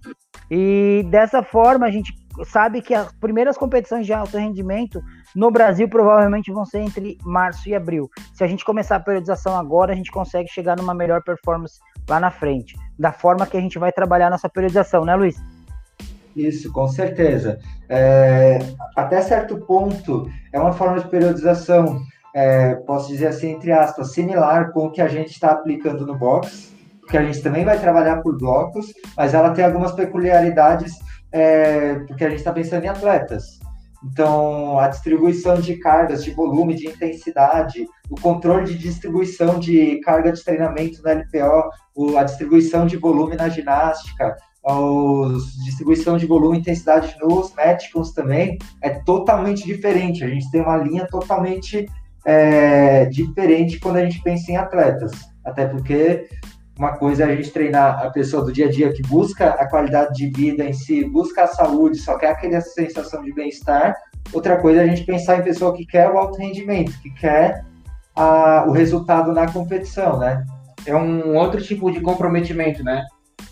E 0.51 1.07
dessa 1.11 1.43
forma 1.43 1.87
a 1.87 1.91
gente 1.91 2.13
sabe 2.45 2.83
que 2.83 2.95
as 2.95 3.13
primeiras 3.13 3.57
competições 3.57 4.07
de 4.07 4.13
alto 4.13 4.37
rendimento 4.37 5.01
no 5.35 5.51
Brasil 5.51 5.89
provavelmente 5.89 6.53
vão 6.53 6.65
ser 6.65 6.79
entre 6.79 7.19
março 7.25 7.69
e 7.69 7.75
abril. 7.75 8.09
Se 8.33 8.43
a 8.43 8.47
gente 8.47 8.65
começar 8.65 8.97
a 8.97 9.01
periodização 9.01 9.57
agora, 9.57 9.93
a 9.93 9.97
gente 9.97 10.11
consegue 10.11 10.49
chegar 10.49 10.77
numa 10.77 10.95
melhor 10.95 11.23
performance 11.23 11.79
lá 12.09 12.19
na 12.19 12.31
frente, 12.31 12.77
da 12.99 13.13
forma 13.13 13.47
que 13.47 13.57
a 13.57 13.61
gente 13.61 13.79
vai 13.79 13.93
trabalhar 13.93 14.31
nossa 14.31 14.49
periodização, 14.49 15.05
né, 15.05 15.15
Luiz? 15.15 15.37
Isso, 16.37 16.73
com 16.73 16.89
certeza. 16.89 17.59
É, 17.89 18.59
até 18.97 19.21
certo 19.21 19.59
ponto, 19.59 20.29
é 20.53 20.59
uma 20.59 20.73
forma 20.73 20.99
de 20.99 21.09
periodização, 21.09 22.01
é, 22.35 22.75
posso 22.75 23.09
dizer 23.09 23.29
assim, 23.29 23.53
entre 23.53 23.71
aspas, 23.71 24.13
similar 24.13 24.73
com 24.73 24.87
o 24.87 24.91
que 24.91 25.01
a 25.01 25.09
gente 25.09 25.31
está 25.31 25.53
aplicando 25.53 26.05
no 26.05 26.19
box, 26.19 26.75
porque 27.01 27.17
a 27.17 27.23
gente 27.23 27.43
também 27.43 27.65
vai 27.65 27.79
trabalhar 27.79 28.23
por 28.23 28.37
blocos, 28.37 28.93
mas 29.17 29.35
ela 29.35 29.51
tem 29.51 29.65
algumas 29.65 29.93
peculiaridades, 29.93 30.95
é, 31.35 31.97
porque 32.07 32.25
a 32.25 32.31
gente 32.31 32.39
está 32.39 32.53
pensando 32.53 32.85
em 32.85 32.89
atletas. 32.89 33.59
Então, 34.05 34.79
a 34.79 34.87
distribuição 34.87 35.61
de 35.61 35.77
cargas, 35.77 36.23
de 36.23 36.31
volume, 36.31 36.75
de 36.75 36.87
intensidade, 36.87 37.87
o 38.09 38.15
controle 38.21 38.67
de 38.67 38.79
distribuição 38.79 39.59
de 39.59 39.99
carga 40.01 40.31
de 40.31 40.45
treinamento 40.45 41.03
na 41.03 41.13
LPO, 41.13 42.17
a 42.17 42.23
distribuição 42.23 42.87
de 42.87 42.97
volume 42.97 43.35
na 43.35 43.49
ginástica, 43.49 44.37
a 44.65 44.75
distribuição 45.65 46.17
de 46.17 46.27
volume 46.27 46.59
e 46.59 46.61
intensidade 46.61 47.17
nos 47.21 47.53
médicos 47.55 48.13
também 48.13 48.59
é 48.81 48.91
totalmente 48.91 49.65
diferente. 49.65 50.23
A 50.23 50.29
gente 50.29 50.51
tem 50.51 50.61
uma 50.61 50.77
linha 50.77 51.07
totalmente 51.09 51.87
é, 52.25 53.07
diferente 53.07 53.81
quando 53.81 53.97
a 53.97 54.05
gente 54.05 54.23
pensa 54.23 54.53
em 54.53 54.57
atletas. 54.57 55.13
Até 55.45 55.67
porque 55.67 56.27
uma 56.79 56.97
coisa 56.97 57.25
é 57.25 57.33
a 57.33 57.37
gente 57.37 57.51
treinar 57.51 58.05
a 58.05 58.11
pessoa 58.11 58.45
do 58.45 58.53
dia 58.53 58.67
a 58.67 58.71
dia 58.71 58.93
que 58.93 59.03
busca 59.03 59.51
a 59.51 59.69
qualidade 59.69 60.15
de 60.15 60.29
vida 60.29 60.65
em 60.65 60.73
si, 60.73 61.05
busca 61.05 61.45
a 61.45 61.47
saúde, 61.47 61.99
só 61.99 62.19
quer 62.19 62.31
aquela 62.31 62.61
sensação 62.61 63.23
de 63.23 63.33
bem-estar. 63.33 63.95
Outra 64.33 64.57
coisa 64.57 64.81
é 64.81 64.85
a 64.85 64.87
gente 64.87 65.05
pensar 65.05 65.39
em 65.39 65.45
pessoa 65.45 65.75
que 65.75 65.87
quer 65.87 66.11
o 66.11 66.19
alto 66.19 66.39
rendimento, 66.39 66.99
que 67.01 67.11
quer 67.11 67.65
a, 68.17 68.65
o 68.67 68.73
resultado 68.73 69.33
na 69.33 69.51
competição, 69.51 70.19
né? 70.19 70.45
É 70.85 70.97
um 70.97 71.37
outro 71.37 71.63
tipo 71.63 71.91
de 71.93 72.01
comprometimento, 72.01 72.83
né? 72.83 73.05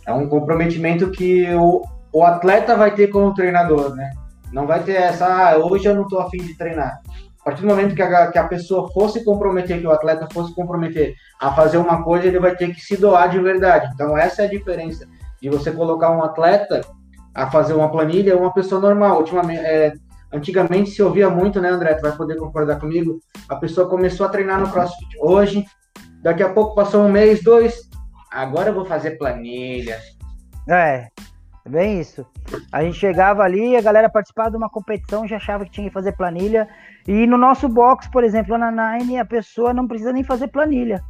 É 0.05 0.13
um 0.13 0.29
comprometimento 0.29 1.11
que 1.11 1.47
o, 1.55 1.83
o 2.13 2.25
atleta 2.25 2.77
vai 2.77 2.93
ter 2.93 3.09
com 3.09 3.27
o 3.27 3.35
treinador, 3.35 3.95
né? 3.95 4.11
Não 4.53 4.67
vai 4.67 4.83
ter 4.83 4.97
essa, 4.97 5.27
ah, 5.27 5.57
hoje 5.57 5.87
eu 5.87 5.95
não 5.95 6.03
estou 6.03 6.21
afim 6.21 6.39
de 6.39 6.57
treinar. 6.57 7.01
A 7.43 7.47
partir 7.47 7.63
do 7.63 7.67
momento 7.67 7.95
que 7.97 8.03
a, 8.03 8.31
que 8.31 8.39
a 8.39 8.47
pessoa 8.47 8.89
fosse 8.93 9.25
comprometer, 9.25 9.81
que 9.81 9.87
o 9.87 9.91
atleta 9.91 10.29
fosse 10.33 10.55
comprometer 10.55 11.15
a 11.41 11.53
fazer 11.53 11.77
uma 11.77 12.05
coisa, 12.05 12.29
ele 12.29 12.39
vai 12.39 12.55
ter 12.55 12.73
que 12.73 12.81
se 12.81 12.97
doar 12.97 13.29
de 13.29 13.41
verdade. 13.41 13.91
Então, 13.93 14.17
essa 14.17 14.43
é 14.43 14.45
a 14.47 14.49
diferença 14.49 15.09
de 15.41 15.51
você 15.51 15.73
colocar 15.73 16.13
um 16.13 16.23
atleta 16.23 16.83
a 17.35 17.51
fazer 17.51 17.75
uma 17.75 17.91
planilha 17.91 18.37
uma 18.37 18.53
pessoa 18.55 18.81
normal. 18.81 19.19
Ultimamente, 19.19 19.61
é, 19.61 19.93
antigamente 20.33 20.91
se 20.91 21.03
ouvia 21.03 21.29
muito, 21.29 21.61
né, 21.61 21.69
André? 21.69 21.95
Tu 21.95 22.03
vai 22.03 22.13
poder 22.13 22.37
concordar 22.37 22.79
comigo. 22.79 23.19
A 23.49 23.57
pessoa 23.57 23.89
começou 23.89 24.25
a 24.25 24.29
treinar 24.29 24.61
no 24.61 24.71
CrossFit 24.71 25.17
hoje, 25.21 25.65
daqui 26.23 26.45
a 26.45 26.53
pouco 26.53 26.77
passou 26.77 27.03
um 27.03 27.11
mês, 27.11 27.43
dois, 27.43 27.75
agora 28.31 28.71
eu 28.71 28.75
vou 28.75 28.85
fazer 28.85 29.19
planilha. 29.19 29.99
É, 30.69 31.09
bem 31.69 32.01
isso. 32.01 32.27
A 32.73 32.83
gente 32.83 32.99
chegava 32.99 33.43
ali, 33.43 33.77
a 33.77 33.81
galera 33.81 34.11
participava 34.11 34.51
de 34.51 34.57
uma 34.57 34.69
competição, 34.69 35.27
já 35.27 35.37
achava 35.37 35.65
que 35.65 35.71
tinha 35.71 35.89
que 35.89 35.95
fazer 35.95 36.13
planilha. 36.13 36.69
E 37.07 37.27
no 37.27 37.39
nosso 37.39 37.69
box, 37.69 38.09
por 38.11 38.25
exemplo, 38.25 38.57
na 38.59 38.71
Nine, 38.71 39.19
a 39.19 39.25
pessoa 39.25 39.73
não 39.73 39.87
precisa 39.87 40.13
nem 40.13 40.25
fazer 40.25 40.49
planilha. 40.49 41.03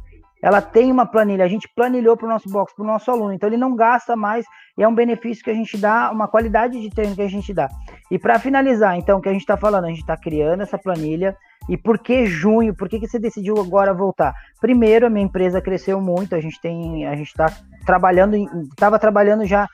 Ela 0.43 0.61
tem 0.61 0.91
uma 0.91 1.05
planilha, 1.05 1.45
a 1.45 1.47
gente 1.47 1.69
planilhou 1.73 2.17
para 2.17 2.25
o 2.25 2.29
nosso 2.29 2.49
box, 2.49 2.75
para 2.75 2.83
o 2.83 2.85
nosso 2.85 3.09
aluno, 3.09 3.31
então 3.31 3.47
ele 3.47 3.55
não 3.55 3.77
gasta 3.77 4.13
mais 4.13 4.45
e 4.77 4.83
é 4.83 4.87
um 4.87 4.93
benefício 4.93 5.41
que 5.41 5.49
a 5.49 5.53
gente 5.53 5.77
dá, 5.77 6.11
uma 6.11 6.27
qualidade 6.27 6.81
de 6.81 6.89
treino 6.89 7.15
que 7.15 7.21
a 7.21 7.29
gente 7.29 7.53
dá. 7.53 7.69
E 8.11 8.19
para 8.19 8.37
finalizar, 8.37 8.97
então, 8.97 9.19
o 9.19 9.21
que 9.21 9.29
a 9.29 9.31
gente 9.31 9.43
está 9.43 9.55
falando, 9.55 9.85
a 9.85 9.87
gente 9.87 10.01
está 10.01 10.17
criando 10.17 10.61
essa 10.61 10.77
planilha, 10.77 11.37
e 11.69 11.77
por 11.77 11.97
que 11.97 12.25
junho? 12.25 12.75
Por 12.75 12.89
que, 12.89 12.99
que 12.99 13.07
você 13.07 13.17
decidiu 13.17 13.57
agora 13.57 13.93
voltar? 13.93 14.33
Primeiro, 14.59 15.07
a 15.07 15.09
minha 15.09 15.25
empresa 15.25 15.61
cresceu 15.61 16.01
muito, 16.01 16.35
a 16.35 16.41
gente 16.41 16.59
tem, 16.59 17.07
a 17.07 17.15
gente 17.15 17.27
está 17.27 17.45
trabalhando, 17.85 18.35
estava 18.65 18.99
trabalhando 18.99 19.45
já 19.45 19.67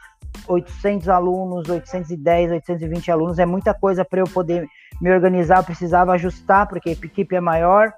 800 0.48 1.10
alunos, 1.10 1.70
810, 1.70 2.52
820 2.52 3.12
alunos, 3.12 3.40
é 3.40 3.46
muita 3.46 3.74
coisa 3.74 4.04
para 4.04 4.20
eu 4.20 4.26
poder 4.26 4.68
me 5.02 5.12
organizar, 5.12 5.58
eu 5.58 5.64
precisava 5.64 6.14
ajustar, 6.14 6.68
porque 6.68 6.90
a 6.90 6.94
equipe 6.94 7.36
é 7.36 7.42
maior, 7.42 7.94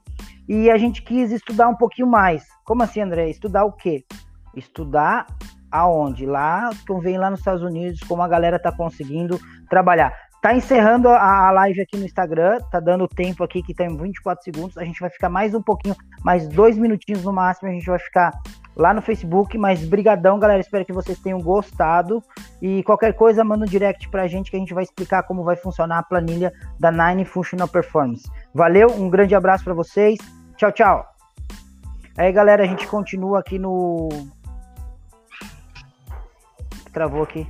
e 0.47 0.69
a 0.69 0.77
gente 0.77 1.01
quis 1.01 1.31
estudar 1.31 1.67
um 1.69 1.75
pouquinho 1.75 2.07
mais. 2.07 2.45
Como 2.65 2.83
assim, 2.83 3.01
André? 3.01 3.29
Estudar 3.29 3.63
o 3.65 3.71
quê? 3.71 4.03
Estudar 4.55 5.25
aonde? 5.71 6.25
Lá, 6.25 6.69
convém 6.87 7.17
lá 7.17 7.29
nos 7.29 7.39
Estados 7.39 7.63
Unidos, 7.63 8.01
como 8.01 8.21
a 8.21 8.27
galera 8.27 8.57
está 8.57 8.71
conseguindo 8.71 9.39
trabalhar. 9.69 10.13
Tá 10.41 10.55
encerrando 10.55 11.07
a, 11.07 11.49
a 11.49 11.51
live 11.51 11.81
aqui 11.81 11.97
no 11.97 12.03
Instagram, 12.03 12.57
tá 12.71 12.79
dando 12.79 13.07
tempo 13.07 13.43
aqui 13.43 13.61
que 13.61 13.75
tem 13.75 13.95
24 13.95 14.43
segundos. 14.43 14.77
A 14.77 14.83
gente 14.83 14.99
vai 14.99 15.09
ficar 15.09 15.29
mais 15.29 15.53
um 15.53 15.61
pouquinho, 15.61 15.95
mais 16.23 16.47
dois 16.47 16.77
minutinhos 16.77 17.23
no 17.23 17.31
máximo. 17.31 17.69
A 17.69 17.71
gente 17.71 17.85
vai 17.85 17.99
ficar 17.99 18.31
lá 18.75 18.93
no 18.93 19.01
Facebook. 19.01 19.57
Mas 19.57 19.83
brigadão, 19.83 20.39
galera. 20.39 20.59
Espero 20.59 20.85
que 20.85 20.93
vocês 20.93 21.19
tenham 21.19 21.39
gostado. 21.39 22.23
E 22.61 22.83
qualquer 22.83 23.13
coisa, 23.13 23.43
manda 23.43 23.65
um 23.65 23.67
direct 23.67 24.09
pra 24.09 24.27
gente 24.27 24.51
que 24.51 24.57
a 24.57 24.59
gente 24.59 24.73
vai 24.73 24.83
explicar 24.83 25.23
como 25.23 25.43
vai 25.43 25.55
funcionar 25.55 25.99
a 25.99 26.03
planilha 26.03 26.53
da 26.79 26.91
Nine 26.91 27.25
Functional 27.25 27.67
Performance. 27.67 28.29
Valeu, 28.53 28.91
um 28.91 29.09
grande 29.09 29.35
abraço 29.35 29.63
para 29.63 29.73
vocês. 29.73 30.17
Tchau, 30.57 30.71
tchau. 30.71 31.05
Aí, 32.17 32.31
galera, 32.31 32.63
a 32.63 32.67
gente 32.67 32.87
continua 32.87 33.39
aqui 33.39 33.57
no. 33.57 34.09
Travou 36.91 37.23
aqui. 37.23 37.47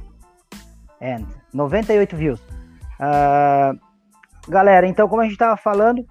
And 1.01 1.25
98 1.53 2.15
views. 2.15 2.39
Uh, 2.39 3.77
galera, 4.47 4.87
então, 4.87 5.07
como 5.07 5.21
a 5.21 5.25
gente 5.25 5.33
estava 5.33 5.57
falando, 5.57 6.05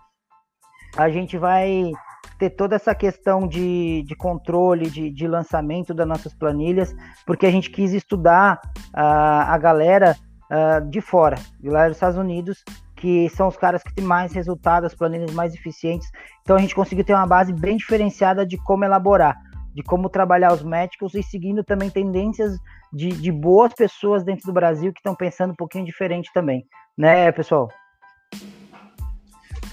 a 0.97 1.09
gente 1.09 1.39
vai 1.39 1.93
ter 2.41 2.51
toda 2.51 2.75
essa 2.75 2.95
questão 2.95 3.47
de, 3.47 4.03
de 4.03 4.17
controle, 4.17 4.89
de, 4.89 5.11
de 5.11 5.29
lançamento 5.29 5.93
das 5.93 6.09
nossas 6.09 6.35
planilhas, 6.35 6.97
porque 7.27 7.45
a 7.45 7.51
gente 7.51 7.71
quis 7.71 7.93
estudar 7.93 8.59
uh, 8.97 9.45
a 9.47 9.59
galera 9.59 10.17
uh, 10.51 10.89
de 10.89 11.03
fora, 11.03 11.37
lá 11.63 11.87
dos 11.87 11.99
Estados 11.99 12.17
Unidos, 12.17 12.65
que 12.97 13.29
são 13.29 13.47
os 13.47 13.59
caras 13.59 13.83
que 13.83 13.95
têm 13.95 14.05
mais 14.05 14.33
resultados, 14.33 14.91
as 14.91 14.99
planilhas 14.99 15.33
mais 15.33 15.53
eficientes. 15.55 16.09
Então 16.41 16.57
a 16.57 16.59
gente 16.59 16.75
conseguiu 16.75 17.05
ter 17.05 17.13
uma 17.13 17.27
base 17.27 17.53
bem 17.53 17.77
diferenciada 17.77 18.47
de 18.47 18.57
como 18.65 18.87
elaborar, 18.87 19.37
de 19.75 19.83
como 19.83 20.09
trabalhar 20.09 20.55
os 20.55 20.63
médicos 20.63 21.15
e 21.15 21.23
seguindo 21.23 21.63
também 21.63 21.91
tendências 21.91 22.57
de, 22.91 23.11
de 23.11 23.31
boas 23.31 23.75
pessoas 23.75 24.25
dentro 24.25 24.47
do 24.47 24.53
Brasil 24.53 24.95
que 24.95 25.01
estão 25.01 25.15
pensando 25.15 25.51
um 25.51 25.57
pouquinho 25.57 25.85
diferente 25.85 26.31
também. 26.33 26.65
Né, 26.97 27.31
pessoal? 27.33 27.69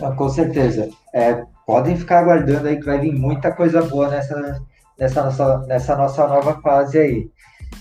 Ah, 0.01 0.11
com 0.11 0.29
certeza. 0.29 0.89
É, 1.13 1.43
podem 1.65 1.97
ficar 1.97 2.19
aguardando 2.19 2.67
aí 2.67 2.77
que 2.77 2.85
vai 2.85 2.99
vir 2.99 3.13
muita 3.13 3.51
coisa 3.51 3.81
boa 3.81 4.09
nessa, 4.09 4.61
nessa, 4.97 5.23
nossa, 5.23 5.57
nessa 5.67 5.95
nossa 5.95 6.27
nova 6.27 6.61
fase 6.61 6.99
aí. 6.99 7.31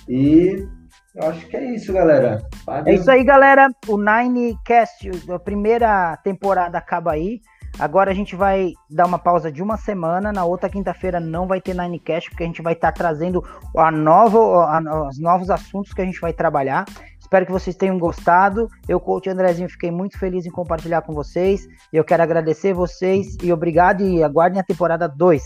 E 0.08 0.66
Eu 1.14 1.28
acho 1.28 1.46
que 1.46 1.56
é 1.56 1.64
isso, 1.74 1.92
galera. 1.92 2.42
Valeu. 2.66 2.92
É 2.92 2.94
isso 2.94 3.10
aí, 3.10 3.24
galera. 3.24 3.68
O 3.88 3.96
Ninecast, 3.96 5.10
a 5.30 5.38
primeira 5.38 6.16
temporada 6.18 6.76
acaba 6.76 7.12
aí. 7.12 7.40
Agora 7.78 8.10
a 8.10 8.14
gente 8.14 8.34
vai 8.34 8.72
dar 8.90 9.06
uma 9.06 9.18
pausa 9.18 9.52
de 9.52 9.62
uma 9.62 9.76
semana. 9.76 10.32
Na 10.32 10.44
outra 10.44 10.68
quinta-feira 10.68 11.20
não 11.20 11.46
vai 11.46 11.60
ter 11.60 11.74
Ninecast, 11.74 12.30
porque 12.30 12.42
a 12.42 12.46
gente 12.46 12.62
vai 12.62 12.72
estar 12.72 12.92
tá 12.92 12.98
trazendo 12.98 13.42
a 13.76 13.90
nova, 13.90 14.38
a, 14.38 15.08
os 15.08 15.18
novos 15.18 15.50
assuntos 15.50 15.92
que 15.92 16.00
a 16.00 16.04
gente 16.04 16.20
vai 16.20 16.32
trabalhar. 16.32 16.84
Espero 17.26 17.44
que 17.44 17.50
vocês 17.50 17.74
tenham 17.74 17.98
gostado. 17.98 18.70
Eu, 18.88 19.00
coach 19.00 19.28
Andrezinho, 19.28 19.68
fiquei 19.68 19.90
muito 19.90 20.16
feliz 20.16 20.46
em 20.46 20.50
compartilhar 20.50 21.02
com 21.02 21.12
vocês. 21.12 21.66
Eu 21.92 22.04
quero 22.04 22.22
agradecer 22.22 22.72
vocês 22.72 23.36
e 23.42 23.52
obrigado 23.52 24.00
e 24.04 24.22
aguardem 24.22 24.60
a 24.60 24.62
temporada 24.62 25.08
2. 25.08 25.42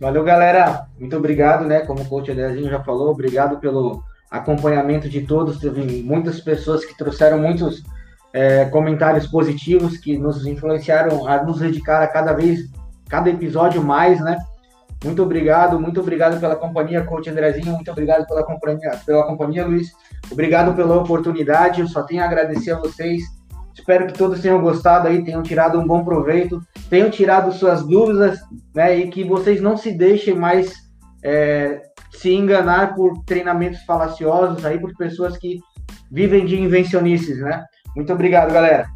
Valeu, 0.00 0.22
galera. 0.22 0.86
Muito 1.00 1.16
obrigado, 1.16 1.66
né? 1.66 1.80
Como 1.80 2.02
o 2.02 2.04
coach 2.04 2.30
Andrezinho 2.30 2.70
já 2.70 2.80
falou, 2.80 3.10
obrigado 3.10 3.58
pelo 3.58 4.04
acompanhamento 4.30 5.08
de 5.08 5.22
todos. 5.22 5.58
Teve 5.58 6.00
muitas 6.04 6.40
pessoas 6.40 6.84
que 6.84 6.96
trouxeram 6.96 7.38
muitos 7.38 7.82
é, 8.32 8.64
comentários 8.66 9.26
positivos 9.26 9.96
que 9.96 10.16
nos 10.16 10.46
influenciaram 10.46 11.26
a 11.26 11.42
nos 11.42 11.58
dedicar 11.58 12.04
a 12.04 12.06
cada 12.06 12.32
vez, 12.34 12.70
cada 13.08 13.28
episódio 13.28 13.82
mais, 13.82 14.20
né? 14.20 14.38
Muito 15.04 15.24
obrigado, 15.24 15.80
muito 15.80 16.00
obrigado 16.00 16.38
pela 16.38 16.54
companhia, 16.54 17.02
coach 17.02 17.28
Andrezinho, 17.28 17.72
muito 17.72 17.90
obrigado 17.90 18.24
pela 18.28 18.44
companhia, 18.44 18.92
pela 19.04 19.26
companhia, 19.26 19.66
Luiz. 19.66 19.90
Obrigado 20.30 20.74
pela 20.74 20.96
oportunidade, 20.96 21.80
eu 21.80 21.88
só 21.88 22.02
tenho 22.02 22.22
a 22.22 22.26
agradecer 22.26 22.72
a 22.72 22.78
vocês. 22.78 23.22
Espero 23.74 24.06
que 24.06 24.12
todos 24.12 24.40
tenham 24.40 24.60
gostado 24.60 25.08
aí, 25.08 25.24
tenham 25.24 25.42
tirado 25.42 25.78
um 25.78 25.86
bom 25.86 26.04
proveito, 26.04 26.60
tenham 26.90 27.10
tirado 27.10 27.52
suas 27.52 27.82
dúvidas, 27.86 28.38
né? 28.74 28.96
E 28.96 29.08
que 29.08 29.24
vocês 29.24 29.60
não 29.60 29.76
se 29.76 29.92
deixem 29.92 30.34
mais 30.34 30.72
é, 31.24 31.82
se 32.12 32.32
enganar 32.32 32.94
por 32.94 33.22
treinamentos 33.24 33.82
falaciosos 33.82 34.64
aí, 34.64 34.78
por 34.78 34.94
pessoas 34.96 35.36
que 35.38 35.58
vivem 36.10 36.44
de 36.44 36.60
invencionices, 36.60 37.38
né? 37.38 37.64
Muito 37.96 38.12
obrigado, 38.12 38.52
galera. 38.52 38.86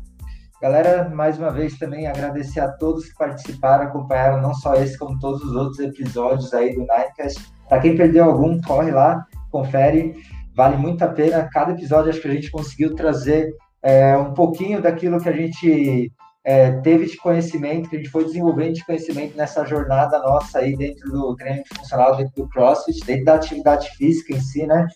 Galera, 0.61 1.09
mais 1.11 1.39
uma 1.39 1.51
vez 1.51 1.79
também 1.79 2.07
agradecer 2.07 2.61
a 2.61 2.73
todos 2.73 3.07
que 3.07 3.15
participaram, 3.17 3.85
acompanharam 3.85 4.41
não 4.41 4.55
só 4.55 4.75
esse, 4.75 4.99
como 4.99 5.19
todos 5.19 5.43
os 5.43 5.55
outros 5.55 5.79
episódios 5.81 6.53
aí 6.55 6.75
do 6.75 6.81
Ninecast. 6.81 7.53
Para 7.69 7.81
quem 7.81 7.97
perdeu 7.97 8.25
algum, 8.25 8.61
corre 8.63 8.91
lá, 8.91 9.25
confere, 9.51 10.15
vale 10.57 10.77
muito 10.79 11.03
a 11.03 11.09
pena. 11.09 11.49
Cada 11.53 11.73
episódio 11.73 12.11
acho 12.11 12.21
que 12.21 12.29
a 12.29 12.33
gente 12.33 12.51
conseguiu 12.51 12.95
trazer 12.95 13.55
é, 13.83 14.17
um 14.17 14.33
pouquinho 14.33 14.81
daquilo 14.81 15.21
que 15.21 15.29
a 15.29 15.33
gente 15.33 16.11
é, 16.43 16.73
teve 16.81 17.05
de 17.07 17.17
conhecimento, 17.19 17.91
que 17.91 17.97
a 17.97 17.99
gente 17.99 18.11
foi 18.11 18.25
desenvolvendo 18.25 18.75
de 18.75 18.85
conhecimento 18.85 19.37
nessa 19.37 19.67
jornada 19.67 20.19
nossa 20.21 20.61
aí 20.61 20.75
dentro 20.75 21.11
do 21.11 21.37
treino 21.37 21.63
funcional, 21.77 22.17
dentro 22.17 22.33
do 22.43 22.49
CrossFit, 22.49 23.05
dentro 23.05 23.27
da 23.27 23.35
atividade 23.35 23.91
física 23.97 24.35
em 24.35 24.41
si, 24.41 24.67
né? 24.67 24.87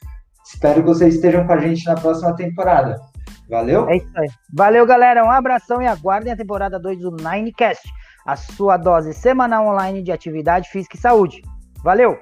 Espero 0.45 0.81
que 0.81 0.89
vocês 0.89 1.17
estejam 1.17 1.47
com 1.47 1.53
a 1.53 1.59
gente 1.59 1.85
na 1.85 1.95
próxima 1.95 2.35
temporada. 2.35 2.99
Valeu? 3.49 3.89
É 3.89 3.97
isso 3.97 4.11
aí. 4.17 4.29
Valeu, 4.55 4.87
galera. 4.87 5.25
Um 5.25 5.31
abração 5.31 5.83
e 5.83 5.87
aguardem 5.87 6.33
a 6.33 6.37
temporada 6.37 6.79
2 6.79 7.01
do 7.01 7.11
Ninecast, 7.11 7.87
a 8.27 8.35
sua 8.35 8.77
dose 8.77 9.13
semanal 9.13 9.67
online 9.67 10.03
de 10.03 10.11
atividade 10.11 10.71
física 10.71 10.97
e 10.97 11.01
saúde. 11.01 11.43
Valeu! 11.83 12.17